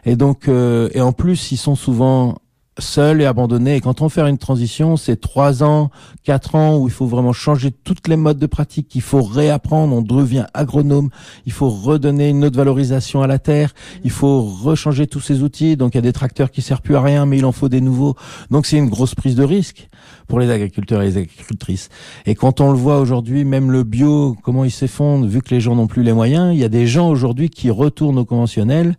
Et 0.04 0.16
donc 0.16 0.48
euh, 0.48 0.88
et 0.94 1.00
en 1.00 1.12
plus, 1.12 1.52
ils 1.52 1.56
sont 1.56 1.76
souvent 1.76 2.36
seul 2.78 3.20
et 3.20 3.24
abandonné. 3.24 3.76
Et 3.76 3.80
quand 3.80 4.00
on 4.02 4.08
fait 4.08 4.20
une 4.22 4.38
transition, 4.38 4.96
c'est 4.96 5.20
trois 5.20 5.62
ans, 5.62 5.90
quatre 6.24 6.54
ans 6.54 6.76
où 6.78 6.88
il 6.88 6.92
faut 6.92 7.06
vraiment 7.06 7.32
changer 7.32 7.70
toutes 7.70 8.08
les 8.08 8.16
modes 8.16 8.38
de 8.38 8.46
pratique, 8.46 8.94
il 8.94 9.02
faut 9.02 9.22
réapprendre, 9.22 9.94
on 9.94 10.02
devient 10.02 10.46
agronome, 10.54 11.10
il 11.46 11.52
faut 11.52 11.68
redonner 11.68 12.30
une 12.30 12.44
autre 12.44 12.56
valorisation 12.56 13.22
à 13.22 13.26
la 13.26 13.38
terre, 13.38 13.72
il 14.02 14.10
faut 14.10 14.42
rechanger 14.42 15.06
tous 15.06 15.20
ces 15.20 15.42
outils. 15.42 15.76
Donc 15.76 15.94
il 15.94 15.98
y 15.98 15.98
a 15.98 16.02
des 16.02 16.12
tracteurs 16.12 16.50
qui 16.50 16.62
servent 16.62 16.82
plus 16.82 16.96
à 16.96 17.00
rien, 17.00 17.26
mais 17.26 17.38
il 17.38 17.44
en 17.44 17.52
faut 17.52 17.68
des 17.68 17.80
nouveaux. 17.80 18.16
Donc 18.50 18.66
c'est 18.66 18.76
une 18.76 18.88
grosse 18.88 19.14
prise 19.14 19.36
de 19.36 19.44
risque 19.44 19.88
pour 20.26 20.40
les 20.40 20.50
agriculteurs 20.50 21.02
et 21.02 21.06
les 21.06 21.16
agricultrices. 21.16 21.88
Et 22.26 22.34
quand 22.34 22.60
on 22.60 22.70
le 22.70 22.78
voit 22.78 22.98
aujourd'hui, 22.98 23.44
même 23.44 23.70
le 23.70 23.84
bio, 23.84 24.36
comment 24.42 24.64
il 24.64 24.70
s'effondre, 24.70 25.26
vu 25.26 25.42
que 25.42 25.54
les 25.54 25.60
gens 25.60 25.76
n'ont 25.76 25.86
plus 25.86 26.02
les 26.02 26.12
moyens, 26.12 26.54
il 26.54 26.58
y 26.58 26.64
a 26.64 26.68
des 26.68 26.86
gens 26.86 27.08
aujourd'hui 27.08 27.50
qui 27.50 27.70
retournent 27.70 28.18
au 28.18 28.24
conventionnel 28.24 28.96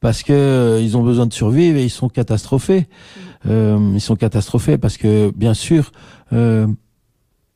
parce 0.00 0.22
que 0.22 0.32
euh, 0.32 0.80
ils 0.80 0.96
ont 0.96 1.02
besoin 1.02 1.26
de 1.26 1.32
survivre 1.32 1.78
et 1.78 1.84
ils 1.84 1.90
sont 1.90 2.08
catastrophés. 2.08 2.80
Mm. 2.80 3.20
Euh, 3.48 3.90
ils 3.94 4.00
sont 4.00 4.16
catastrophés 4.16 4.78
parce 4.78 4.96
que 4.96 5.32
bien 5.36 5.54
sûr, 5.54 5.92
euh, 6.32 6.66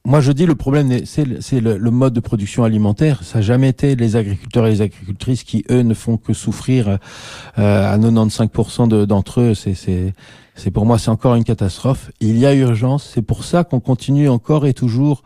moi 0.05 0.21
je 0.21 0.33
dis 0.33 0.47
le 0.47 0.55
problème 0.55 1.05
c'est 1.05 1.25
le, 1.25 1.77
le, 1.77 1.91
mode 1.91 2.13
de 2.13 2.21
production 2.21 2.65
alimentaire. 2.65 3.23
Ça 3.23 3.39
n'a 3.39 3.43
jamais 3.43 3.69
été 3.69 3.97
les 3.97 4.17
agriculteurs 4.17 4.67
et 4.67 4.71
les 4.71 4.83
agricultrices 4.83 5.45
qui 5.45 5.65
eux 5.71 5.83
ne 5.83 5.95
font 5.95 6.17
que 6.17 6.33
souffrir 6.33 6.99
euh, 7.59 7.93
à 7.93 7.99
95% 7.99 9.05
d'entre 9.07 9.41
eux. 9.41 9.55
C'est 9.55 9.75
c'est 10.55 10.71
pour 10.71 10.85
moi 10.85 10.99
c'est 10.99 11.11
encore 11.11 11.35
une 11.35 11.45
catastrophe. 11.45 12.11
Il 12.21 12.39
y 12.39 12.47
a 12.47 12.55
urgence. 12.55 13.11
C'est 13.15 13.23
pour 13.23 13.45
ça 13.45 13.65
qu'on 13.65 13.81
continue 13.81 14.29
encore 14.29 14.67
et 14.67 14.75
toujours 14.75 15.23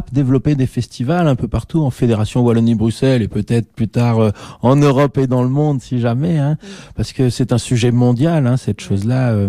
développer 0.00 0.54
des 0.54 0.66
festivals 0.66 1.28
un 1.28 1.36
peu 1.36 1.48
partout 1.48 1.82
en 1.82 1.90
Fédération 1.90 2.40
Wallonie-Bruxelles 2.42 3.22
et 3.22 3.28
peut-être 3.28 3.70
plus 3.72 3.88
tard 3.88 4.20
euh, 4.20 4.30
en 4.62 4.76
Europe 4.76 5.18
et 5.18 5.26
dans 5.26 5.42
le 5.42 5.48
monde 5.48 5.80
si 5.80 6.00
jamais, 6.00 6.38
hein, 6.38 6.56
parce 6.96 7.12
que 7.12 7.30
c'est 7.30 7.52
un 7.52 7.58
sujet 7.58 7.90
mondial, 7.90 8.46
hein, 8.46 8.56
cette 8.56 8.80
chose-là. 8.80 9.32
Euh. 9.32 9.48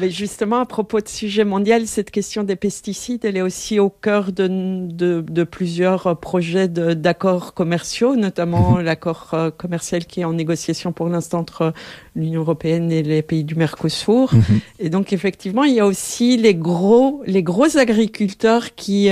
Mais 0.00 0.10
justement, 0.10 0.58
à 0.60 0.66
propos 0.66 1.00
de 1.00 1.08
sujet 1.08 1.44
mondial, 1.44 1.86
cette 1.86 2.10
question 2.10 2.42
des 2.42 2.56
pesticides, 2.56 3.24
elle 3.24 3.36
est 3.36 3.42
aussi 3.42 3.78
au 3.78 3.90
cœur 3.90 4.32
de, 4.32 4.48
de, 4.48 5.24
de 5.26 5.44
plusieurs 5.44 6.18
projets 6.18 6.68
d'accords 6.68 7.54
commerciaux, 7.54 8.16
notamment 8.16 8.78
l'accord 8.80 9.30
euh, 9.34 9.50
commercial 9.50 10.06
qui 10.06 10.20
est 10.20 10.24
en 10.24 10.32
négociation 10.32 10.92
pour 10.92 11.08
l'instant 11.08 11.38
entre 11.38 11.72
l'Union 12.16 12.40
européenne 12.40 12.90
et 12.90 13.02
les 13.02 13.22
pays 13.22 13.44
du 13.44 13.54
Mercosur. 13.54 14.34
Mhm. 14.34 14.60
Et 14.80 14.88
donc 14.88 15.12
effectivement, 15.12 15.62
il 15.62 15.74
y 15.74 15.80
a 15.80 15.86
aussi 15.86 16.36
les 16.36 16.54
gros, 16.54 17.22
les 17.26 17.42
gros 17.42 17.76
agriculteurs 17.76 18.74
qui 18.74 19.10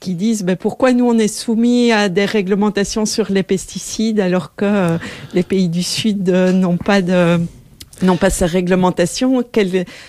qui 0.00 0.14
disent 0.14 0.44
ben, 0.44 0.56
pourquoi 0.56 0.92
nous 0.92 1.06
on 1.06 1.18
est 1.18 1.28
soumis 1.28 1.92
à 1.92 2.08
des 2.08 2.24
réglementations 2.24 3.06
sur 3.06 3.30
les 3.30 3.42
pesticides 3.42 4.20
alors 4.20 4.54
que 4.54 4.64
euh, 4.64 4.98
les 5.34 5.42
pays 5.42 5.68
du 5.68 5.82
Sud 5.82 6.28
euh, 6.28 6.52
n'ont 6.52 6.76
pas 6.76 7.02
de 7.02 7.40
n'ont 8.02 8.18
pas 8.18 8.28
ces 8.28 8.44
réglementations, 8.44 9.42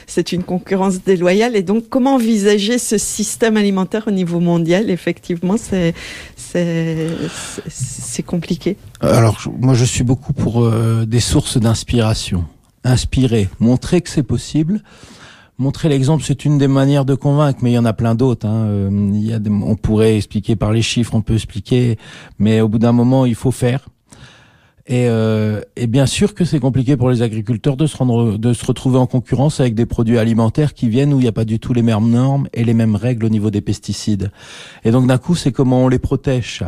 c'est 0.07 0.33
une 0.33 0.43
concurrence 0.43 1.01
déloyale 1.03 1.55
et 1.55 1.61
donc 1.61 1.85
comment 1.89 2.15
envisager 2.15 2.79
ce 2.79 2.97
système 2.97 3.55
alimentaire 3.55 4.03
au 4.07 4.11
niveau 4.11 4.41
mondial? 4.41 4.89
Effectivement, 4.89 5.55
c'est 5.55 5.93
c'est 6.35 8.23
compliqué. 8.25 8.75
Alors 9.01 9.37
moi 9.59 9.73
je 9.73 9.85
suis 9.85 10.03
beaucoup 10.03 10.33
pour 10.33 10.63
euh, 10.63 11.05
des 11.05 11.19
sources 11.19 11.57
d'inspiration, 11.57 12.45
inspirer, 12.83 13.49
montrer 13.59 14.01
que 14.01 14.09
c'est 14.09 14.23
possible 14.23 14.81
montrer 15.57 15.89
l'exemple, 15.89 16.23
c'est 16.23 16.45
une 16.45 16.57
des 16.57 16.67
manières 16.67 17.05
de 17.05 17.15
convaincre, 17.15 17.59
mais 17.61 17.71
il 17.71 17.75
y 17.75 17.79
en 17.79 17.85
a 17.85 17.93
plein 17.93 18.15
d'autres. 18.15 18.47
Hein. 18.47 18.65
Euh, 18.65 19.11
il 19.13 19.25
y 19.25 19.33
a 19.33 19.39
on 19.49 19.75
pourrait 19.75 20.17
expliquer 20.17 20.55
par 20.55 20.71
les 20.71 20.81
chiffres, 20.81 21.15
on 21.15 21.21
peut 21.21 21.35
expliquer, 21.35 21.97
mais 22.39 22.61
au 22.61 22.67
bout 22.67 22.79
d'un 22.79 22.91
moment, 22.91 23.25
il 23.25 23.35
faut 23.35 23.51
faire. 23.51 23.87
Et, 24.89 25.09
euh, 25.09 25.59
et, 25.75 25.85
bien 25.85 26.05
sûr 26.05 26.33
que 26.33 26.45
c'est 26.45 26.61
compliqué 26.61 26.95
pour 26.95 27.09
les 27.09 27.21
agriculteurs 27.21 27.75
de 27.75 27.87
se 27.87 27.97
rendre, 27.97 28.37
de 28.37 28.53
se 28.53 28.65
retrouver 28.65 28.97
en 28.97 29.05
concurrence 29.05 29.59
avec 29.59 29.75
des 29.75 29.85
produits 29.85 30.17
alimentaires 30.17 30.73
qui 30.73 30.87
viennent 30.87 31.13
où 31.13 31.19
il 31.19 31.23
n'y 31.23 31.27
a 31.27 31.33
pas 31.33 31.43
du 31.43 31.59
tout 31.59 31.73
les 31.73 31.81
mêmes 31.81 32.09
normes 32.09 32.47
et 32.53 32.63
les 32.63 32.73
mêmes 32.73 32.95
règles 32.95 33.25
au 33.25 33.29
niveau 33.29 33.51
des 33.51 33.59
pesticides. 33.59 34.31
Et 34.85 34.91
donc 34.91 35.05
d'un 35.05 35.17
coup, 35.17 35.35
c'est 35.35 35.51
comment 35.51 35.83
on 35.83 35.89
les 35.89 35.99
protège. 35.99 36.63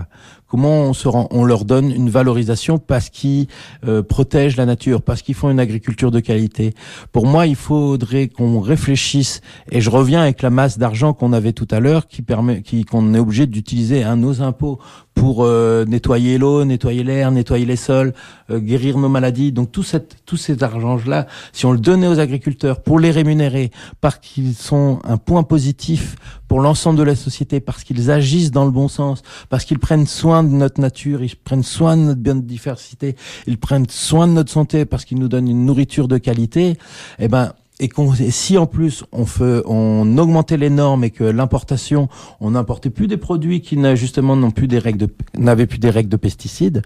Comment 0.50 0.82
on, 0.82 0.94
se 0.94 1.08
rend, 1.08 1.28
on 1.30 1.46
leur 1.46 1.64
donne 1.64 1.92
une 1.92 2.10
valorisation 2.10 2.80
parce 2.80 3.10
qu'ils 3.10 3.48
euh, 3.88 4.02
protègent 4.02 4.58
la 4.58 4.66
nature, 4.66 5.04
parce 5.04 5.22
qu'ils 5.22 5.36
font 5.36 5.52
une 5.52 5.60
agriculture 5.60 6.10
de 6.10 6.20
qualité. 6.20 6.74
Pour 7.12 7.28
moi, 7.28 7.46
il 7.46 7.56
faudrait 7.56 8.28
qu'on 8.30 8.60
réfléchisse. 8.60 9.42
Et 9.72 9.80
je 9.80 9.92
reviens 9.92 10.22
avec 10.22 10.42
la 10.42 10.50
masse 10.50 10.80
d'argent 10.80 11.14
qu'on 11.14 11.34
avait 11.34 11.54
tout 11.54 11.68
à 11.70 11.80
l'heure, 11.80 12.08
qui 12.08 12.24
permet, 12.24 12.64
qui 12.64 12.84
qu'on 12.84 13.14
est 13.14 13.20
obligé 13.20 13.46
d'utiliser 13.46 14.04
à 14.04 14.16
nos 14.16 14.42
impôts 14.42 14.80
pour 15.20 15.44
euh, 15.44 15.84
nettoyer 15.86 16.38
l'eau, 16.38 16.64
nettoyer 16.64 17.04
l'air, 17.04 17.30
nettoyer 17.30 17.66
les 17.66 17.76
sols, 17.76 18.14
euh, 18.50 18.60
guérir 18.60 18.98
nos 18.98 19.10
maladies. 19.10 19.52
Donc 19.52 19.70
tout 19.70 19.84
cette, 19.84 20.16
tous 20.26 20.38
ces 20.38 20.64
argents-là, 20.64 21.28
si 21.52 21.66
on 21.66 21.74
le 21.74 21.78
donnait 21.78 22.08
aux 22.08 22.20
agriculteurs 22.20 22.82
pour 22.82 23.00
les 23.00 23.12
rémunérer, 23.12 23.70
parce 24.00 24.18
qu'ils 24.18 24.56
sont 24.56 25.00
un 25.04 25.18
point 25.18 25.44
positif 25.44 26.16
pour 26.48 26.62
l'ensemble 26.62 26.98
de 26.98 27.04
la 27.04 27.16
société, 27.16 27.60
parce 27.60 27.84
qu'ils 27.84 28.10
agissent 28.12 28.52
dans 28.52 28.64
le 28.64 28.72
bon 28.72 28.88
sens, 28.88 29.22
parce 29.50 29.66
qu'ils 29.66 29.78
prennent 29.78 30.08
soin 30.08 30.39
de 30.44 30.50
notre 30.50 30.82
nature, 30.82 31.24
ils 31.24 31.36
prennent 31.36 31.64
soin 31.64 31.98
de 31.98 32.02
notre 32.04 32.20
biodiversité, 32.22 33.16
ils 33.48 33.58
prennent 33.58 33.90
soin 33.90 34.28
de 34.28 34.34
notre 34.34 34.52
santé, 34.52 34.86
parce 34.86 35.06
qu'ils 35.06 35.20
nous 35.20 35.28
donnent 35.28 35.48
une 35.48 35.66
nourriture 35.66 36.08
de 36.08 36.18
qualité, 36.18 36.78
eh 37.20 37.28
ben 37.28 37.54
et, 37.80 38.32
si 38.32 38.58
en 38.58 38.66
plus 38.66 39.06
on 39.12 39.26
fait, 39.26 39.62
on 39.66 40.18
augmentait 40.18 40.58
les 40.58 40.70
normes 40.70 41.04
et 41.06 41.12
que 41.12 41.24
l'importation, 41.24 42.10
on 42.42 42.52
n'importait 42.52 42.90
plus 42.90 43.08
des 43.08 43.18
produits 43.18 43.62
qui 43.62 43.80
justement 43.96 44.36
n'ont 44.36 44.52
plus 44.52 44.68
des 44.68 44.80
règles 44.80 45.08
n'avaient 45.38 45.66
plus 45.66 45.80
des 45.80 45.90
règles 45.90 46.10
de 46.10 46.18
pesticides, 46.18 46.82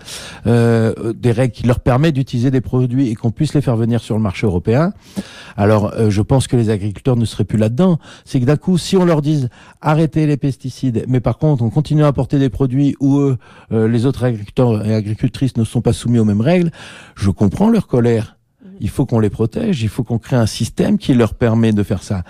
euh, 0.45 1.13
des 1.13 1.31
règles 1.31 1.53
qui 1.53 1.63
leur 1.65 1.79
permettent 1.79 2.15
d'utiliser 2.15 2.51
des 2.51 2.61
produits 2.61 3.09
et 3.09 3.15
qu'on 3.15 3.31
puisse 3.31 3.55
les 3.55 3.61
faire 3.61 3.75
venir 3.75 4.01
sur 4.01 4.15
le 4.15 4.21
marché 4.21 4.45
européen. 4.45 4.93
Alors, 5.57 5.93
euh, 5.93 6.09
je 6.09 6.21
pense 6.21 6.47
que 6.47 6.55
les 6.55 6.69
agriculteurs 6.69 7.15
ne 7.15 7.25
seraient 7.25 7.43
plus 7.43 7.57
là-dedans. 7.57 7.97
C'est 8.25 8.39
que 8.39 8.45
d'un 8.45 8.57
coup, 8.57 8.77
si 8.77 8.95
on 8.95 9.05
leur 9.05 9.21
dise 9.21 9.49
arrêtez 9.81 10.27
les 10.27 10.37
pesticides, 10.37 11.05
mais 11.07 11.19
par 11.19 11.39
contre 11.39 11.63
on 11.63 11.69
continue 11.71 12.03
à 12.03 12.07
importer 12.07 12.37
des 12.37 12.49
produits 12.49 12.95
où 12.99 13.17
eux, 13.17 13.37
euh, 13.71 13.87
les 13.87 14.05
autres 14.05 14.23
agriculteurs 14.23 14.85
et 14.85 14.93
agricultrices 14.93 15.57
ne 15.57 15.63
sont 15.63 15.81
pas 15.81 15.93
soumis 15.93 16.19
aux 16.19 16.25
mêmes 16.25 16.41
règles, 16.41 16.71
je 17.15 17.31
comprends 17.31 17.69
leur 17.69 17.87
colère 17.87 18.37
il 18.79 18.89
faut 18.89 19.05
qu'on 19.05 19.19
les 19.19 19.29
protège, 19.29 19.81
il 19.83 19.89
faut 19.89 20.03
qu'on 20.03 20.19
crée 20.19 20.35
un 20.35 20.45
système 20.45 20.97
qui 20.97 21.13
leur 21.13 21.33
permet 21.33 21.73
de 21.73 21.83
faire 21.83 22.03
ça. 22.03 22.23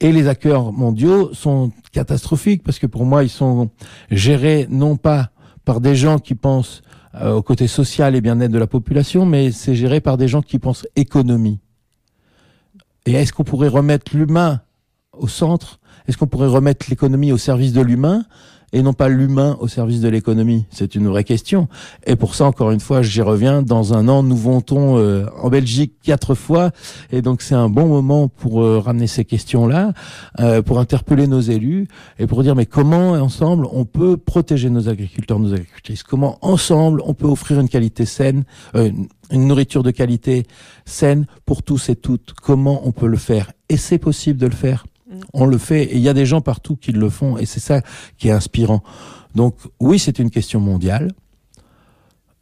Et 0.00 0.12
les 0.12 0.28
acteurs 0.28 0.72
mondiaux 0.72 1.32
sont 1.32 1.72
catastrophiques 1.92 2.62
parce 2.62 2.78
que 2.78 2.86
pour 2.86 3.04
moi, 3.04 3.24
ils 3.24 3.30
sont 3.30 3.70
gérés 4.10 4.66
non 4.68 4.96
pas 4.96 5.30
par 5.64 5.80
des 5.80 5.96
gens 5.96 6.18
qui 6.18 6.34
pensent 6.34 6.82
euh, 7.14 7.32
au 7.32 7.42
côté 7.42 7.66
social 7.66 8.14
et 8.14 8.20
bien-être 8.20 8.52
de 8.52 8.58
la 8.58 8.66
population, 8.66 9.24
mais 9.24 9.52
c'est 9.52 9.74
géré 9.74 10.00
par 10.00 10.16
des 10.16 10.28
gens 10.28 10.42
qui 10.42 10.58
pensent 10.58 10.86
économie. 10.96 11.60
Et 13.06 13.12
est-ce 13.12 13.32
qu'on 13.32 13.44
pourrait 13.44 13.68
remettre 13.68 14.14
l'humain 14.16 14.60
au 15.18 15.28
centre 15.28 15.78
Est-ce 16.08 16.16
qu'on 16.16 16.26
pourrait 16.26 16.48
remettre 16.48 16.86
l'économie 16.88 17.32
au 17.32 17.38
service 17.38 17.72
de 17.72 17.80
l'humain 17.80 18.24
et 18.72 18.82
non 18.82 18.92
pas 18.92 19.08
l'humain 19.08 19.56
au 19.60 19.68
service 19.68 20.00
de 20.00 20.08
l'économie? 20.08 20.66
C'est 20.70 20.94
une 20.94 21.06
vraie 21.06 21.24
question. 21.24 21.68
Et 22.06 22.16
pour 22.16 22.34
ça, 22.34 22.44
encore 22.46 22.70
une 22.72 22.80
fois, 22.80 23.02
j'y 23.02 23.22
reviens. 23.22 23.62
Dans 23.62 23.94
un 23.94 24.08
an, 24.08 24.22
nous 24.22 24.36
votons 24.36 24.98
euh, 24.98 25.26
en 25.40 25.48
Belgique 25.48 25.94
quatre 26.02 26.34
fois, 26.34 26.70
et 27.10 27.22
donc 27.22 27.42
c'est 27.42 27.54
un 27.54 27.68
bon 27.68 27.86
moment 27.86 28.28
pour 28.28 28.62
euh, 28.62 28.78
ramener 28.78 29.06
ces 29.06 29.24
questions-là, 29.24 29.92
euh, 30.40 30.62
pour 30.62 30.78
interpeller 30.78 31.26
nos 31.26 31.40
élus 31.40 31.88
et 32.18 32.26
pour 32.26 32.42
dire 32.42 32.54
mais 32.54 32.66
comment 32.66 33.12
ensemble 33.12 33.66
on 33.72 33.84
peut 33.84 34.16
protéger 34.16 34.68
nos 34.68 34.88
agriculteurs, 34.88 35.38
nos 35.38 35.52
agricultrices? 35.52 36.02
Comment 36.02 36.38
ensemble 36.42 37.02
on 37.04 37.14
peut 37.14 37.26
offrir 37.26 37.60
une 37.60 37.68
qualité 37.68 38.04
saine, 38.04 38.44
une 38.74 39.46
nourriture 39.46 39.82
de 39.82 39.90
qualité 39.90 40.46
saine 40.84 41.26
pour 41.46 41.62
tous 41.62 41.88
et 41.88 41.96
toutes? 41.96 42.34
Comment 42.42 42.86
on 42.86 42.92
peut 42.92 43.08
le 43.08 43.16
faire? 43.16 43.52
Et 43.68 43.76
c'est 43.76 43.98
possible 43.98 44.38
de 44.38 44.46
le 44.46 44.54
faire. 44.54 44.86
On 45.32 45.46
le 45.46 45.58
fait 45.58 45.84
et 45.84 45.96
il 45.96 46.02
y 46.02 46.08
a 46.08 46.14
des 46.14 46.26
gens 46.26 46.40
partout 46.40 46.76
qui 46.76 46.92
le 46.92 47.10
font 47.10 47.36
et 47.38 47.46
c'est 47.46 47.60
ça 47.60 47.82
qui 48.18 48.28
est 48.28 48.32
inspirant. 48.32 48.82
Donc 49.34 49.56
oui, 49.80 49.98
c'est 49.98 50.18
une 50.18 50.30
question 50.30 50.60
mondiale. 50.60 51.12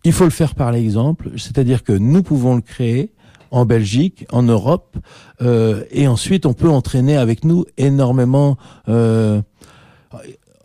Il 0.04 0.12
faut 0.12 0.24
le 0.24 0.30
faire 0.30 0.54
par 0.54 0.70
l'exemple, 0.70 1.30
c'est-à-dire 1.36 1.82
que 1.82 1.92
nous 1.92 2.22
pouvons 2.22 2.54
le 2.54 2.60
créer 2.60 3.12
en 3.50 3.64
Belgique, 3.64 4.26
en 4.32 4.42
Europe, 4.42 4.96
euh, 5.40 5.84
et 5.90 6.06
ensuite 6.08 6.44
on 6.44 6.54
peut 6.54 6.68
entraîner 6.68 7.16
avec 7.16 7.44
nous 7.44 7.64
énormément, 7.78 8.58
euh, 8.88 9.40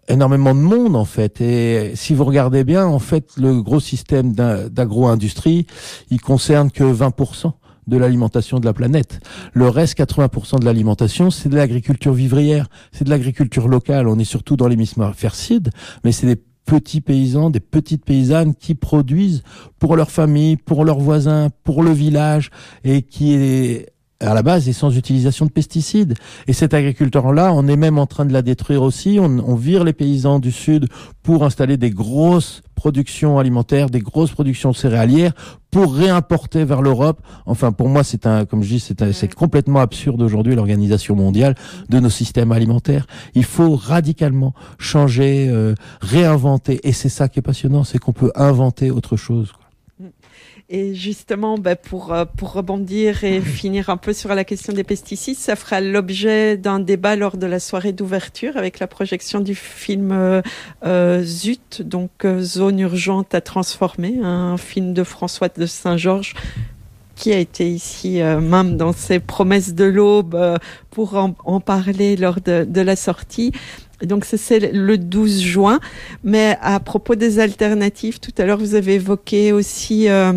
énormément 0.07 0.53
de 0.53 0.59
monde 0.59 0.95
en 0.95 1.05
fait. 1.05 1.39
Et 1.39 1.95
si 1.95 2.13
vous 2.13 2.25
regardez 2.25 2.63
bien, 2.63 2.85
en 2.85 2.99
fait, 2.99 3.37
le 3.37 3.61
gros 3.61 3.79
système 3.79 4.33
d'agro-industrie, 4.33 5.67
il 6.09 6.19
concerne 6.19 6.71
que 6.71 6.83
20% 6.83 7.53
de 7.89 7.97
l'alimentation 7.97 8.59
de 8.59 8.65
la 8.65 8.73
planète. 8.73 9.19
Le 9.53 9.67
reste, 9.67 9.97
80% 9.97 10.59
de 10.59 10.65
l'alimentation, 10.65 11.31
c'est 11.31 11.49
de 11.49 11.55
l'agriculture 11.55 12.13
vivrière, 12.13 12.67
c'est 12.91 13.03
de 13.03 13.09
l'agriculture 13.09 13.67
locale. 13.67 14.07
On 14.07 14.17
est 14.19 14.23
surtout 14.23 14.55
dans 14.55 14.67
l'hémisphère 14.67 15.35
sud, 15.35 15.71
mais 16.03 16.11
c'est 16.11 16.27
des 16.27 16.41
petits 16.65 17.01
paysans, 17.01 17.49
des 17.49 17.59
petites 17.59 18.05
paysannes 18.05 18.53
qui 18.53 18.75
produisent 18.75 19.41
pour 19.79 19.95
leur 19.95 20.11
famille, 20.11 20.55
pour 20.55 20.85
leurs 20.85 20.99
voisins, 20.99 21.49
pour 21.63 21.81
le 21.81 21.91
village 21.91 22.51
et 22.83 23.01
qui 23.01 23.85
à 24.19 24.33
la 24.33 24.43
base 24.43 24.67
est 24.67 24.73
sans 24.73 24.95
utilisation 24.95 25.45
de 25.45 25.51
pesticides. 25.51 26.15
Et 26.47 26.53
cet 26.53 26.73
agriculteur-là, 26.73 27.51
on 27.53 27.67
est 27.67 27.77
même 27.77 27.97
en 27.97 28.05
train 28.05 28.25
de 28.25 28.33
la 28.33 28.41
détruire 28.41 28.83
aussi. 28.83 29.17
On, 29.19 29.39
on, 29.39 29.55
vire 29.55 29.83
les 29.83 29.93
paysans 29.93 30.39
du 30.39 30.51
Sud 30.51 30.87
pour 31.23 31.45
installer 31.45 31.77
des 31.77 31.89
grosses 31.89 32.61
productions 32.75 33.39
alimentaires, 33.39 33.89
des 33.89 33.99
grosses 33.99 34.31
productions 34.31 34.73
céréalières 34.73 35.33
pour 35.71 35.93
réimporter 35.93 36.65
vers 36.65 36.81
l'Europe. 36.81 37.21
Enfin, 37.45 37.71
pour 37.71 37.89
moi, 37.89 38.03
c'est 38.03 38.25
un, 38.25 38.45
comme 38.45 38.63
je 38.63 38.69
dis, 38.69 38.79
c'est, 38.79 39.11
c'est 39.11 39.33
complètement 39.33 39.79
absurde 39.79 40.21
aujourd'hui 40.21 40.55
l'organisation 40.55 41.15
mondiale 41.15 41.55
de 41.89 41.99
nos 41.99 42.09
systèmes 42.09 42.51
alimentaires. 42.51 43.05
Il 43.35 43.43
faut 43.43 43.75
radicalement 43.75 44.53
changer, 44.79 45.47
euh, 45.49 45.75
réinventer. 46.01 46.79
Et 46.83 46.93
c'est 46.93 47.09
ça 47.09 47.27
qui 47.27 47.39
est 47.39 47.43
passionnant, 47.43 47.83
c'est 47.83 47.99
qu'on 47.99 48.13
peut 48.13 48.31
inventer 48.35 48.91
autre 48.91 49.17
chose. 49.17 49.53
Et 50.71 50.93
justement, 50.93 51.57
bah, 51.57 51.75
pour, 51.75 52.13
euh, 52.13 52.25
pour 52.25 52.53
rebondir 52.53 53.23
et 53.23 53.41
finir 53.41 53.89
un 53.89 53.97
peu 53.97 54.13
sur 54.13 54.35
la 54.35 54.43
question 54.43 54.71
des 54.71 54.83
pesticides, 54.83 55.35
ça 55.35 55.55
fera 55.55 55.81
l'objet 55.81 56.57
d'un 56.57 56.79
débat 56.79 57.15
lors 57.15 57.37
de 57.37 57.47
la 57.47 57.59
soirée 57.59 57.91
d'ouverture 57.91 58.55
avec 58.55 58.77
la 58.77 58.85
projection 58.85 59.39
du 59.39 59.55
film 59.55 60.11
euh, 60.11 60.43
euh 60.85 61.23
Zut, 61.23 61.81
donc 61.81 62.11
euh, 62.23 62.41
Zone 62.41 62.79
urgente 62.79 63.33
à 63.33 63.41
transformer, 63.41 64.19
un 64.21 64.57
film 64.57 64.93
de 64.93 65.03
François 65.03 65.49
de 65.49 65.65
Saint-Georges 65.65 66.35
qui 67.15 67.33
a 67.33 67.37
été 67.37 67.69
ici 67.69 68.21
même 68.21 68.77
dans 68.77 68.93
ses 68.93 69.19
promesses 69.19 69.73
de 69.73 69.83
l'aube 69.83 70.57
pour 70.89 71.17
en, 71.17 71.35
en, 71.43 71.59
parler 71.59 72.15
lors 72.15 72.39
de, 72.39 72.63
de 72.63 72.79
la 72.79 72.95
sortie. 72.95 73.51
Donc 74.03 74.23
c'est 74.23 74.71
le 74.71 74.97
12 74.97 75.41
juin. 75.41 75.79
Mais 76.23 76.57
à 76.61 76.79
propos 76.79 77.15
des 77.15 77.39
alternatives, 77.39 78.19
tout 78.19 78.31
à 78.37 78.45
l'heure 78.45 78.57
vous 78.57 78.75
avez 78.75 78.95
évoqué 78.95 79.51
aussi 79.51 80.07
euh, 80.07 80.33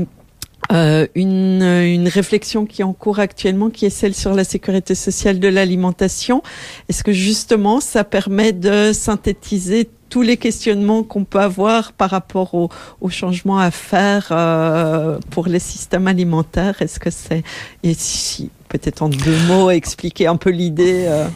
une, 0.70 1.62
une, 1.62 2.08
réflexion 2.08 2.64
qui 2.64 2.80
est 2.80 2.84
en 2.84 2.92
cours 2.92 3.18
actuellement, 3.18 3.68
qui 3.68 3.84
est 3.84 3.90
celle 3.90 4.14
sur 4.14 4.34
la 4.34 4.44
sécurité 4.44 4.94
sociale 4.94 5.38
de 5.38 5.48
l'alimentation. 5.48 6.42
Est-ce 6.88 7.04
que 7.04 7.12
justement, 7.12 7.80
ça 7.80 8.04
permet 8.04 8.52
de 8.52 8.92
synthétiser 8.92 9.90
tous 10.12 10.20
les 10.20 10.36
questionnements 10.36 11.04
qu'on 11.04 11.24
peut 11.24 11.40
avoir 11.40 11.94
par 11.94 12.10
rapport 12.10 12.52
aux 12.52 12.68
au 13.00 13.08
changements 13.08 13.58
à 13.58 13.70
faire 13.70 14.28
euh, 14.30 15.18
pour 15.30 15.46
les 15.46 15.58
systèmes 15.58 16.06
alimentaires? 16.06 16.82
Est-ce 16.82 17.00
que 17.00 17.08
c'est 17.08 17.42
et 17.82 17.94
si 17.94 18.50
peut-être 18.68 19.00
en 19.00 19.08
deux 19.08 19.38
mots 19.48 19.70
expliquer 19.70 20.26
un 20.26 20.36
peu 20.36 20.50
l'idée 20.50 21.06
euh... 21.06 21.26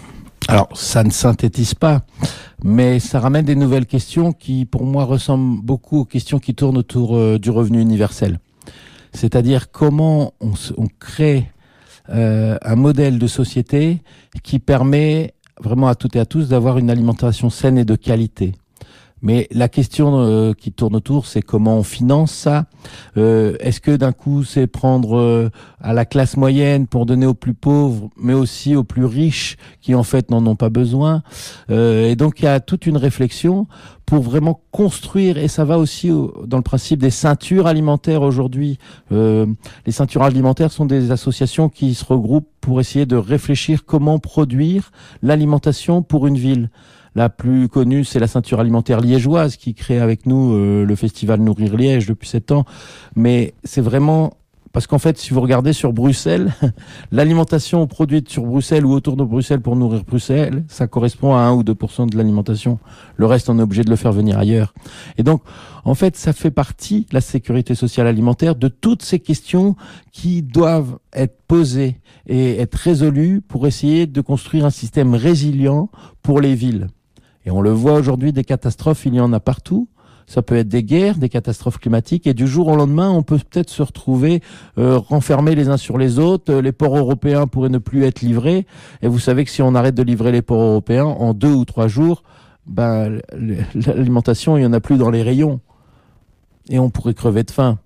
Alors, 0.48 0.68
ça 0.74 1.02
ne 1.04 1.10
synthétise 1.10 1.72
pas, 1.72 2.02
mais 2.62 3.00
ça 3.00 3.18
ramène 3.18 3.46
des 3.46 3.56
nouvelles 3.56 3.86
questions 3.86 4.32
qui, 4.32 4.66
pour 4.66 4.84
moi, 4.84 5.04
ressemblent 5.04 5.60
beaucoup 5.62 6.00
aux 6.00 6.04
questions 6.04 6.38
qui 6.38 6.54
tournent 6.54 6.76
autour 6.76 7.16
euh, 7.16 7.38
du 7.38 7.48
revenu 7.50 7.80
universel 7.80 8.38
c'est-à-dire 9.16 9.70
comment 9.70 10.34
on, 10.40 10.52
crée 11.00 11.50
euh, 12.10 12.56
un 12.62 12.76
modèle 12.76 13.18
de 13.18 13.26
société 13.26 14.02
qui 14.42 14.58
permet 14.58 15.34
vraiment 15.60 15.88
à 15.88 15.94
toutes 15.94 16.16
et 16.16 16.20
à 16.20 16.26
tous 16.26 16.48
d'avoir 16.48 16.78
une 16.78 16.90
alimentation 16.90 17.50
saine 17.50 17.78
et 17.78 17.84
de 17.84 17.96
qualité. 17.96 18.52
Mais 19.22 19.48
la 19.50 19.68
question 19.68 20.18
euh, 20.18 20.52
qui 20.52 20.72
tourne 20.72 20.94
autour, 20.94 21.26
c'est 21.26 21.40
comment 21.40 21.78
on 21.78 21.82
finance 21.82 22.32
ça. 22.32 22.66
Euh, 23.16 23.56
est-ce 23.60 23.80
que 23.80 23.96
d'un 23.96 24.12
coup, 24.12 24.44
c'est 24.44 24.66
prendre 24.66 25.16
euh, 25.16 25.48
à 25.80 25.94
la 25.94 26.04
classe 26.04 26.36
moyenne 26.36 26.86
pour 26.86 27.06
donner 27.06 27.24
aux 27.24 27.34
plus 27.34 27.54
pauvres, 27.54 28.10
mais 28.18 28.34
aussi 28.34 28.76
aux 28.76 28.84
plus 28.84 29.06
riches 29.06 29.56
qui 29.80 29.94
en 29.94 30.02
fait 30.02 30.30
n'en 30.30 30.46
ont 30.46 30.54
pas 30.54 30.68
besoin 30.68 31.22
Et 31.70 32.14
donc, 32.14 32.40
il 32.40 32.44
y 32.44 32.48
a 32.48 32.60
toute 32.60 32.86
une 32.86 32.98
réflexion 32.98 33.66
pour 34.04 34.22
vraiment 34.22 34.60
construire, 34.70 35.38
et 35.38 35.48
ça 35.48 35.64
va 35.64 35.78
aussi 35.78 36.10
dans 36.44 36.58
le 36.58 36.62
principe 36.62 37.00
des 37.00 37.10
ceintures 37.10 37.66
alimentaires 37.66 38.22
aujourd'hui. 38.22 38.78
les 39.10 39.92
ceintures 39.92 40.22
alimentaires 40.22 40.70
sont 40.70 40.86
des 40.86 41.10
associations 41.10 41.68
qui 41.68 41.94
se 41.94 42.04
regroupent 42.04 42.50
pour 42.60 42.80
essayer 42.80 43.06
de 43.06 43.16
réfléchir 43.16 43.84
comment 43.84 44.18
produire 44.18 44.92
l'alimentation 45.22 46.02
pour 46.02 46.26
une 46.26 46.38
ville. 46.38 46.70
La 47.16 47.30
plus 47.30 47.70
connue, 47.70 48.04
c'est 48.04 48.18
la 48.18 48.26
ceinture 48.26 48.60
alimentaire 48.60 49.00
liégeoise 49.00 49.56
qui 49.56 49.72
crée 49.72 50.00
avec 50.00 50.26
nous 50.26 50.52
euh, 50.52 50.84
le 50.84 50.94
festival 50.96 51.40
Nourrir 51.40 51.74
Liège 51.74 52.06
depuis 52.06 52.28
sept 52.28 52.52
ans. 52.52 52.66
Mais 53.14 53.54
c'est 53.64 53.80
vraiment 53.80 54.34
Parce 54.74 54.86
qu'en 54.86 54.98
fait, 54.98 55.16
si 55.16 55.32
vous 55.32 55.40
regardez 55.40 55.72
sur 55.72 55.94
Bruxelles, 55.94 56.52
l'alimentation 57.12 57.86
produite 57.86 58.28
sur 58.28 58.44
Bruxelles 58.44 58.84
ou 58.84 58.92
autour 58.92 59.16
de 59.16 59.24
Bruxelles 59.24 59.62
pour 59.62 59.76
nourrir 59.76 60.04
Bruxelles, 60.04 60.64
ça 60.68 60.88
correspond 60.88 61.34
à 61.34 61.38
1 61.38 61.54
ou 61.54 61.62
2% 61.62 62.10
de 62.10 62.18
l'alimentation. 62.18 62.78
Le 63.16 63.24
reste, 63.24 63.48
on 63.48 63.58
est 63.58 63.62
obligé 63.62 63.82
de 63.82 63.88
le 63.88 63.96
faire 63.96 64.12
venir 64.12 64.36
ailleurs. 64.36 64.74
Et 65.16 65.22
donc, 65.22 65.40
en 65.86 65.94
fait, 65.94 66.16
ça 66.18 66.34
fait 66.34 66.50
partie, 66.50 67.06
la 67.12 67.22
sécurité 67.22 67.74
sociale 67.74 68.08
alimentaire, 68.08 68.56
de 68.56 68.68
toutes 68.68 69.00
ces 69.00 69.20
questions 69.20 69.74
qui 70.12 70.42
doivent 70.42 70.98
être 71.14 71.38
posées 71.48 71.98
et 72.26 72.58
être 72.58 72.74
résolues 72.74 73.40
pour 73.40 73.66
essayer 73.66 74.06
de 74.06 74.20
construire 74.20 74.66
un 74.66 74.70
système 74.70 75.14
résilient 75.14 75.88
pour 76.20 76.42
les 76.42 76.54
villes. 76.54 76.88
Et 77.46 77.50
on 77.50 77.62
le 77.62 77.70
voit 77.70 77.94
aujourd'hui, 77.94 78.32
des 78.32 78.44
catastrophes, 78.44 79.06
il 79.06 79.14
y 79.14 79.20
en 79.20 79.32
a 79.32 79.40
partout 79.40 79.88
ça 80.26 80.42
peut 80.42 80.56
être 80.56 80.68
des 80.68 80.82
guerres, 80.82 81.16
des 81.18 81.28
catastrophes 81.28 81.78
climatiques, 81.78 82.26
et 82.26 82.34
du 82.34 82.46
jour 82.46 82.68
au 82.68 82.76
lendemain, 82.76 83.10
on 83.10 83.22
peut 83.22 83.38
peut-être 83.38 83.70
se 83.70 83.82
retrouver 83.82 84.42
euh, 84.76 84.98
renfermés 84.98 85.54
les 85.54 85.68
uns 85.68 85.76
sur 85.76 85.98
les 85.98 86.18
autres. 86.18 86.52
Les 86.54 86.72
ports 86.72 86.96
européens 86.96 87.46
pourraient 87.46 87.68
ne 87.68 87.78
plus 87.78 88.04
être 88.04 88.20
livrés, 88.20 88.66
et 89.02 89.08
vous 89.08 89.20
savez 89.20 89.44
que 89.44 89.50
si 89.50 89.62
on 89.62 89.74
arrête 89.74 89.94
de 89.94 90.02
livrer 90.02 90.32
les 90.32 90.42
ports 90.42 90.62
européens 90.62 91.04
en 91.04 91.32
deux 91.32 91.52
ou 91.52 91.64
trois 91.64 91.88
jours, 91.88 92.24
ben, 92.66 93.20
l'alimentation, 93.74 94.56
il 94.56 94.62
y 94.62 94.66
en 94.66 94.72
a 94.72 94.80
plus 94.80 94.98
dans 94.98 95.10
les 95.10 95.22
rayons, 95.22 95.60
et 96.68 96.80
on 96.80 96.90
pourrait 96.90 97.14
crever 97.14 97.44
de 97.44 97.52
faim. 97.52 97.78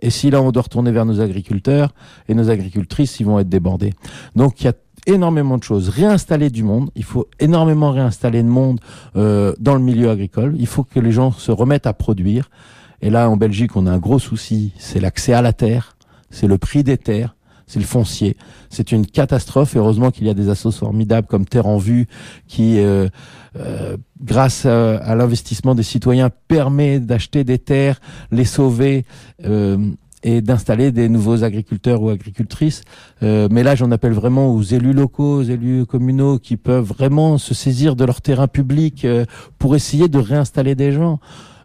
Et 0.00 0.10
si 0.10 0.30
là, 0.30 0.42
on 0.42 0.50
doit 0.50 0.62
retourner 0.62 0.90
vers 0.90 1.04
nos 1.04 1.20
agriculteurs 1.20 1.94
et 2.28 2.34
nos 2.34 2.50
agricultrices, 2.50 3.20
ils 3.20 3.26
vont 3.26 3.38
être 3.38 3.48
débordés. 3.48 3.92
Donc, 4.34 4.60
il 4.60 4.64
y 4.64 4.68
a 4.68 4.72
énormément 5.06 5.58
de 5.58 5.62
choses. 5.62 5.88
Réinstaller 5.88 6.50
du 6.50 6.62
monde, 6.62 6.90
il 6.94 7.04
faut 7.04 7.28
énormément 7.40 7.90
réinstaller 7.90 8.42
de 8.42 8.48
monde 8.48 8.80
euh, 9.16 9.54
dans 9.58 9.74
le 9.74 9.80
milieu 9.80 10.10
agricole. 10.10 10.54
Il 10.58 10.66
faut 10.66 10.84
que 10.84 11.00
les 11.00 11.12
gens 11.12 11.32
se 11.32 11.52
remettent 11.52 11.86
à 11.86 11.92
produire. 11.92 12.50
Et 13.00 13.10
là, 13.10 13.28
en 13.28 13.36
Belgique, 13.36 13.76
on 13.76 13.86
a 13.86 13.92
un 13.92 13.98
gros 13.98 14.18
souci, 14.18 14.72
c'est 14.78 15.00
l'accès 15.00 15.32
à 15.32 15.42
la 15.42 15.52
terre, 15.52 15.96
c'est 16.30 16.46
le 16.46 16.56
prix 16.56 16.84
des 16.84 16.98
terres, 16.98 17.34
c'est 17.66 17.78
le 17.78 17.86
foncier. 17.86 18.36
C'est 18.68 18.92
une 18.92 19.06
catastrophe. 19.06 19.76
Heureusement 19.76 20.10
qu'il 20.10 20.26
y 20.26 20.30
a 20.30 20.34
des 20.34 20.50
assos 20.50 20.72
formidables 20.72 21.26
comme 21.26 21.46
Terre 21.46 21.66
en 21.66 21.78
Vue 21.78 22.06
qui, 22.46 22.78
euh, 22.78 23.08
euh, 23.56 23.96
grâce 24.22 24.66
à, 24.66 25.14
l'investissement 25.14 25.74
des 25.74 25.82
citoyens, 25.82 26.30
permet 26.48 27.00
d'acheter 27.00 27.44
des 27.44 27.58
terres, 27.58 28.00
les 28.30 28.44
sauver. 28.44 29.04
Euh, 29.44 29.78
et 30.22 30.40
d'installer 30.40 30.92
des 30.92 31.08
nouveaux 31.08 31.44
agriculteurs 31.44 32.02
ou 32.02 32.10
agricultrices. 32.10 32.82
Euh, 33.22 33.48
mais 33.50 33.62
là, 33.62 33.74
j'en 33.74 33.90
appelle 33.90 34.12
vraiment 34.12 34.54
aux 34.54 34.62
élus 34.62 34.92
locaux, 34.92 35.38
aux 35.38 35.42
élus 35.42 35.86
communaux 35.86 36.38
qui 36.38 36.56
peuvent 36.56 36.84
vraiment 36.84 37.38
se 37.38 37.54
saisir 37.54 37.96
de 37.96 38.04
leur 38.04 38.20
terrain 38.20 38.48
public 38.48 39.04
euh, 39.04 39.24
pour 39.58 39.74
essayer 39.76 40.08
de 40.08 40.18
réinstaller 40.18 40.74
des 40.74 40.92
gens. 40.92 41.20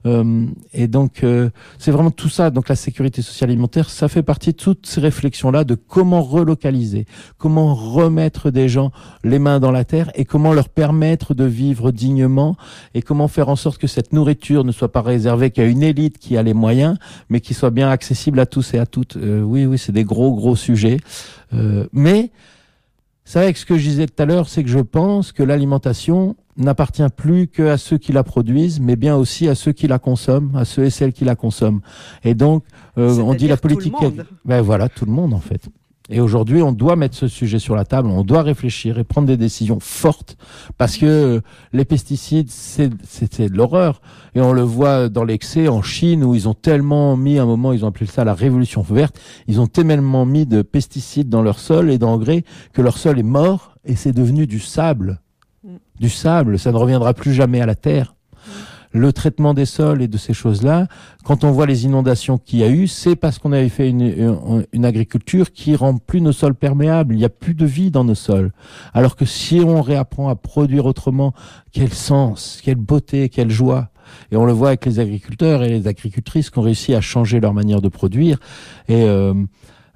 Euh, 0.05 0.45
et 0.73 0.87
donc, 0.87 1.23
euh, 1.23 1.49
c'est 1.77 1.91
vraiment 1.91 2.11
tout 2.11 2.29
ça. 2.29 2.49
Donc, 2.49 2.69
la 2.69 2.75
sécurité 2.75 3.21
sociale 3.21 3.49
alimentaire, 3.49 3.89
ça 3.89 4.07
fait 4.07 4.23
partie 4.23 4.51
de 4.51 4.57
toutes 4.57 4.85
ces 4.85 5.01
réflexions-là 5.01 5.63
de 5.63 5.75
comment 5.75 6.21
relocaliser, 6.21 7.05
comment 7.37 7.73
remettre 7.73 8.51
des 8.51 8.69
gens 8.69 8.91
les 9.23 9.39
mains 9.39 9.59
dans 9.59 9.71
la 9.71 9.85
terre 9.85 10.11
et 10.15 10.25
comment 10.25 10.53
leur 10.53 10.69
permettre 10.69 11.33
de 11.33 11.45
vivre 11.45 11.91
dignement 11.91 12.55
et 12.93 13.01
comment 13.01 13.27
faire 13.27 13.49
en 13.49 13.55
sorte 13.55 13.77
que 13.77 13.87
cette 13.87 14.13
nourriture 14.13 14.63
ne 14.63 14.71
soit 14.71 14.91
pas 14.91 15.01
réservée 15.01 15.51
qu'à 15.51 15.65
une 15.65 15.83
élite 15.83 16.17
qui 16.17 16.37
a 16.37 16.43
les 16.43 16.53
moyens, 16.53 16.97
mais 17.29 17.41
qui 17.41 17.53
soit 17.53 17.71
bien 17.71 17.89
accessible 17.89 18.39
à 18.39 18.45
tous 18.45 18.73
et 18.73 18.79
à 18.79 18.85
toutes. 18.85 19.17
Euh, 19.17 19.41
oui, 19.41 19.65
oui, 19.65 19.77
c'est 19.77 19.91
des 19.91 20.03
gros, 20.03 20.33
gros 20.35 20.55
sujets. 20.55 20.97
mais, 21.93 22.31
c'est 23.27 23.39
vrai 23.39 23.51
que 23.51 23.59
ce 23.59 23.65
que 23.65 23.77
je 23.77 23.89
disais 23.89 24.07
tout 24.07 24.23
à 24.23 24.25
l'heure, 24.25 24.47
c'est 24.47 24.63
que 24.63 24.69
je 24.69 24.79
pense 24.79 25.33
que 25.33 25.43
l'alimentation, 25.43 26.37
n'appartient 26.57 27.07
plus 27.15 27.47
qu'à 27.47 27.77
ceux 27.77 27.97
qui 27.97 28.11
la 28.11 28.23
produisent, 28.23 28.79
mais 28.79 28.95
bien 28.95 29.15
aussi 29.15 29.47
à 29.47 29.55
ceux 29.55 29.71
qui 29.71 29.87
la 29.87 29.99
consomment, 29.99 30.55
à 30.55 30.65
ceux 30.65 30.85
et 30.85 30.89
celles 30.89 31.13
qui 31.13 31.23
la 31.23 31.35
consomment. 31.35 31.81
Et 32.23 32.33
donc, 32.33 32.63
euh, 32.97 33.19
on 33.19 33.33
dit 33.33 33.47
la 33.47 33.57
politique. 33.57 33.93
Ben 34.43 34.61
voilà, 34.61 34.89
tout 34.89 35.05
le 35.05 35.11
monde 35.11 35.33
en 35.33 35.39
fait. 35.39 35.69
Et 36.09 36.21
aujourd'hui, 36.21 36.61
on 36.61 36.71
doit 36.71 36.95
mettre 36.95 37.15
ce 37.15 37.27
sujet 37.27 37.59
sur 37.59 37.75
la 37.75 37.83
table, 37.83 38.07
on 38.09 38.23
doit 38.23 38.41
réfléchir 38.41 38.97
et 38.97 39.03
prendre 39.03 39.27
des 39.27 39.37
décisions 39.37 39.79
fortes, 39.79 40.37
parce 40.77 40.97
que 40.97 41.41
les 41.73 41.85
pesticides, 41.85 42.49
c'est 42.49 42.89
de 42.89 43.57
l'horreur. 43.57 44.01
Et 44.35 44.41
on 44.41 44.53
le 44.53 44.61
voit 44.61 45.09
dans 45.09 45.23
l'excès 45.23 45.67
en 45.67 45.81
Chine, 45.81 46.23
où 46.23 46.33
ils 46.33 46.47
ont 46.47 46.53
tellement 46.53 47.17
mis, 47.17 47.39
à 47.39 47.43
un 47.43 47.45
moment, 47.45 47.73
ils 47.73 47.83
ont 47.83 47.89
appelé 47.89 48.05
ça 48.05 48.23
la 48.23 48.33
révolution 48.33 48.81
verte, 48.81 49.19
ils 49.47 49.59
ont 49.59 49.67
tellement 49.67 50.25
mis 50.25 50.45
de 50.45 50.61
pesticides 50.61 51.29
dans 51.29 51.41
leur 51.41 51.59
sol 51.59 51.91
et 51.91 51.97
d'engrais 51.97 52.43
que 52.73 52.81
leur 52.81 52.97
sol 52.97 53.19
est 53.19 53.23
mort 53.23 53.75
et 53.83 53.95
c'est 53.95 54.13
devenu 54.13 54.47
du 54.47 54.59
sable 54.59 55.19
du 55.99 56.09
sable, 56.09 56.59
ça 56.59 56.71
ne 56.71 56.77
reviendra 56.77 57.13
plus 57.13 57.33
jamais 57.33 57.61
à 57.61 57.65
la 57.65 57.75
terre. 57.75 58.16
Le 58.97 59.13
traitement 59.13 59.53
des 59.53 59.65
sols 59.65 60.01
et 60.01 60.07
de 60.07 60.17
ces 60.17 60.33
choses-là, 60.33 60.87
quand 61.23 61.43
on 61.43 61.51
voit 61.51 61.67
les 61.67 61.85
inondations 61.85 62.39
qu'il 62.39 62.59
y 62.59 62.63
a 62.63 62.69
eu, 62.69 62.87
c'est 62.87 63.15
parce 63.15 63.37
qu'on 63.37 63.51
avait 63.51 63.69
fait 63.69 63.89
une, 63.89 64.85
agriculture 64.85 65.51
qui 65.51 65.75
rend 65.75 65.97
plus 65.97 66.19
nos 66.19 66.31
sols 66.31 66.55
perméables. 66.55 67.13
Il 67.13 67.19
n'y 67.19 67.25
a 67.25 67.29
plus 67.29 67.53
de 67.53 67.65
vie 67.65 67.91
dans 67.91 68.03
nos 68.03 68.15
sols. 68.15 68.51
Alors 68.93 69.15
que 69.15 69.25
si 69.25 69.59
on 69.59 69.81
réapprend 69.81 70.29
à 70.29 70.35
produire 70.35 70.85
autrement, 70.85 71.33
quel 71.71 71.93
sens, 71.93 72.59
quelle 72.63 72.75
beauté, 72.75 73.29
quelle 73.29 73.51
joie. 73.51 73.89
Et 74.31 74.37
on 74.37 74.45
le 74.45 74.53
voit 74.53 74.69
avec 74.69 74.85
les 74.85 74.99
agriculteurs 74.99 75.63
et 75.63 75.69
les 75.69 75.87
agricultrices 75.87 76.49
qui 76.49 76.57
ont 76.57 76.63
réussi 76.63 76.95
à 76.95 77.01
changer 77.01 77.39
leur 77.39 77.53
manière 77.53 77.81
de 77.81 77.89
produire. 77.89 78.39
Et 78.87 79.03
euh, 79.03 79.33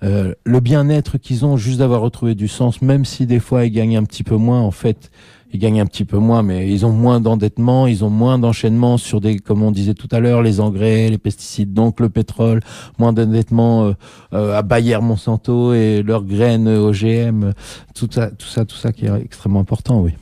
euh, 0.03 0.33
le 0.45 0.59
bien-être 0.59 1.17
qu'ils 1.17 1.45
ont 1.45 1.57
juste 1.57 1.79
d'avoir 1.79 2.01
retrouvé 2.01 2.35
du 2.35 2.47
sens, 2.47 2.81
même 2.81 3.05
si 3.05 3.25
des 3.25 3.39
fois 3.39 3.65
ils 3.65 3.71
gagnent 3.71 3.97
un 3.97 4.03
petit 4.03 4.23
peu 4.23 4.35
moins, 4.35 4.61
en 4.61 4.71
fait, 4.71 5.11
ils 5.53 5.59
gagnent 5.59 5.81
un 5.81 5.85
petit 5.85 6.05
peu 6.05 6.17
moins, 6.17 6.43
mais 6.43 6.69
ils 6.71 6.85
ont 6.85 6.91
moins 6.91 7.19
d'endettement, 7.19 7.87
ils 7.87 8.03
ont 8.03 8.09
moins 8.09 8.39
d'enchaînement 8.39 8.97
sur 8.97 9.21
des, 9.21 9.39
comme 9.39 9.63
on 9.63 9.71
disait 9.71 9.93
tout 9.93 10.07
à 10.11 10.19
l'heure, 10.19 10.41
les 10.41 10.59
engrais, 10.59 11.09
les 11.09 11.17
pesticides, 11.17 11.73
donc 11.73 11.99
le 11.99 12.09
pétrole, 12.09 12.61
moins 12.97 13.13
d'endettement 13.13 13.85
euh, 13.85 13.93
euh, 14.33 14.57
à 14.57 14.61
Bayer, 14.61 14.99
Monsanto 15.01 15.73
et 15.73 16.03
leurs 16.03 16.23
graines 16.23 16.67
OGM, 16.67 17.51
tout 17.95 18.07
ça, 18.11 18.31
tout 18.31 18.47
ça, 18.47 18.65
tout 18.65 18.75
ça 18.75 18.91
qui 18.91 19.05
est 19.05 19.21
extrêmement 19.21 19.59
important, 19.59 20.01
oui. 20.01 20.13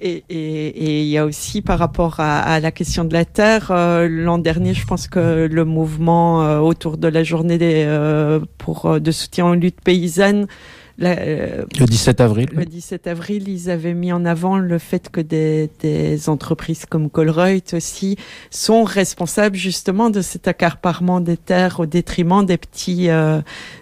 Et 0.00 0.22
il 0.30 1.08
y 1.08 1.18
a 1.18 1.24
aussi 1.24 1.60
par 1.60 1.80
rapport 1.80 2.20
à, 2.20 2.60
la 2.60 2.70
question 2.70 3.04
de 3.04 3.12
la 3.12 3.24
terre, 3.24 3.72
euh, 3.72 4.06
l'an 4.08 4.38
dernier, 4.38 4.72
je 4.72 4.86
pense 4.86 5.08
que 5.08 5.48
le 5.50 5.64
mouvement 5.64 6.60
autour 6.60 6.98
de 6.98 7.08
la 7.08 7.24
journée 7.24 7.58
des, 7.58 8.38
pour 8.58 9.00
de 9.00 9.10
soutien 9.10 9.48
aux 9.48 9.54
luttes 9.54 9.80
paysannes 9.80 10.46
euh, 11.00 11.64
le 11.78 11.86
17 11.86 12.20
avril. 12.20 12.48
Le 12.52 12.64
17 12.64 13.06
avril, 13.06 13.48
ils 13.48 13.70
avaient 13.70 13.94
mis 13.94 14.12
en 14.12 14.24
avant 14.24 14.58
le 14.58 14.78
fait 14.78 15.08
que 15.10 15.20
des, 15.20 15.70
des 15.80 16.28
entreprises 16.28 16.86
comme 16.86 17.08
Colruyt 17.08 17.62
aussi 17.72 18.16
sont 18.50 18.82
responsables 18.82 19.56
justement 19.56 20.10
de 20.10 20.20
cet 20.22 20.48
accaparement 20.48 21.20
des 21.20 21.36
terres 21.36 21.80
au 21.80 21.86
détriment 21.86 22.44
des 22.44 22.58
petits, 22.58 23.10
euh, 23.10 23.40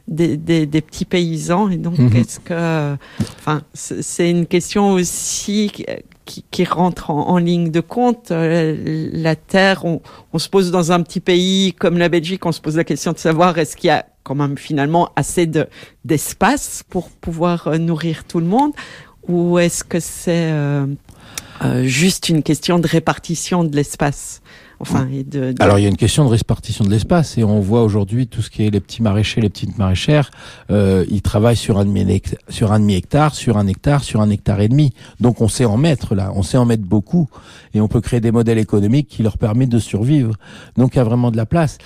des, 0.09 0.37
des, 0.37 0.67
des, 0.67 0.81
petits 0.83 1.07
paysans. 1.07 1.71
Et 1.71 1.79
donc, 1.79 1.99
mhm. 1.99 2.17
est-ce 2.17 2.41
que, 2.41 2.97
enfin, 3.39 3.63
c'est 3.73 4.31
une 4.31 4.47
question 4.47 4.93
aussi 4.93 5.73
qui, 6.27 6.45
qui 6.51 6.65
rentre 6.65 7.11
en, 7.11 7.29
en, 7.29 7.39
ligne 7.39 7.71
de 7.71 7.81
compte. 7.81 8.31
Euh, 8.31 8.77
la 9.13 9.37
terre, 9.37 9.87
on, 9.87 10.03
on 10.35 10.39
se 10.39 10.51
pose 10.51 10.71
dans 10.71 10.93
un 10.93 11.03
petit 11.03 11.21
pays 11.21 11.73
comme 11.73 11.97
la 11.97 12.11
Belgique, 12.11 12.45
on 12.45 12.53
se 12.53 12.61
pose 12.61 12.77
la 12.77 12.85
question 12.85 13.13
de 13.13 13.19
savoir 13.19 13.57
est-ce 13.57 13.77
qu'il 13.77 13.89
y 13.89 13.91
a 13.91 14.05
quand 14.27 14.35
même 14.35 14.59
finalement 14.59 15.11
assez 15.15 15.47
de 15.47 15.69
d'espace 16.05 16.83
pour 16.91 17.09
pouvoir 17.11 17.69
euh, 17.69 17.79
nourrir 17.79 18.25
tout 18.25 18.41
le 18.41 18.47
monde 18.47 18.73
ou 19.29 19.59
est-ce 19.59 19.85
que 19.85 20.01
c'est 20.01 20.51
euh, 20.53 20.87
euh, 21.63 21.85
juste 21.85 22.29
une 22.29 22.43
question 22.43 22.79
de 22.79 22.87
répartition 22.87 23.65
de 23.65 23.75
l'espace? 23.75 24.43
Alors 25.61 25.79
il 25.79 25.83
y 25.83 25.87
a 25.87 25.89
une 25.89 25.97
question 25.97 26.25
de 26.25 26.31
répartition 26.31 26.85
de 26.85 26.91
l'espace 26.91 27.39
et 27.39 27.45
on 27.45 27.61
voit 27.61 27.83
aujourd'hui 27.83 28.27
tout 28.27 28.43
ce 28.43 28.51
qui 28.51 28.67
est 28.67 28.71
les 28.71 28.81
petits 28.81 29.03
maraîchers, 29.03 29.41
les 29.41 29.49
petites 29.49 29.79
maraîchères, 29.79 30.31
euh, 30.71 31.05
ils 31.11 31.23
travaillent 31.23 31.57
sur 31.57 31.79
un 31.79 31.85
demi 31.85 32.23
sur 32.49 32.73
un 32.73 32.81
demi 32.81 32.95
hectare, 32.95 33.35
sur 33.35 33.57
un 33.57 33.67
hectare, 33.67 34.05
sur 34.05 34.21
un 34.21 34.29
hectare 34.29 34.61
et 34.61 34.69
demi. 34.69 34.93
Donc 35.21 35.41
on 35.41 35.49
sait 35.49 35.65
en 35.65 35.77
mettre 35.77 36.15
là, 36.15 36.31
on 36.35 36.43
sait 36.43 36.59
en 36.59 36.67
mettre 36.67 36.85
beaucoup 36.85 37.29
et 37.75 37.81
on 37.81 37.89
peut 37.89 38.01
créer 38.01 38.21
des 38.21 38.33
modèles 38.33 38.59
économiques 38.59 39.09
qui 39.09 39.23
leur 39.23 39.39
permettent 39.39 39.71
de 39.71 39.79
survivre. 39.79 40.35
Donc 40.77 40.95
il 40.95 40.99
y 40.99 41.01
a 41.01 41.05
vraiment 41.05 41.31
de 41.31 41.37
la 41.37 41.47
place 41.47 41.79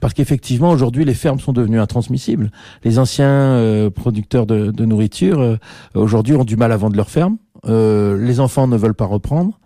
parce 0.00 0.12
qu'effectivement 0.12 0.70
aujourd'hui 0.70 1.04
les 1.04 1.14
fermes 1.14 1.40
sont 1.40 1.52
devenues 1.52 1.80
intransmissibles. 1.80 2.50
Les 2.84 2.98
anciens 2.98 3.26
euh, 3.26 3.90
producteurs 3.90 4.46
de, 4.46 4.70
de 4.70 4.84
nourriture 4.84 5.40
euh, 5.40 5.56
aujourd'hui 5.94 6.36
ont 6.36 6.44
du 6.44 6.56
mal 6.56 6.72
à 6.72 6.76
vendre 6.76 6.96
leurs 6.96 7.10
fermes. 7.10 7.38
Euh, 7.66 8.18
les 8.18 8.40
enfants 8.40 8.66
ne 8.66 8.76
veulent 8.76 8.94
pas 8.94 9.06
reprendre 9.06 9.58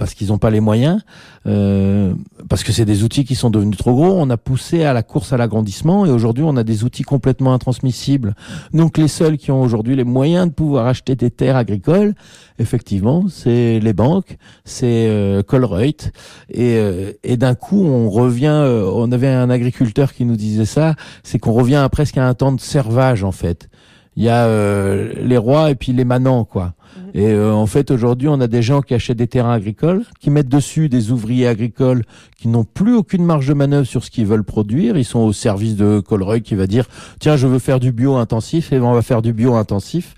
parce 0.00 0.14
qu'ils 0.14 0.28
n'ont 0.28 0.38
pas 0.38 0.48
les 0.48 0.60
moyens, 0.60 1.02
euh, 1.46 2.14
parce 2.48 2.64
que 2.64 2.72
c'est 2.72 2.86
des 2.86 3.04
outils 3.04 3.26
qui 3.26 3.34
sont 3.34 3.50
devenus 3.50 3.76
trop 3.76 3.92
gros. 3.92 4.14
On 4.18 4.30
a 4.30 4.38
poussé 4.38 4.82
à 4.82 4.94
la 4.94 5.02
course 5.02 5.34
à 5.34 5.36
l'agrandissement 5.36 6.06
et 6.06 6.10
aujourd'hui 6.10 6.42
on 6.42 6.56
a 6.56 6.64
des 6.64 6.84
outils 6.84 7.02
complètement 7.02 7.52
intransmissibles. 7.52 8.34
Donc 8.72 8.96
les 8.96 9.08
seuls 9.08 9.36
qui 9.36 9.50
ont 9.50 9.60
aujourd'hui 9.60 9.96
les 9.96 10.04
moyens 10.04 10.48
de 10.48 10.54
pouvoir 10.54 10.86
acheter 10.86 11.16
des 11.16 11.30
terres 11.30 11.56
agricoles, 11.56 12.14
effectivement, 12.58 13.26
c'est 13.28 13.78
les 13.78 13.92
banques, 13.92 14.38
c'est 14.64 15.06
euh, 15.10 15.42
Colruyt 15.42 16.12
et, 16.48 16.76
euh, 16.78 17.12
et 17.22 17.36
d'un 17.36 17.54
coup 17.54 17.84
on 17.84 18.08
revient. 18.08 18.46
Euh, 18.46 18.90
on 18.94 19.12
avait 19.12 19.28
un 19.28 19.50
agriculteur 19.50 20.14
qui 20.14 20.24
nous 20.24 20.36
disait 20.36 20.64
ça, 20.64 20.94
c'est 21.24 21.38
qu'on 21.38 21.52
revient 21.52 21.76
à 21.76 21.88
presque 21.90 22.16
à 22.16 22.26
un 22.26 22.32
temps 22.32 22.52
de 22.52 22.60
servage 22.60 23.22
en 23.22 23.32
fait. 23.32 23.68
Il 24.20 24.24
y 24.24 24.28
a 24.28 24.44
euh, 24.44 25.14
les 25.16 25.38
rois 25.38 25.70
et 25.70 25.74
puis 25.74 25.92
les 25.92 26.04
manants, 26.04 26.44
quoi. 26.44 26.74
Mhm. 26.94 27.10
Et 27.14 27.32
euh, 27.32 27.54
en 27.54 27.64
fait, 27.64 27.90
aujourd'hui, 27.90 28.28
on 28.28 28.38
a 28.42 28.48
des 28.48 28.60
gens 28.60 28.82
qui 28.82 28.92
achètent 28.92 29.16
des 29.16 29.26
terrains 29.26 29.54
agricoles, 29.54 30.02
qui 30.20 30.28
mettent 30.28 30.50
dessus 30.50 30.90
des 30.90 31.10
ouvriers 31.10 31.46
agricoles 31.46 32.02
qui 32.36 32.48
n'ont 32.48 32.64
plus 32.64 32.94
aucune 32.94 33.24
marge 33.24 33.48
de 33.48 33.54
manœuvre 33.54 33.86
sur 33.86 34.04
ce 34.04 34.10
qu'ils 34.10 34.26
veulent 34.26 34.44
produire. 34.44 34.98
Ils 34.98 35.06
sont 35.06 35.20
au 35.20 35.32
service 35.32 35.74
de 35.74 36.00
Colreuil 36.00 36.42
qui 36.42 36.54
va 36.54 36.66
dire 36.66 36.84
tiens, 37.18 37.38
je 37.38 37.46
veux 37.46 37.58
faire 37.58 37.80
du 37.80 37.92
bio 37.92 38.16
intensif 38.16 38.74
et 38.74 38.78
on 38.78 38.92
va 38.92 39.00
faire 39.00 39.22
du 39.22 39.32
bio 39.32 39.54
intensif 39.54 40.14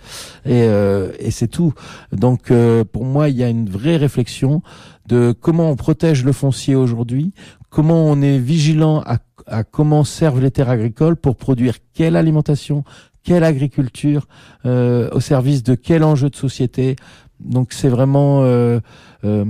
et, 0.47 0.65
euh, 0.65 1.13
et 1.21 1.31
c'est 1.31 1.47
tout. 1.47 1.73
Donc, 2.11 2.53
pour 2.93 3.05
moi, 3.05 3.29
il 3.29 3.37
y 3.37 3.45
a 3.45 3.49
une 3.49 3.69
vraie 3.69 3.99
réflexion 3.99 4.63
de 5.07 5.33
comment 5.41 5.71
on 5.71 5.77
protège 5.77 6.25
le 6.25 6.33
foncier 6.33 6.75
aujourd'hui, 6.75 7.35
comment 7.71 8.05
on 8.05 8.21
est 8.21 8.39
vigilant 8.39 9.01
à, 9.07 9.19
à 9.47 9.63
comment 9.63 10.03
servent 10.03 10.41
les 10.41 10.51
terres 10.51 10.71
agricoles 10.71 11.17
pour 11.17 11.37
produire 11.37 11.77
quelle 11.95 12.17
alimentation, 12.17 12.85
quelle 13.23 13.45
agriculture, 13.45 14.27
euh, 14.67 15.09
au 15.13 15.21
service 15.21 15.63
de 15.63 15.75
quel 15.75 16.05
enjeu 16.05 16.31
de 16.31 16.37
société. 16.37 16.97
Donc 17.41 17.73
c'est 17.73 17.89
vraiment... 17.89 18.43
Euh, 18.43 18.81
euh, 19.25 19.45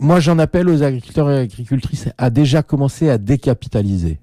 moi 0.00 0.20
j'en 0.20 0.38
appelle 0.38 0.68
aux 0.68 0.82
agriculteurs 0.82 1.30
et 1.30 1.38
agricultrices 1.38 2.08
à 2.18 2.30
déjà 2.30 2.62
commencer 2.62 3.10
à 3.10 3.18
décapitaliser 3.18 4.20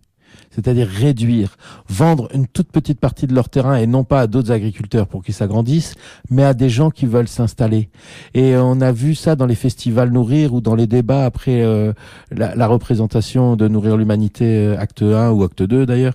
c'est-à-dire 0.56 0.88
réduire, 0.88 1.58
vendre 1.90 2.30
une 2.34 2.48
toute 2.48 2.72
petite 2.72 3.00
partie 3.00 3.28
de 3.28 3.36
leur 3.36 3.50
terrain 3.50 3.76
et 3.76 3.88
non 3.88 4.06
pas 4.06 4.22
à 4.22 4.28
d'autres 4.28 4.52
agriculteurs 4.52 5.08
pour 5.08 5.22
qu'ils 5.22 5.34
s'agrandissent, 5.34 5.96
mais 6.30 6.44
à 6.44 6.54
des 6.54 6.70
gens 6.70 6.92
qui 6.92 7.06
veulent 7.06 7.28
s'installer. 7.28 7.90
Et 8.34 8.56
on 8.56 8.80
a 8.80 8.94
vu 8.94 9.16
ça 9.16 9.36
dans 9.36 9.46
les 9.46 9.56
festivals 9.56 10.12
Nourrir 10.12 10.54
ou 10.54 10.62
dans 10.62 10.76
les 10.76 10.88
débats 10.88 11.26
après 11.26 11.62
euh, 11.62 11.92
la, 12.32 12.68
représentation 12.68 13.58
de 13.58 13.68
Nourrir 13.68 13.98
l'humanité 13.98 14.46
euh, 14.46 14.80
acte 14.80 15.02
1 15.02 15.32
ou 15.32 15.44
acte 15.44 15.62
2 15.62 15.86
d'ailleurs. 15.86 16.14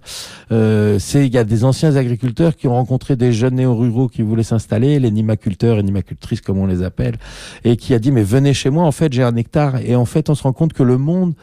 Euh, 0.53 0.98
c'est 0.98 1.26
il 1.26 1.35
y 1.35 1.38
a 1.38 1.44
des 1.44 1.64
anciens 1.64 1.96
agriculteurs 1.96 2.57
qui 2.57 2.66
ont 2.66 2.74
rencontré 2.74 3.16
des 3.16 3.33
jeunes 3.33 3.57
néo-ruraux 3.57 4.09
qui 4.09 4.22
voulaient 4.22 4.42
s'installer, 4.42 4.98
les 4.98 5.11
nimaculteurs 5.11 5.79
et 5.79 5.83
nimacultrices 5.83 6.40
comme 6.40 6.59
on 6.59 6.66
les 6.66 6.83
appelle, 6.83 7.16
et 7.64 7.76
qui 7.76 7.92
a 7.92 7.98
dit 7.98 8.11
mais 8.11 8.22
venez 8.22 8.55
chez 8.55 8.70
moi 8.70 8.85
en 8.85 8.92
fait 8.92 9.12
j'ai 9.12 9.22
un 9.22 9.37
hectare 9.37 9.76
et 9.76 9.94
en 9.94 10.07
fait 10.07 10.31
on 10.31 10.35
se 10.35 10.42
rend 10.42 10.53
compte 10.53 10.72
que 10.72 10.83
le 10.83 10.96
monde 10.96 11.35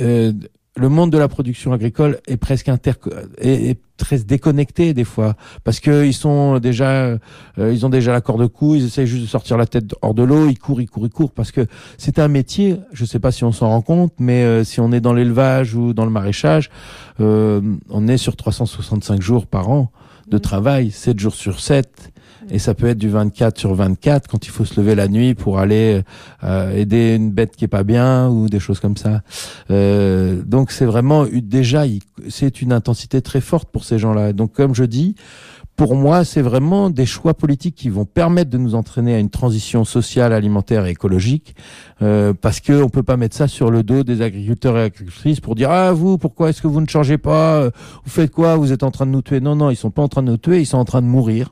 euh, 0.00 0.32
le 0.76 0.88
monde 0.88 1.10
de 1.10 1.18
la 1.18 1.28
production 1.28 1.72
agricole 1.72 2.20
est 2.26 2.36
presque 2.36 2.68
inter 2.68 2.92
est, 3.38 3.78
très 3.96 4.18
déconnecté 4.18 4.92
des 4.92 5.04
fois 5.04 5.36
parce 5.64 5.80
que 5.80 6.04
ils 6.04 6.12
sont 6.12 6.58
déjà 6.58 6.90
euh, 6.90 7.18
ils 7.58 7.86
ont 7.86 7.88
déjà 7.88 8.12
la 8.12 8.20
corde 8.20 8.42
de 8.42 8.46
cou 8.46 8.74
ils 8.74 8.84
essayent 8.84 9.06
juste 9.06 9.22
de 9.22 9.26
sortir 9.28 9.56
la 9.56 9.64
tête 9.64 9.94
hors 10.02 10.12
de 10.12 10.22
l'eau 10.22 10.50
ils 10.50 10.58
courent 10.58 10.82
ils 10.82 10.86
courent 10.86 11.06
ils 11.06 11.10
courent 11.10 11.32
parce 11.32 11.50
que 11.50 11.66
c'est 11.96 12.18
un 12.18 12.28
métier 12.28 12.76
je 12.92 13.06
sais 13.06 13.20
pas 13.20 13.32
si 13.32 13.42
on 13.44 13.52
s'en 13.52 13.68
rend 13.68 13.80
compte 13.80 14.12
mais 14.18 14.42
euh, 14.42 14.64
si 14.64 14.80
on 14.80 14.92
est 14.92 15.00
dans 15.00 15.14
l'élevage 15.14 15.74
ou 15.74 15.94
dans 15.94 16.04
le 16.04 16.10
maraîchage 16.10 16.68
euh, 17.20 17.62
on 17.88 18.06
est 18.06 18.18
sur 18.18 18.36
365 18.36 19.22
jours 19.22 19.46
par 19.46 19.70
an 19.70 19.90
de 20.28 20.36
mmh. 20.36 20.40
travail 20.40 20.90
7 20.90 21.18
jours 21.18 21.34
sur 21.34 21.58
7 21.58 22.12
et 22.50 22.58
ça 22.58 22.74
peut 22.74 22.86
être 22.86 22.98
du 22.98 23.08
24 23.08 23.58
sur 23.58 23.74
24 23.74 24.28
quand 24.28 24.46
il 24.46 24.50
faut 24.50 24.64
se 24.64 24.80
lever 24.80 24.94
la 24.94 25.08
nuit 25.08 25.34
pour 25.34 25.58
aller 25.58 26.02
euh, 26.44 26.72
aider 26.72 27.14
une 27.14 27.30
bête 27.30 27.56
qui 27.56 27.64
est 27.64 27.68
pas 27.68 27.82
bien 27.82 28.28
ou 28.28 28.48
des 28.48 28.60
choses 28.60 28.80
comme 28.80 28.96
ça. 28.96 29.22
Euh, 29.70 30.42
donc 30.44 30.70
c'est 30.70 30.84
vraiment 30.84 31.26
déjà 31.32 31.84
c'est 32.28 32.62
une 32.62 32.72
intensité 32.72 33.20
très 33.20 33.40
forte 33.40 33.68
pour 33.70 33.84
ces 33.84 33.98
gens-là. 33.98 34.32
Donc 34.32 34.52
comme 34.52 34.74
je 34.74 34.84
dis, 34.84 35.16
pour 35.74 35.94
moi, 35.94 36.24
c'est 36.24 36.40
vraiment 36.40 36.88
des 36.88 37.04
choix 37.04 37.34
politiques 37.34 37.74
qui 37.74 37.90
vont 37.90 38.06
permettre 38.06 38.50
de 38.50 38.56
nous 38.56 38.74
entraîner 38.74 39.14
à 39.14 39.18
une 39.18 39.28
transition 39.28 39.84
sociale, 39.84 40.32
alimentaire 40.32 40.86
et 40.86 40.90
écologique, 40.90 41.54
euh, 42.00 42.32
parce 42.32 42.60
que 42.60 42.82
on 42.82 42.88
peut 42.88 43.02
pas 43.02 43.18
mettre 43.18 43.36
ça 43.36 43.46
sur 43.46 43.70
le 43.70 43.82
dos 43.82 44.02
des 44.02 44.22
agriculteurs 44.22 44.78
et 44.78 44.84
agricultrices 44.84 45.40
pour 45.40 45.54
dire 45.54 45.70
ah 45.70 45.92
vous 45.92 46.16
pourquoi 46.16 46.48
est-ce 46.48 46.62
que 46.62 46.66
vous 46.66 46.80
ne 46.80 46.88
changez 46.88 47.18
pas, 47.18 47.64
vous 47.64 48.10
faites 48.10 48.30
quoi, 48.30 48.56
vous 48.56 48.72
êtes 48.72 48.84
en 48.84 48.90
train 48.90 49.04
de 49.04 49.10
nous 49.10 49.22
tuer? 49.22 49.40
Non 49.40 49.56
non, 49.56 49.68
ils 49.70 49.76
sont 49.76 49.90
pas 49.90 50.02
en 50.02 50.08
train 50.08 50.22
de 50.22 50.30
nous 50.30 50.38
tuer, 50.38 50.60
ils 50.60 50.66
sont 50.66 50.78
en 50.78 50.86
train 50.86 51.02
de 51.02 51.06
mourir. 51.06 51.50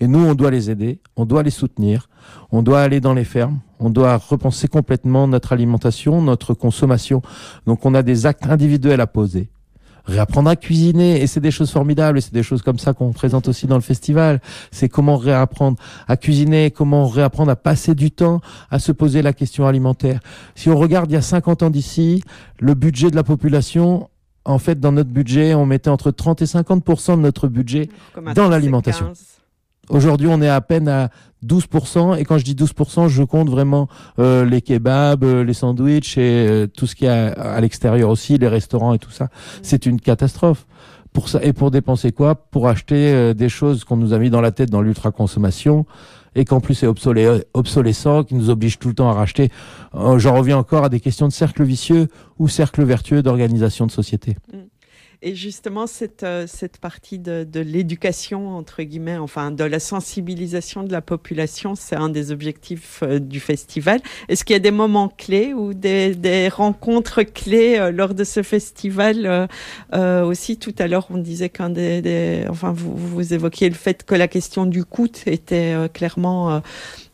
Et 0.00 0.08
nous, 0.08 0.18
on 0.18 0.34
doit 0.34 0.50
les 0.50 0.70
aider, 0.70 0.98
on 1.16 1.26
doit 1.26 1.42
les 1.42 1.50
soutenir, 1.50 2.08
on 2.50 2.62
doit 2.62 2.80
aller 2.80 3.00
dans 3.00 3.12
les 3.12 3.24
fermes, 3.24 3.60
on 3.78 3.90
doit 3.90 4.16
repenser 4.16 4.66
complètement 4.66 5.28
notre 5.28 5.52
alimentation, 5.52 6.22
notre 6.22 6.54
consommation. 6.54 7.20
Donc 7.66 7.84
on 7.84 7.94
a 7.94 8.02
des 8.02 8.24
actes 8.24 8.46
individuels 8.46 9.00
à 9.00 9.06
poser. 9.06 9.50
Réapprendre 10.06 10.48
à 10.48 10.56
cuisiner, 10.56 11.20
et 11.20 11.26
c'est 11.26 11.40
des 11.40 11.50
choses 11.50 11.70
formidables, 11.70 12.16
et 12.16 12.20
c'est 12.22 12.32
des 12.32 12.42
choses 12.42 12.62
comme 12.62 12.78
ça 12.78 12.94
qu'on 12.94 13.12
présente 13.12 13.46
aussi 13.48 13.66
dans 13.66 13.74
le 13.74 13.82
festival. 13.82 14.40
C'est 14.70 14.88
comment 14.88 15.18
réapprendre 15.18 15.76
à 16.08 16.16
cuisiner, 16.16 16.70
comment 16.70 17.06
réapprendre 17.06 17.50
à 17.50 17.56
passer 17.56 17.94
du 17.94 18.10
temps 18.10 18.40
à 18.70 18.78
se 18.78 18.92
poser 18.92 19.20
la 19.20 19.34
question 19.34 19.66
alimentaire. 19.66 20.20
Si 20.54 20.70
on 20.70 20.78
regarde 20.78 21.10
il 21.10 21.14
y 21.14 21.18
a 21.18 21.22
50 21.22 21.62
ans 21.62 21.70
d'ici, 21.70 22.22
le 22.58 22.72
budget 22.72 23.10
de 23.10 23.16
la 23.16 23.22
population, 23.22 24.08
en 24.46 24.58
fait, 24.58 24.80
dans 24.80 24.92
notre 24.92 25.10
budget, 25.10 25.54
on 25.54 25.66
mettait 25.66 25.90
entre 25.90 26.10
30 26.10 26.40
et 26.40 26.46
50% 26.46 27.16
de 27.16 27.20
notre 27.20 27.48
budget 27.48 27.90
dans 28.34 28.48
l'alimentation. 28.48 29.12
Aujourd'hui, 29.90 30.28
on 30.30 30.40
est 30.40 30.48
à 30.48 30.60
peine 30.60 30.88
à 30.88 31.10
12%. 31.44 32.18
Et 32.18 32.24
quand 32.24 32.38
je 32.38 32.44
dis 32.44 32.54
12%, 32.54 33.08
je 33.08 33.22
compte 33.22 33.50
vraiment 33.50 33.88
euh, 34.18 34.44
les 34.44 34.62
kebabs, 34.62 35.24
euh, 35.24 35.44
les 35.44 35.54
sandwichs 35.54 36.16
et 36.16 36.46
euh, 36.48 36.66
tout 36.66 36.86
ce 36.86 36.94
qui 36.94 37.06
est 37.06 37.08
à, 37.08 37.60
l'extérieur 37.60 38.08
aussi, 38.10 38.38
les 38.38 38.48
restaurants 38.48 38.94
et 38.94 38.98
tout 38.98 39.10
ça. 39.10 39.28
C'est 39.62 39.86
une 39.86 40.00
catastrophe. 40.00 40.66
Pour 41.12 41.28
ça 41.28 41.40
et 41.42 41.52
pour 41.52 41.72
dépenser 41.72 42.12
quoi? 42.12 42.36
Pour 42.36 42.68
acheter 42.68 43.34
des 43.34 43.48
choses 43.48 43.82
qu'on 43.82 43.96
nous 43.96 44.12
a 44.12 44.18
mis 44.20 44.30
dans 44.30 44.40
la 44.40 44.52
tête 44.52 44.70
dans 44.70 44.80
l'ultra 44.80 45.10
consommation 45.10 45.84
et 46.36 46.44
qu'en 46.44 46.60
plus 46.60 46.74
c'est 46.74 46.86
obsolescent, 46.86 48.22
qui 48.22 48.36
nous 48.36 48.48
oblige 48.48 48.78
tout 48.78 48.86
le 48.86 48.94
temps 48.94 49.10
à 49.10 49.12
racheter. 49.12 49.50
J'en 49.92 50.36
reviens 50.36 50.56
encore 50.56 50.84
à 50.84 50.88
des 50.88 51.00
questions 51.00 51.26
de 51.26 51.32
cercle 51.32 51.64
vicieux 51.64 52.06
ou 52.38 52.46
cercle 52.46 52.84
vertueux 52.84 53.24
d'organisation 53.24 53.86
de 53.86 53.90
société. 53.90 54.36
Mm. 54.52 54.58
Et 55.22 55.34
justement, 55.34 55.86
cette, 55.86 56.22
euh, 56.22 56.46
cette 56.46 56.78
partie 56.78 57.18
de, 57.18 57.44
de 57.44 57.60
l'éducation, 57.60 58.56
entre 58.56 58.82
guillemets, 58.82 59.18
enfin 59.18 59.50
de 59.50 59.64
la 59.64 59.78
sensibilisation 59.78 60.82
de 60.82 60.90
la 60.90 61.02
population, 61.02 61.74
c'est 61.74 61.96
un 61.96 62.08
des 62.08 62.32
objectifs 62.32 63.00
euh, 63.02 63.18
du 63.18 63.38
festival. 63.38 64.00
Est-ce 64.30 64.46
qu'il 64.46 64.54
y 64.54 64.56
a 64.56 64.60
des 64.60 64.70
moments 64.70 65.10
clés 65.10 65.52
ou 65.52 65.74
des, 65.74 66.14
des 66.14 66.48
rencontres 66.48 67.22
clés 67.22 67.78
euh, 67.78 67.90
lors 67.92 68.14
de 68.14 68.24
ce 68.24 68.42
festival 68.42 69.48
euh, 69.92 70.24
Aussi, 70.24 70.56
tout 70.56 70.74
à 70.78 70.86
l'heure, 70.86 71.06
on 71.10 71.18
disait 71.18 71.50
qu'un 71.50 71.68
des, 71.68 72.00
des, 72.00 72.46
Enfin, 72.48 72.72
vous, 72.72 72.96
vous 72.96 73.34
évoquiez 73.34 73.68
le 73.68 73.74
fait 73.74 74.04
que 74.04 74.14
la 74.14 74.26
question 74.26 74.64
du 74.64 74.86
coût 74.86 75.12
était 75.26 75.74
clairement 75.92 76.62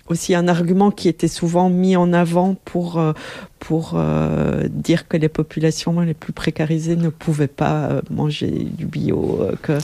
aussi 0.08 0.34
un 0.34 0.48
argument 0.48 0.90
qui 0.90 1.08
était 1.08 1.28
souvent 1.28 1.68
mis 1.68 1.96
en 1.96 2.12
avant 2.12 2.54
pour 2.64 2.98
euh, 2.98 3.12
pour 3.58 3.92
euh, 3.94 4.68
dire 4.70 5.08
que 5.08 5.16
les 5.16 5.28
populations 5.28 5.98
les 6.00 6.14
plus 6.14 6.32
précarisées 6.32 6.96
ne 6.96 7.08
pouvaient 7.08 7.46
pas 7.46 7.88
euh, 7.88 8.00
manger 8.10 8.50
du 8.50 8.86
bio 8.86 9.40
que 9.62 9.78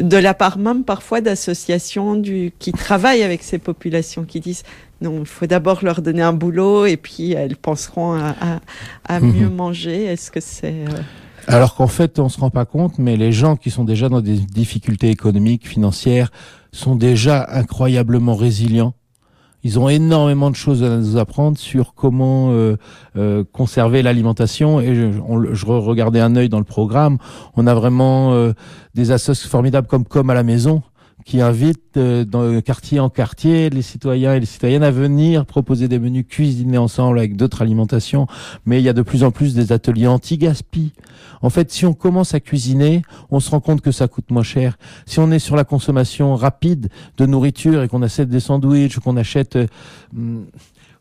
de 0.00 0.16
la 0.16 0.34
part 0.34 0.58
même 0.58 0.84
parfois 0.84 1.20
d'associations 1.20 2.20
qui 2.58 2.72
travaillent 2.72 3.22
avec 3.22 3.42
ces 3.42 3.58
populations 3.58 4.24
qui 4.24 4.40
disent 4.40 4.64
non 5.00 5.20
il 5.20 5.26
faut 5.26 5.46
d'abord 5.46 5.84
leur 5.84 6.02
donner 6.02 6.22
un 6.22 6.32
boulot 6.32 6.86
et 6.86 6.96
puis 6.96 7.32
elles 7.32 7.56
penseront 7.56 8.14
à, 8.14 8.60
à, 9.04 9.20
mhm. 9.20 9.32
mieux 9.32 9.48
manger 9.50 10.04
est-ce 10.04 10.30
que 10.30 10.40
c'est 10.40 10.84
alors 11.46 11.74
qu'en 11.74 11.86
fait, 11.86 12.18
on 12.18 12.28
se 12.28 12.38
rend 12.38 12.50
pas 12.50 12.66
compte, 12.66 12.98
mais 12.98 13.16
les 13.16 13.32
gens 13.32 13.56
qui 13.56 13.70
sont 13.70 13.84
déjà 13.84 14.10
dans 14.10 14.20
des 14.20 14.36
difficultés 14.36 15.08
économiques, 15.08 15.66
financières, 15.66 16.30
sont 16.72 16.94
déjà 16.94 17.46
incroyablement 17.50 18.34
résilients 18.34 18.92
ils 19.68 19.78
ont 19.78 19.90
énormément 19.90 20.50
de 20.50 20.56
choses 20.56 20.82
à 20.82 20.96
nous 20.96 21.18
apprendre 21.18 21.58
sur 21.58 21.92
comment 21.92 22.52
euh, 22.52 22.78
euh, 23.18 23.44
conserver 23.52 24.00
l'alimentation. 24.00 24.80
Et 24.80 24.94
je, 24.94 25.12
je, 25.12 25.66
regardais 25.66 26.20
un 26.20 26.36
œil 26.36 26.48
dans 26.48 26.58
le 26.58 26.64
programme. 26.64 27.18
On 27.54 27.66
a 27.66 27.74
vraiment 27.74 28.32
euh, 28.32 28.54
des 28.94 29.10
associations 29.10 29.50
formidables 29.50 29.86
comme 29.86 30.06
Comme 30.06 30.30
à 30.30 30.34
la 30.34 30.42
maison 30.42 30.82
qui 31.28 31.42
invite 31.42 31.98
euh, 31.98 32.24
dans 32.24 32.58
quartier 32.62 33.00
en 33.00 33.10
quartier 33.10 33.68
les 33.68 33.82
citoyens 33.82 34.32
et 34.32 34.40
les 34.40 34.46
citoyennes 34.46 34.82
à 34.82 34.90
venir 34.90 35.44
proposer 35.44 35.86
des 35.86 35.98
menus 35.98 36.24
cuisinés 36.26 36.78
ensemble 36.78 37.18
avec 37.18 37.36
d'autres 37.36 37.60
alimentations. 37.60 38.26
Mais 38.64 38.80
il 38.80 38.84
y 38.84 38.88
a 38.88 38.94
de 38.94 39.02
plus 39.02 39.24
en 39.24 39.30
plus 39.30 39.54
des 39.54 39.70
ateliers 39.70 40.06
anti-gaspi. 40.06 40.94
En 41.42 41.50
fait, 41.50 41.70
si 41.70 41.84
on 41.84 41.92
commence 41.92 42.32
à 42.32 42.40
cuisiner, 42.40 43.02
on 43.30 43.40
se 43.40 43.50
rend 43.50 43.60
compte 43.60 43.82
que 43.82 43.92
ça 43.92 44.08
coûte 44.08 44.30
moins 44.30 44.42
cher. 44.42 44.78
Si 45.04 45.18
on 45.18 45.30
est 45.30 45.38
sur 45.38 45.54
la 45.54 45.64
consommation 45.64 46.34
rapide 46.34 46.88
de 47.18 47.26
nourriture 47.26 47.82
et 47.82 47.88
qu'on 47.88 48.00
achète 48.00 48.30
des 48.30 48.40
sandwichs 48.40 48.98
qu'on 48.98 49.18
achète 49.18 49.56
euh, 49.56 49.66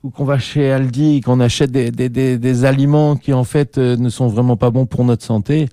ou 0.03 0.09
qu'on 0.09 0.25
va 0.25 0.39
chez 0.39 0.73
Aldi, 0.73 1.21
qu'on 1.21 1.39
achète 1.39 1.71
des, 1.71 1.89
des, 1.89 2.09
des, 2.09 2.37
des, 2.37 2.65
aliments 2.65 3.15
qui 3.15 3.31
en 3.31 3.45
fait 3.45 3.77
euh, 3.77 3.95
ne 3.95 4.09
sont 4.09 4.27
vraiment 4.27 4.57
pas 4.57 4.71
bons 4.71 4.87
pour 4.87 5.05
notre 5.05 5.23
santé, 5.23 5.69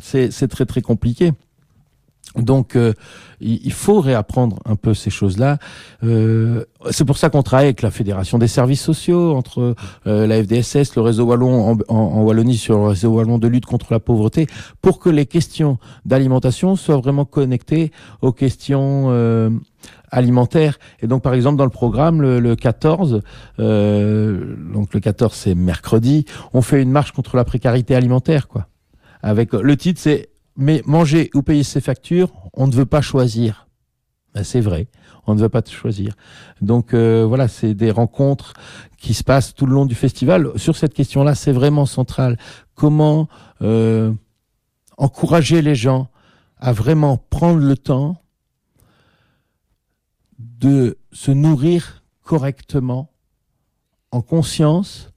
c'est 0.00 0.48
très 0.48 0.64
très 0.64 0.80
compliqué. 0.80 1.32
Donc, 2.36 2.76
euh, 2.76 2.94
il 3.40 3.72
faut 3.72 4.00
réapprendre 4.00 4.60
un 4.64 4.76
peu 4.76 4.94
ces 4.94 5.10
choses-là. 5.10 5.58
Euh, 6.02 6.64
c'est 6.90 7.04
pour 7.04 7.18
ça 7.18 7.28
qu'on 7.28 7.42
travaille 7.42 7.66
avec 7.66 7.82
la 7.82 7.90
Fédération 7.90 8.38
des 8.38 8.48
services 8.48 8.80
sociaux, 8.80 9.34
entre 9.34 9.74
euh, 10.06 10.26
la 10.26 10.42
FDSS, 10.42 10.94
le 10.96 11.02
réseau 11.02 11.24
wallon 11.24 11.72
en, 11.72 11.94
en, 11.94 12.22
Wallonie 12.22 12.56
sur 12.56 12.78
le 12.78 12.86
réseau 12.86 13.10
wallon 13.10 13.38
de 13.38 13.48
lutte 13.48 13.66
contre 13.66 13.92
la 13.92 14.00
pauvreté, 14.00 14.46
pour 14.80 14.98
que 14.98 15.10
les 15.10 15.26
questions 15.26 15.78
d'alimentation 16.06 16.76
soient 16.76 16.96
vraiment 16.96 17.24
connectées 17.24 17.90
aux 18.22 18.32
questions 18.32 19.10
alimentaires. 20.10 20.78
Et 21.00 21.06
donc, 21.06 21.22
par 21.22 21.34
exemple, 21.34 21.56
dans 21.56 21.64
le 21.64 21.70
programme, 21.70 22.22
le, 22.22 22.40
le 22.40 22.56
14, 22.56 23.20
donc 23.58 24.94
le 24.94 25.00
14 25.00 25.34
c'est 25.34 25.54
mercredi, 25.54 26.24
on 26.54 26.62
fait 26.62 26.80
une 26.80 26.92
marche 26.92 27.12
contre 27.12 27.36
la 27.36 27.44
précarité 27.44 27.94
alimentaire, 27.94 28.48
quoi. 28.48 28.68
Avec 29.24 29.52
le 29.52 29.76
titre, 29.76 30.00
c'est 30.00 30.31
mais 30.56 30.82
manger 30.86 31.30
ou 31.34 31.42
payer 31.42 31.62
ses 31.62 31.80
factures, 31.80 32.32
on 32.52 32.66
ne 32.66 32.72
veut 32.72 32.86
pas 32.86 33.00
choisir. 33.00 33.68
Ben, 34.34 34.44
c'est 34.44 34.60
vrai, 34.60 34.88
on 35.26 35.34
ne 35.34 35.40
veut 35.40 35.48
pas 35.48 35.62
choisir. 35.64 36.14
Donc 36.60 36.94
euh, 36.94 37.24
voilà, 37.26 37.48
c'est 37.48 37.74
des 37.74 37.90
rencontres 37.90 38.54
qui 38.96 39.14
se 39.14 39.24
passent 39.24 39.54
tout 39.54 39.66
le 39.66 39.74
long 39.74 39.86
du 39.86 39.94
festival. 39.94 40.52
Sur 40.56 40.76
cette 40.76 40.94
question-là, 40.94 41.34
c'est 41.34 41.52
vraiment 41.52 41.86
central. 41.86 42.38
Comment 42.74 43.28
euh, 43.60 44.12
encourager 44.96 45.60
les 45.60 45.74
gens 45.74 46.08
à 46.58 46.72
vraiment 46.72 47.16
prendre 47.16 47.60
le 47.60 47.76
temps 47.76 48.22
de 50.38 50.96
se 51.12 51.30
nourrir 51.30 52.04
correctement, 52.22 53.10
en 54.12 54.22
conscience, 54.22 55.11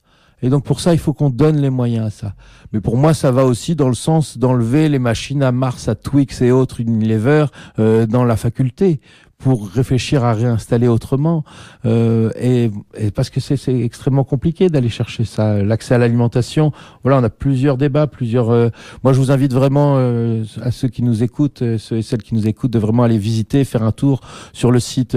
et 0.46 0.48
donc 0.48 0.62
pour 0.62 0.78
ça, 0.78 0.92
il 0.92 1.00
faut 1.00 1.12
qu'on 1.12 1.28
donne 1.28 1.56
les 1.56 1.70
moyens 1.70 2.06
à 2.06 2.10
ça. 2.10 2.34
Mais 2.72 2.80
pour 2.80 2.96
moi, 2.96 3.14
ça 3.14 3.32
va 3.32 3.44
aussi 3.44 3.74
dans 3.74 3.88
le 3.88 3.94
sens 3.94 4.38
d'enlever 4.38 4.88
les 4.88 5.00
machines 5.00 5.42
à 5.42 5.50
Mars, 5.50 5.88
à 5.88 5.96
Twix 5.96 6.40
et 6.40 6.52
autres 6.52 6.80
Unilever 6.80 7.46
euh, 7.80 8.06
dans 8.06 8.24
la 8.24 8.36
faculté 8.36 9.00
pour 9.38 9.68
réfléchir 9.68 10.24
à 10.24 10.32
réinstaller 10.32 10.88
autrement. 10.88 11.44
Euh, 11.84 12.30
et, 12.40 12.70
et, 12.96 13.10
parce 13.10 13.28
que 13.30 13.40
c'est 13.40 13.58
extrêmement 13.80 14.24
compliqué 14.24 14.68
d'aller 14.68 14.88
chercher 14.88 15.24
ça. 15.24 15.62
L'accès 15.62 15.94
à 15.94 15.98
l'alimentation, 15.98 16.72
voilà, 17.02 17.20
on 17.20 17.24
a 17.24 17.30
plusieurs 17.30 17.76
débats, 17.76 18.06
plusieurs. 18.06 18.50
Euh, 18.50 18.70
moi, 19.04 19.12
je 19.12 19.18
vous 19.18 19.30
invite 19.30 19.52
vraiment 19.52 19.96
euh, 19.98 20.44
à 20.62 20.70
ceux 20.70 20.88
qui 20.88 21.02
nous 21.02 21.22
écoutent, 21.22 21.60
euh, 21.62 21.78
ceux 21.78 21.98
et 21.98 22.02
celles 22.02 22.22
qui 22.22 22.34
nous 22.34 22.48
écoutent, 22.48 22.72
de 22.72 22.78
vraiment 22.78 23.02
aller 23.02 23.18
visiter, 23.18 23.64
faire 23.64 23.82
un 23.82 23.92
tour 23.92 24.20
sur 24.52 24.70
le 24.70 24.80
site 24.80 25.16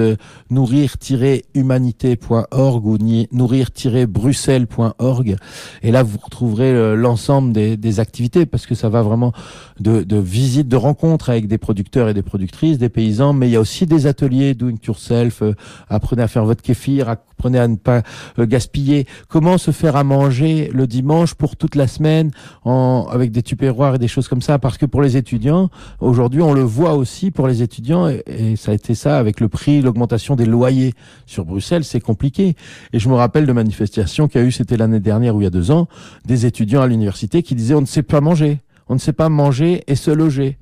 nourrir-humanité.org 0.49 2.85
ou 2.85 2.97
nourrir-bruxelles.org. 3.31 5.37
Et 5.81 5.91
là, 5.91 6.03
vous 6.03 6.17
retrouverez 6.21 6.95
l'ensemble 6.95 7.53
des, 7.53 7.77
des, 7.77 7.99
activités 7.99 8.45
parce 8.45 8.65
que 8.65 8.75
ça 8.75 8.89
va 8.89 9.01
vraiment 9.01 9.33
de, 9.79 10.03
de 10.03 10.17
visites, 10.17 10.67
de 10.67 10.75
rencontres 10.75 11.29
avec 11.29 11.47
des 11.47 11.57
producteurs 11.57 12.09
et 12.09 12.13
des 12.13 12.21
productrices, 12.21 12.77
des 12.77 12.89
paysans, 12.89 13.33
mais 13.33 13.47
il 13.47 13.51
y 13.51 13.55
a 13.55 13.59
aussi 13.59 13.85
des 13.85 14.07
ateliers 14.09 14.53
do 14.53 14.69
it 14.69 14.85
yourself, 14.85 15.41
euh, 15.41 15.53
apprenez 15.87 16.21
à 16.21 16.27
faire 16.27 16.43
votre 16.43 16.61
kéfir, 16.61 17.07
apprenez 17.07 17.59
à 17.59 17.67
ne 17.67 17.77
pas 17.77 18.01
euh, 18.37 18.45
gaspiller, 18.45 19.07
comment 19.29 19.57
se 19.57 19.71
faire 19.71 19.95
à 19.95 20.03
manger 20.03 20.69
le 20.73 20.87
dimanche 20.87 21.35
pour 21.35 21.55
toute 21.55 21.75
la 21.75 21.87
semaine 21.87 22.31
en, 22.65 23.07
avec 23.09 23.31
des 23.31 23.43
tupperwares 23.43 23.95
et 23.95 23.97
des 23.99 24.07
choses 24.07 24.27
comme 24.27 24.41
ça, 24.41 24.59
parce 24.59 24.77
que 24.77 24.85
pour 24.85 25.01
les 25.01 25.15
étudiants, 25.15 25.69
aujourd'hui 25.99 26.41
on 26.41 26.53
le 26.53 26.63
voit 26.63 26.95
aussi 26.95 27.31
pour 27.31 27.47
les 27.47 27.61
étudiants, 27.61 28.09
et, 28.09 28.55
ça 28.57 28.71
a 28.71 28.73
été 28.73 28.95
ça 28.95 29.17
avec 29.17 29.39
le 29.39 29.47
prix, 29.47 29.81
l'augmentation 29.81 30.35
des 30.35 30.45
loyers 30.45 30.93
sur 31.25 31.45
Bruxelles, 31.45 31.83
c'est 31.85 32.01
compliqué. 32.01 32.55
Et 32.93 32.99
je 32.99 33.07
me 33.07 33.13
rappelle 33.13 33.45
de 33.45 33.53
manifestations 33.53 34.27
qu'il 34.27 34.41
y 34.41 34.43
a 34.43 34.47
eu, 34.47 34.51
c'était 34.51 34.77
l'année 34.77 34.99
dernière 34.99 35.35
ou 35.35 35.41
il 35.41 35.45
y 35.45 35.47
a 35.47 35.51
deux 35.51 35.71
ans, 35.71 35.87
des 36.25 36.45
étudiants 36.45 36.81
à 36.81 36.87
l'université 36.87 37.43
qui 37.43 37.55
disaient 37.55 37.75
on 37.75 37.81
ne 37.81 37.85
sait 37.85 38.03
pas 38.03 38.21
manger, 38.21 38.59
on 38.87 38.95
ne 38.95 38.99
sait 38.99 39.13
pas 39.13 39.29
manger 39.29 39.83
et 39.87 39.95
se 39.95 40.11
loger. 40.11 40.57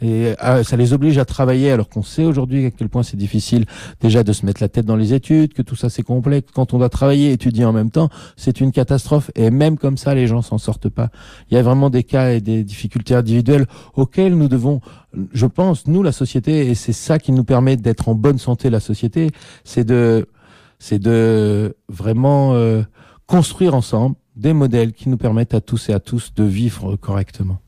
Et 0.00 0.34
ah, 0.38 0.62
ça 0.62 0.76
les 0.76 0.92
oblige 0.92 1.18
à 1.18 1.24
travailler 1.24 1.72
alors 1.72 1.88
qu'on 1.88 2.02
sait 2.02 2.24
aujourd'hui 2.24 2.66
à 2.66 2.70
quel 2.70 2.88
point 2.88 3.02
c'est 3.02 3.16
difficile 3.16 3.66
déjà 4.00 4.22
de 4.22 4.32
se 4.32 4.46
mettre 4.46 4.62
la 4.62 4.68
tête 4.68 4.86
dans 4.86 4.96
les 4.96 5.12
études, 5.12 5.54
que 5.54 5.62
tout 5.62 5.74
ça 5.74 5.90
c'est 5.90 6.02
complexe. 6.02 6.50
Quand 6.54 6.72
on 6.72 6.78
doit 6.78 6.88
travailler 6.88 7.30
et 7.30 7.32
étudier 7.32 7.64
en 7.64 7.72
même 7.72 7.90
temps, 7.90 8.08
c'est 8.36 8.60
une 8.60 8.70
catastrophe. 8.70 9.30
Et 9.34 9.50
même 9.50 9.76
comme 9.76 9.96
ça, 9.96 10.14
les 10.14 10.26
gens 10.26 10.42
s'en 10.42 10.58
sortent 10.58 10.88
pas. 10.88 11.10
Il 11.50 11.54
y 11.54 11.58
a 11.58 11.62
vraiment 11.62 11.90
des 11.90 12.04
cas 12.04 12.30
et 12.30 12.40
des 12.40 12.62
difficultés 12.62 13.14
individuelles 13.14 13.66
auxquelles 13.94 14.36
nous 14.36 14.48
devons, 14.48 14.80
je 15.32 15.46
pense, 15.46 15.86
nous 15.86 16.02
la 16.02 16.12
société, 16.12 16.68
et 16.68 16.74
c'est 16.74 16.92
ça 16.92 17.18
qui 17.18 17.32
nous 17.32 17.44
permet 17.44 17.76
d'être 17.76 18.08
en 18.08 18.14
bonne 18.14 18.38
santé 18.38 18.70
la 18.70 18.80
société, 18.80 19.30
c'est 19.64 19.84
de, 19.84 20.28
c'est 20.78 21.00
de 21.00 21.76
vraiment 21.88 22.54
euh, 22.54 22.82
construire 23.26 23.74
ensemble 23.74 24.14
des 24.36 24.52
modèles 24.52 24.92
qui 24.92 25.08
nous 25.08 25.16
permettent 25.16 25.54
à 25.54 25.60
tous 25.60 25.88
et 25.88 25.92
à 25.92 25.98
tous 25.98 26.32
de 26.34 26.44
vivre 26.44 26.94
correctement. 26.96 27.58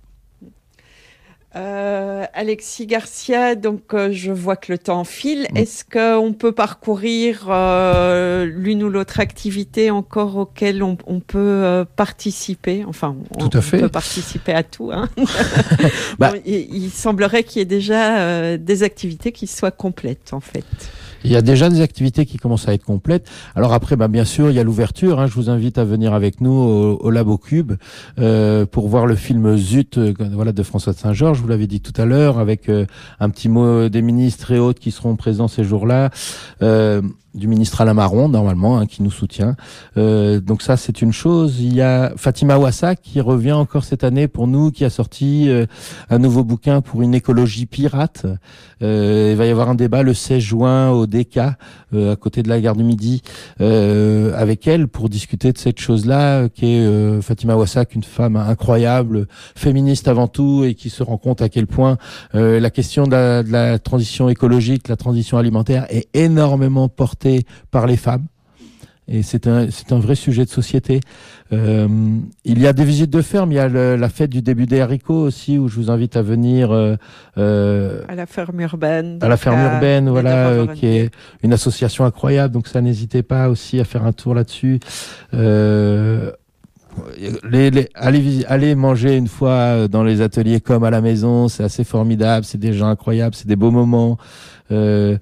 Euh, 1.57 2.27
Alexis 2.33 2.87
Garcia, 2.87 3.57
donc 3.57 3.93
euh, 3.93 4.11
je 4.13 4.31
vois 4.31 4.55
que 4.55 4.71
le 4.71 4.79
temps 4.79 5.03
file. 5.03 5.49
Est-ce 5.57 5.85
qu'on 5.85 6.33
peut 6.33 6.53
parcourir 6.53 7.47
euh, 7.49 8.45
l'une 8.45 8.85
ou 8.85 8.89
l'autre 8.89 9.19
activité 9.19 9.91
encore 9.91 10.37
auquel 10.37 10.85
on, 10.85 10.97
peut 10.97 11.39
euh, 11.39 11.85
participer? 11.85 12.85
Enfin, 12.87 13.17
on, 13.37 13.49
tout 13.49 13.59
à 13.59 13.61
fait. 13.61 13.81
peut 13.81 13.89
participer 13.89 14.53
à 14.53 14.63
tout. 14.63 14.93
Hein. 14.93 15.09
bah. 16.21 16.35
il, 16.47 16.85
il, 16.85 16.91
semblerait 16.91 17.43
qu'il 17.43 17.59
y 17.59 17.63
ait 17.63 17.67
déjà 17.67 18.57
des 18.57 18.83
activités 18.85 19.33
qui 19.33 19.49
soient 19.49 19.73
complètes, 19.73 20.33
en 20.33 20.41
fait. 20.41 20.65
Il 21.25 21.31
y 21.31 21.37
a 21.37 21.43
déjà 21.43 21.69
des 21.69 21.81
activités 21.81 22.27
qui 22.27 22.39
commencent 22.39 22.69
à 22.69 22.75
être 22.75 22.85
complètes. 22.85 23.29
Alors 23.55 23.73
après, 23.73 23.97
bah, 23.97 24.09
bien 24.09 24.25
sûr, 24.25 24.51
il 24.51 24.57
y 24.57 24.59
a 24.59 24.65
l'ouverture. 24.65 25.21
Hein. 25.21 25.27
Je 25.27 25.35
vous 25.35 25.51
invite 25.51 25.79
à 25.79 25.85
venir 25.85 26.15
avec 26.15 26.41
nous 26.41 26.53
au, 26.53 27.11
au 27.11 27.39
Cube 27.39 27.73
euh, 28.19 28.67
pour 28.67 28.89
voir 28.89 29.07
le 29.07 29.15
film 29.15 29.57
Zut 29.57 29.99
euh, 29.99 30.15
voilà, 30.33 30.53
de 30.53 30.63
François 30.63 30.93
de 30.93 30.99
Saint-Georges. 30.99 31.39
Je 31.39 31.43
vous 31.43 31.49
l'avais 31.49 31.67
dit 31.67 31.81
tout 31.81 31.99
à 32.01 32.05
l'heure, 32.05 32.39
avec 32.39 32.69
euh, 32.69 32.87
un 33.19 33.31
petit 33.31 33.49
mot 33.49 33.89
des 33.89 34.03
ministres 34.03 34.53
et 34.53 34.59
autres 34.59 34.81
qui 34.81 34.91
seront 34.91 35.17
présents 35.17 35.49
ces 35.49 35.65
jours-là. 35.65 36.11
Euh, 37.35 37.39
du 37.39 37.47
ministre 37.47 37.81
Alain 37.81 37.95
Marron, 37.95 38.29
normalement, 38.29 38.79
hein, 38.79 38.87
qui 38.87 39.03
nous 39.03 39.11
soutient. 39.11 39.57
Euh, 39.97 40.41
donc 40.41 40.63
ça, 40.63 40.77
c'est 40.77 41.03
une 41.03 41.13
chose. 41.13 41.61
Il 41.61 41.75
y 41.75 41.81
a 41.81 42.13
Fatima 42.17 42.59
Ouassa 42.59 42.97
qui 42.97 43.21
revient 43.21 43.53
encore 43.53 43.85
cette 43.85 44.05
année 44.05 44.29
pour 44.29 44.47
nous, 44.47 44.71
qui 44.71 44.85
a 44.85 44.91
sorti 44.91 45.49
euh, 45.49 45.67
un 46.09 46.19
nouveau 46.19 46.45
bouquin 46.45 46.81
pour 46.81 47.03
une 47.03 47.15
écologie 47.15 47.67
pirate. 47.67 48.27
Euh, 48.83 49.31
il 49.33 49.37
va 49.37 49.47
y 49.47 49.51
avoir 49.51 49.69
un 49.69 49.75
débat 49.75 50.03
le 50.03 50.15
16 50.15 50.41
juin 50.41 50.91
au 50.91 51.07
DK, 51.07 51.39
euh, 51.95 52.13
à 52.13 52.17
côté 52.17 52.43
de 52.43 52.49
la 52.49 52.61
gare 52.61 52.77
du 52.77 52.85
Midi, 52.85 53.23
euh, 53.61 54.33
avec 54.37 54.67
elle 54.67 54.89
pour 54.89 55.09
discuter 55.09 55.53
de 55.53 55.59
cette 55.59 55.81
chose-là, 55.81 56.49
qui 56.49 56.67
est 56.67 57.23
Fatima 57.23 57.57
Ouassak, 57.57 57.95
une 57.95 58.03
femme 58.03 58.37
incroyable, 58.37 59.27
féministe 59.55 60.09
avant 60.09 60.29
tout, 60.29 60.65
et 60.65 60.75
qui 60.75 60.91
se 60.91 61.03
rend 61.03 61.19
compte 61.19 61.43
à 61.43 61.49
quel 61.49 61.67
point 61.67 61.99
la 62.33 62.71
question 62.71 63.05
de 63.05 63.11
la, 63.11 63.43
de 63.43 63.53
la 63.53 63.79
transition 63.79 64.29
écologique, 64.29 64.89
la 64.89 64.97
transition 64.97 65.39
alimentaire 65.39 65.87
est 65.91 66.09
énormément 66.15 66.89
portée 66.89 67.20
par 67.71 67.87
les 67.87 67.97
femmes. 67.97 68.27
Et 69.13 69.25
c'est 69.25 69.49
un, 69.49 69.69
c'est 69.71 69.93
un 69.93 69.99
vrai 69.99 70.15
sujet 70.15 70.45
de 70.45 70.51
société. 70.51 71.01
Euh, 71.53 71.89
il 72.45 72.61
y 72.61 72.69
a 72.69 72.73
des 72.73 72.85
visites 72.85 73.11
de 73.11 73.23
ferme, 73.23 73.51
il 73.51 73.57
y 73.57 73.59
a 73.59 73.69
la 73.69 74.09
fête 74.09 74.31
du 74.31 74.41
début 74.41 74.67
des 74.67 74.81
haricots 74.81 75.23
aussi, 75.23 75.59
où 75.59 75.67
je 75.67 75.75
vous 75.75 75.91
invite 75.91 76.17
à 76.17 76.23
venir. 76.23 76.71
Euh, 76.71 76.95
euh 77.37 78.03
à 78.07 78.15
la 78.15 78.27
ferme 78.27 78.61
urbaine. 78.61 79.19
À 79.21 79.27
la 79.27 79.37
ferme 79.37 79.61
urbaine, 79.61 80.09
voilà, 80.09 80.51
euh, 80.51 80.67
qui 80.69 80.87
est 80.87 81.11
une 81.43 81.53
association 81.53 82.05
incroyable. 82.05 82.55
Donc 82.55 82.69
ça, 82.69 82.81
n'hésitez 82.81 83.25
pas 83.25 83.49
aussi 83.49 83.81
à 83.81 83.85
faire 83.85 84.05
un 84.05 84.13
tour 84.13 84.33
là-dessus. 84.33 84.79
Euh, 86.99 87.33
les, 87.49 87.71
les, 87.71 87.89
allez, 87.95 88.75
manger 88.75 89.17
une 89.17 89.29
fois 89.29 89.89
dans 89.89 90.03
les 90.03 90.21
ateliers 90.21 90.61
comme 90.61 90.85
à 90.85 90.91
la 90.91 91.01
maison, 91.01 91.49
c'est 91.49 91.65
assez 91.65 91.85
formidable, 91.85 92.45
c'est 92.45 92.59
des 92.59 92.73
gens 92.73 92.89
incroyables, 92.89 93.35
c'est 93.35 93.49
des 93.49 93.57
beaux 93.57 93.71
moments. 93.71 94.19
Euh, 94.73 95.19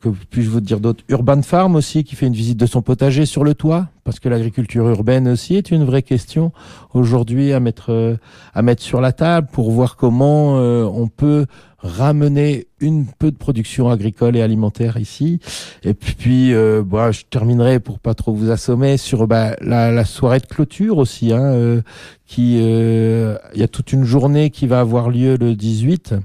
que 0.00 0.08
puis-je 0.08 0.50
vous 0.50 0.60
dire 0.60 0.80
d'autres 0.80 1.04
Urban 1.08 1.42
Farm 1.42 1.76
aussi, 1.76 2.04
qui 2.04 2.16
fait 2.16 2.26
une 2.26 2.34
visite 2.34 2.58
de 2.58 2.66
son 2.66 2.82
potager 2.82 3.26
sur 3.26 3.44
le 3.44 3.54
toit, 3.54 3.88
parce 4.10 4.18
que 4.18 4.28
l'agriculture 4.28 4.88
urbaine 4.88 5.28
aussi 5.28 5.54
est 5.54 5.70
une 5.70 5.84
vraie 5.84 6.02
question 6.02 6.50
aujourd'hui 6.94 7.52
à 7.52 7.60
mettre 7.60 7.92
euh, 7.92 8.16
à 8.54 8.62
mettre 8.62 8.82
sur 8.82 9.00
la 9.00 9.12
table 9.12 9.46
pour 9.52 9.70
voir 9.70 9.94
comment 9.94 10.58
euh, 10.58 10.82
on 10.82 11.06
peut 11.06 11.46
ramener 11.78 12.66
une 12.80 13.06
peu 13.06 13.30
de 13.30 13.36
production 13.36 13.88
agricole 13.88 14.36
et 14.36 14.42
alimentaire 14.42 14.96
ici. 14.96 15.38
Et 15.84 15.94
puis, 15.94 16.52
euh, 16.52 16.82
bah, 16.84 17.12
je 17.12 17.22
terminerai 17.22 17.78
pour 17.78 18.00
pas 18.00 18.14
trop 18.14 18.34
vous 18.34 18.50
assommer 18.50 18.96
sur 18.96 19.28
bah, 19.28 19.54
la, 19.60 19.92
la, 19.92 20.04
soirée 20.04 20.40
de 20.40 20.46
clôture 20.46 20.98
aussi, 20.98 21.32
hein, 21.32 21.44
euh, 21.44 21.80
qui 22.26 22.56
il 22.56 23.60
y 23.60 23.62
a 23.62 23.68
toute 23.68 23.92
une 23.92 24.04
journée 24.04 24.50
qui 24.50 24.66
va 24.66 24.80
avoir 24.80 25.08
lieu 25.08 25.36
le 25.36 25.54
18 25.54 26.16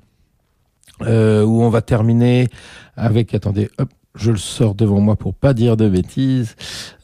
euh, 1.01 1.43
où 1.43 1.61
on 1.61 1.69
va 1.69 1.81
terminer 1.81 2.47
avec, 2.95 3.33
attendez, 3.33 3.69
hop, 3.77 3.89
je 4.15 4.31
le 4.31 4.37
sors 4.37 4.75
devant 4.75 4.99
moi 4.99 5.15
pour 5.15 5.33
pas 5.33 5.53
dire 5.53 5.77
de 5.77 5.87
bêtises. 5.89 6.55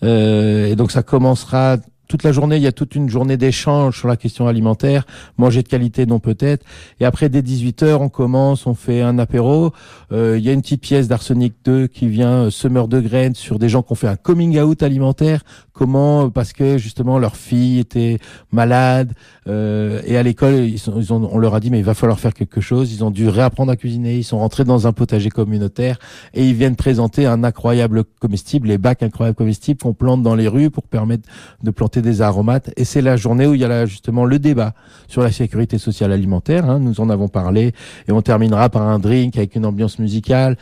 Euh, 0.04 0.68
et 0.68 0.76
donc 0.76 0.92
ça 0.92 1.04
commencera 1.04 1.78
toute 2.12 2.24
la 2.24 2.34
journée, 2.34 2.58
il 2.58 2.62
y 2.62 2.68
a 2.68 2.74
toute 2.74 2.96
une 2.96 3.10
journée 3.10 3.38
d'échange 3.38 3.98
sur 3.98 4.10
la 4.10 4.18
question 4.18 4.46
alimentaire, 4.46 5.06
manger 5.38 5.64
de 5.64 5.70
qualité 5.70 6.06
non 6.06 6.20
peut-être. 6.20 6.66
Et 7.00 7.06
après, 7.06 7.30
dès 7.30 7.42
18h, 7.42 7.96
on 8.02 8.10
commence, 8.10 8.68
on 8.68 8.74
fait 8.74 9.02
un 9.02 9.18
apéro. 9.18 9.72
Euh, 10.12 10.38
il 10.38 10.44
y 10.44 10.50
a 10.50 10.52
une 10.52 10.62
petite 10.62 10.82
pièce 10.82 11.08
d'Arsenic 11.08 11.54
2 11.64 11.88
qui 11.88 12.10
vient, 12.10 12.48
euh, 12.48 12.50
semeur 12.50 12.90
de 12.90 13.00
graines, 13.00 13.34
sur 13.34 13.60
des 13.60 13.70
gens 13.70 13.82
qui 13.82 13.94
ont 13.94 13.96
fait 13.96 14.10
un 14.10 14.18
coming 14.18 14.60
out 14.60 14.84
alimentaire. 14.84 15.44
Comment 15.82 16.30
Parce 16.30 16.54
que 16.54 16.78
justement, 16.78 17.18
leur 17.18 17.36
fille 17.36 17.80
était 17.80 18.20
malade. 18.52 19.14
Euh, 19.48 20.00
et 20.06 20.16
à 20.16 20.22
l'école, 20.22 20.54
ils, 20.54 20.76
ils 20.76 21.12
ont, 21.12 21.28
on 21.34 21.40
leur 21.40 21.56
a 21.56 21.60
dit, 21.60 21.72
mais 21.72 21.80
il 21.80 21.84
va 21.84 21.96
falloir 21.96 22.20
faire 22.20 22.36
quelque 22.36 22.62
chose. 22.62 22.94
Ils 22.94 23.04
ont 23.04 23.10
dû 23.10 23.28
réapprendre 23.28 23.72
à 23.72 23.76
cuisiner. 23.76 24.16
Ils 24.16 24.24
sont 24.24 24.38
rentrés 24.38 24.64
dans 24.64 24.86
un 24.86 24.94
potager 24.94 25.32
communautaire 25.32 25.98
et 26.36 26.48
ils 26.48 26.54
viennent 26.54 26.76
présenter 26.76 27.26
un 27.26 27.44
incroyable 27.44 28.04
comestible, 28.20 28.68
les 28.68 28.78
bacs 28.78 29.02
incroyables 29.02 29.36
comestibles 29.36 29.82
qu'on 29.82 29.96
plante 29.96 30.22
dans 30.22 30.36
les 30.36 30.48
rues 30.48 30.70
pour 30.70 30.84
permettre 30.84 31.28
de 31.64 31.72
planter 31.72 32.04
des 32.04 32.22
aromates. 32.22 32.70
Et 32.78 32.86
c'est 32.86 33.02
la 33.02 33.18
journée 33.18 33.48
où 33.48 33.56
il 33.56 33.62
y 33.62 33.66
a 33.66 33.68
là, 33.68 33.88
justement 33.88 34.26
le 34.26 34.38
débat 34.38 34.76
sur 35.08 35.24
la 35.24 35.32
sécurité 35.32 35.80
sociale 35.80 36.12
alimentaire. 36.12 36.70
Hein. 36.70 36.78
Nous 36.78 37.02
en 37.02 37.10
avons 37.10 37.28
parlé 37.28 37.74
et 38.08 38.12
on 38.12 38.22
terminera 38.22 38.70
par 38.70 38.84
un 38.84 39.00
drink 39.00 39.36
avec 39.36 39.56
une 39.56 39.66
ambiance 39.66 39.98
musicale. 39.98 40.58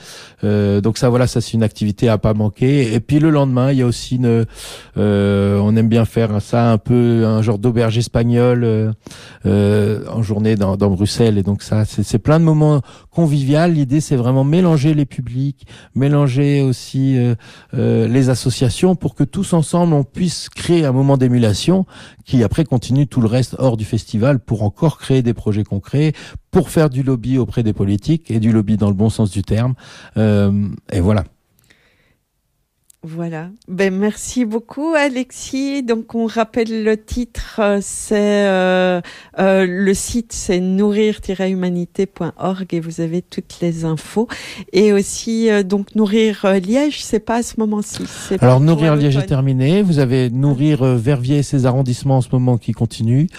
Euh, 0.45 0.79
donc 0.79 0.97
ça, 0.97 1.09
voilà, 1.09 1.27
ça 1.27 1.41
c'est 1.41 1.55
une 1.55 1.63
activité 1.63 2.07
à 2.07 2.17
pas 2.17 2.33
manquer. 2.33 2.93
Et 2.93 3.01
puis 3.01 3.19
le 3.19 3.31
lendemain, 3.31 3.73
il 3.73 3.79
y 3.79 3.81
a 3.81 3.85
aussi 3.85 4.15
une, 4.15 4.45
euh, 4.97 5.08
on 5.09 5.75
aime 5.75 5.89
bien 5.89 6.05
faire 6.05 6.41
ça 6.41 6.71
un 6.71 6.77
peu 6.77 7.25
un 7.25 7.41
genre 7.41 7.59
d'auberge 7.59 7.97
espagnole 7.97 8.93
en 9.45 10.21
journée 10.21 10.55
dans, 10.55 10.77
dans, 10.77 10.89
Bruxelles. 10.89 11.37
Et 11.37 11.43
donc 11.43 11.63
ça, 11.63 11.85
c'est 11.85 12.19
plein 12.19 12.39
de 12.39 12.45
moments 12.45 12.81
convivial. 13.09 13.73
L'idée, 13.73 14.01
c'est 14.01 14.15
vraiment 14.15 14.43
mélanger 14.43 14.93
les 14.93 15.05
publics, 15.05 15.67
mélanger 15.95 16.61
aussi 16.61 17.17
les 17.73 18.29
associations 18.29 18.95
pour 18.95 19.15
que 19.15 19.23
tous 19.23 19.53
ensemble 19.53 19.93
on 19.93 20.03
puisse 20.03 20.49
créer 20.49 20.85
un 20.85 20.91
moment 20.91 21.17
d'émulation 21.17 21.85
qui 22.25 22.43
après 22.43 22.63
continue 22.63 23.07
tout 23.07 23.21
le 23.21 23.27
reste 23.27 23.55
hors 23.59 23.77
du 23.77 23.85
festival 23.85 24.39
pour 24.39 24.63
encore 24.63 24.97
créer 24.97 25.21
des 25.21 25.33
projets 25.33 25.63
concrets, 25.63 26.13
pour 26.51 26.69
faire 26.69 26.89
du 26.89 27.03
lobby 27.03 27.37
auprès 27.37 27.63
des 27.63 27.73
politiques 27.73 28.31
et 28.31 28.39
du 28.39 28.51
lobby 28.51 28.77
dans 28.77 28.87
le 28.87 28.93
bon 28.93 29.09
sens 29.09 29.31
du 29.31 29.41
terme. 29.41 29.73
Euh, 30.17 30.67
et 30.91 30.99
voilà. 30.99 31.23
Voilà. 33.01 33.47
Ben 33.69 33.95
merci 33.95 34.43
beaucoup 34.43 34.93
Alexis. 34.93 35.83
Donc 35.83 36.15
on 36.15 36.25
rappelle 36.25 36.83
le 36.83 36.97
titre, 36.97 37.59
euh, 37.59 37.79
c'est 37.81 38.45
euh, 38.45 38.99
euh, 39.39 39.65
le 39.65 39.93
site 39.93 40.33
c'est 40.33 40.59
nourrir-humanité.org 40.59 42.73
et 42.73 42.81
vous 42.81 42.99
avez 42.99 43.21
toutes 43.21 43.59
les 43.61 43.85
infos. 43.85 44.27
Et 44.73 44.91
aussi 44.91 45.47
donc 45.63 45.95
nourrir 45.95 46.45
Liège, 46.61 47.01
c'est 47.01 47.21
pas 47.21 47.35
à 47.35 47.43
ce 47.43 47.53
moment-ci. 47.57 48.03
Alors 48.41 48.59
nourrir 48.59 48.97
Liège 48.97 49.15
est 49.15 49.27
terminé. 49.27 49.81
Vous 49.81 49.99
avez 49.99 50.29
nourrir 50.29 50.83
Verviers 50.83 51.37
et 51.37 51.43
ses 51.43 51.65
arrondissements 51.65 52.17
en 52.17 52.21
ce 52.21 52.27
moment 52.33 52.57
qui 52.57 52.73
continue. 52.73 53.29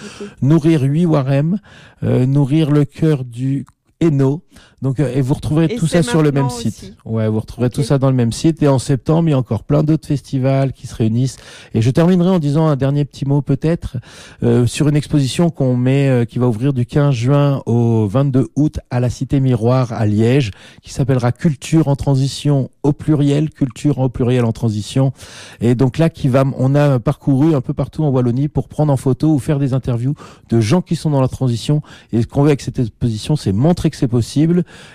Nourrir 0.41 0.81
8 0.81 1.05
Warem, 1.05 1.59
nourrir 2.01 2.71
le 2.71 2.85
cœur 2.85 3.23
du 3.23 3.67
Hainaut. 3.99 4.41
Donc, 4.81 4.99
euh, 4.99 5.13
et 5.13 5.21
vous 5.21 5.35
retrouverez 5.35 5.75
tout 5.75 5.87
ça 5.87 6.01
sur 6.01 6.23
le 6.23 6.31
même 6.31 6.49
site. 6.49 6.93
Ouais, 7.05 7.27
vous 7.27 7.39
retrouverez 7.39 7.69
tout 7.69 7.83
ça 7.83 7.97
dans 7.97 8.09
le 8.09 8.15
même 8.15 8.31
site. 8.31 8.63
Et 8.63 8.67
en 8.67 8.79
septembre, 8.79 9.29
il 9.29 9.31
y 9.31 9.35
a 9.35 9.37
encore 9.37 9.63
plein 9.63 9.83
d'autres 9.83 10.07
festivals 10.07 10.73
qui 10.73 10.87
se 10.87 10.95
réunissent. 10.95 11.37
Et 11.73 11.81
je 11.81 11.91
terminerai 11.91 12.29
en 12.29 12.39
disant 12.39 12.67
un 12.67 12.75
dernier 12.75 13.05
petit 13.05 13.25
mot 13.25 13.41
peut-être 13.41 13.97
euh, 14.41 14.65
sur 14.65 14.87
une 14.87 14.95
exposition 14.95 15.49
qu'on 15.49 15.75
met, 15.75 16.09
euh, 16.09 16.25
qui 16.25 16.39
va 16.39 16.47
ouvrir 16.47 16.73
du 16.73 16.85
15 16.85 17.13
juin 17.13 17.61
au 17.67 18.07
22 18.07 18.47
août 18.55 18.79
à 18.89 18.99
la 18.99 19.09
Cité 19.09 19.39
Miroir 19.39 19.93
à 19.93 20.05
Liège, 20.07 20.51
qui 20.81 20.91
s'appellera 20.91 21.31
Culture 21.31 21.87
en 21.87 21.95
transition 21.95 22.71
au 22.81 22.93
pluriel, 22.93 23.51
culture 23.51 23.99
au 23.99 24.09
pluriel 24.09 24.45
en 24.45 24.51
transition. 24.51 25.13
Et 25.59 25.75
donc 25.75 25.99
là, 25.99 26.09
qui 26.09 26.27
va, 26.27 26.43
on 26.57 26.73
a 26.73 26.99
parcouru 26.99 27.53
un 27.53 27.61
peu 27.61 27.73
partout 27.73 28.03
en 28.03 28.09
Wallonie 28.09 28.47
pour 28.47 28.67
prendre 28.67 28.91
en 28.91 28.97
photo 28.97 29.33
ou 29.33 29.39
faire 29.39 29.59
des 29.59 29.73
interviews 29.73 30.15
de 30.49 30.59
gens 30.59 30.81
qui 30.81 30.95
sont 30.95 31.11
dans 31.11 31.21
la 31.21 31.27
transition. 31.27 31.83
Et 32.11 32.23
ce 32.23 32.27
qu'on 32.27 32.41
veut 32.41 32.49
avec 32.49 32.61
cette 32.61 32.79
exposition, 32.79 33.35
c'est 33.35 33.51
montrer 33.51 33.91
que 33.91 33.97
c'est 33.97 34.07
possible 34.07 34.40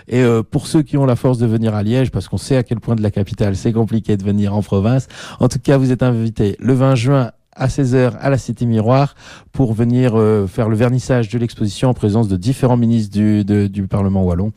et 0.09 0.21
euh, 0.23 0.43
pour 0.43 0.67
ceux 0.67 0.83
qui 0.83 0.97
ont 0.97 1.07
la 1.07 1.17
force 1.17 1.39
de 1.39 1.47
venir 1.47 1.75
à 1.75 1.83
Liège, 1.83 2.11
parce 2.11 2.29
qu'on 2.29 2.39
sait 2.39 2.57
à 2.57 2.63
quel 2.63 2.81
point 2.81 2.95
de 2.95 3.03
la 3.03 3.11
capitale 3.11 3.57
c'est 3.57 3.73
compliqué 3.73 4.17
de 4.17 4.25
venir 4.25 4.55
en 4.55 4.63
province, 4.63 5.09
en 5.41 5.49
tout 5.49 5.59
cas 5.59 5.77
vous 5.77 5.93
êtes 5.93 6.03
invités 6.03 6.57
le 6.61 6.75
20 6.75 6.95
juin 6.95 7.31
à 7.57 7.69
16h 7.69 8.13
à 8.21 8.31
la 8.31 8.39
Cité 8.39 8.67
Miroir 8.67 9.15
pour 9.53 9.73
venir 9.73 10.13
euh, 10.15 10.47
faire 10.47 10.69
le 10.69 10.77
vernissage 10.77 11.29
de 11.31 11.39
l'exposition 11.39 11.89
en 11.89 11.95
présence 11.95 12.29
de 12.29 12.37
différents 12.37 12.77
ministres 12.77 13.17
du, 13.17 13.45
du 13.45 13.87
Parlement 13.87 14.23
wallon. 14.23 14.53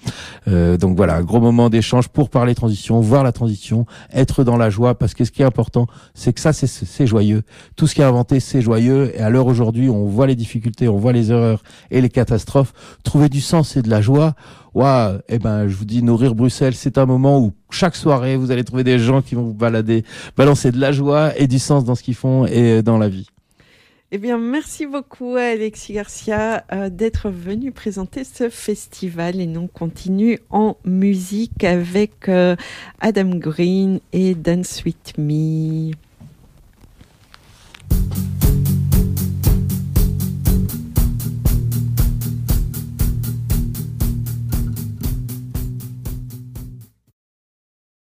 Euh, 0.48 0.78
donc 0.78 0.98
voilà, 0.98 1.16
un 1.16 1.24
gros 1.24 1.40
moment 1.40 1.70
d'échange 1.70 2.10
pour 2.10 2.30
parler 2.30 2.56
transition, 2.56 3.00
voir 3.00 3.24
la 3.24 3.32
transition, 3.32 3.86
être 4.14 4.44
dans 4.44 4.58
la 4.58 4.70
joie, 4.70 4.96
parce 4.96 5.14
que 5.14 5.24
ce 5.24 5.32
qui 5.32 5.42
est 5.42 5.46
important, 5.46 5.88
c'est 6.14 6.34
que 6.34 6.42
ça, 6.42 6.52
c'est 6.52 7.08
joyeux. 7.08 7.44
Tout 7.76 7.88
ce 7.88 7.96
qui 7.96 8.02
est 8.02 8.06
inventé, 8.06 8.40
c'est 8.40 8.62
joyeux. 8.62 9.14
Et 9.16 9.22
à 9.22 9.30
l'heure 9.30 9.48
aujourd'hui, 9.48 9.90
on 9.90 10.06
voit 10.06 10.28
les 10.28 10.36
difficultés, 10.36 10.90
on 10.90 10.98
voit 10.98 11.14
les 11.14 11.32
erreurs 11.32 11.64
et 11.92 12.02
les 12.02 12.10
catastrophes. 12.10 12.74
Trouver 13.04 13.30
du 13.30 13.42
sens 13.42 13.78
et 13.78 13.82
de 13.82 13.90
la 13.90 14.02
joie 14.02 14.36
Waouh, 14.74 15.20
eh 15.28 15.40
ben, 15.40 15.68
je 15.68 15.76
vous 15.76 15.86
dis, 15.86 16.04
nourrir 16.04 16.36
Bruxelles, 16.36 16.76
c'est 16.76 16.98
un 16.98 17.06
moment 17.06 17.40
où 17.40 17.54
chaque 17.72 17.96
soirée, 17.96 18.38
vous 18.38 18.52
allez 18.52 18.64
trouver 18.64 18.84
des 18.84 19.00
gens 19.00 19.22
qui 19.22 19.36
vont 19.36 19.44
vous 19.44 19.54
balader, 19.54 20.04
balancer 20.38 20.72
de 20.72 20.80
la 20.80 20.92
joie 20.92 21.38
et 21.38 21.48
du 21.48 21.60
sens 21.60 21.86
dans 21.86 21.96
ce 21.96 22.04
qu'ils 22.04 22.16
font 22.16 22.46
et 22.46 22.82
dans 22.84 22.98
la 22.98 23.10
vie. 23.10 23.28
Eh 24.12 24.18
bien, 24.18 24.40
merci 24.40 24.88
beaucoup 24.88 25.36
Alexis 25.36 25.94
Garcia 25.94 26.64
euh, 26.72 26.90
d'être 26.90 27.30
venu 27.30 27.72
présenter 27.72 28.24
ce 28.24 28.50
festival 28.50 29.40
et 29.40 29.46
nous 29.46 29.68
continue 29.68 30.40
en 30.50 30.78
musique 30.84 31.64
avec 31.64 32.28
euh, 32.28 32.56
Adam 33.02 33.36
Green 33.36 34.00
et 34.12 34.34
Dance 34.34 34.84
With 34.84 35.14
Me. 35.20 35.92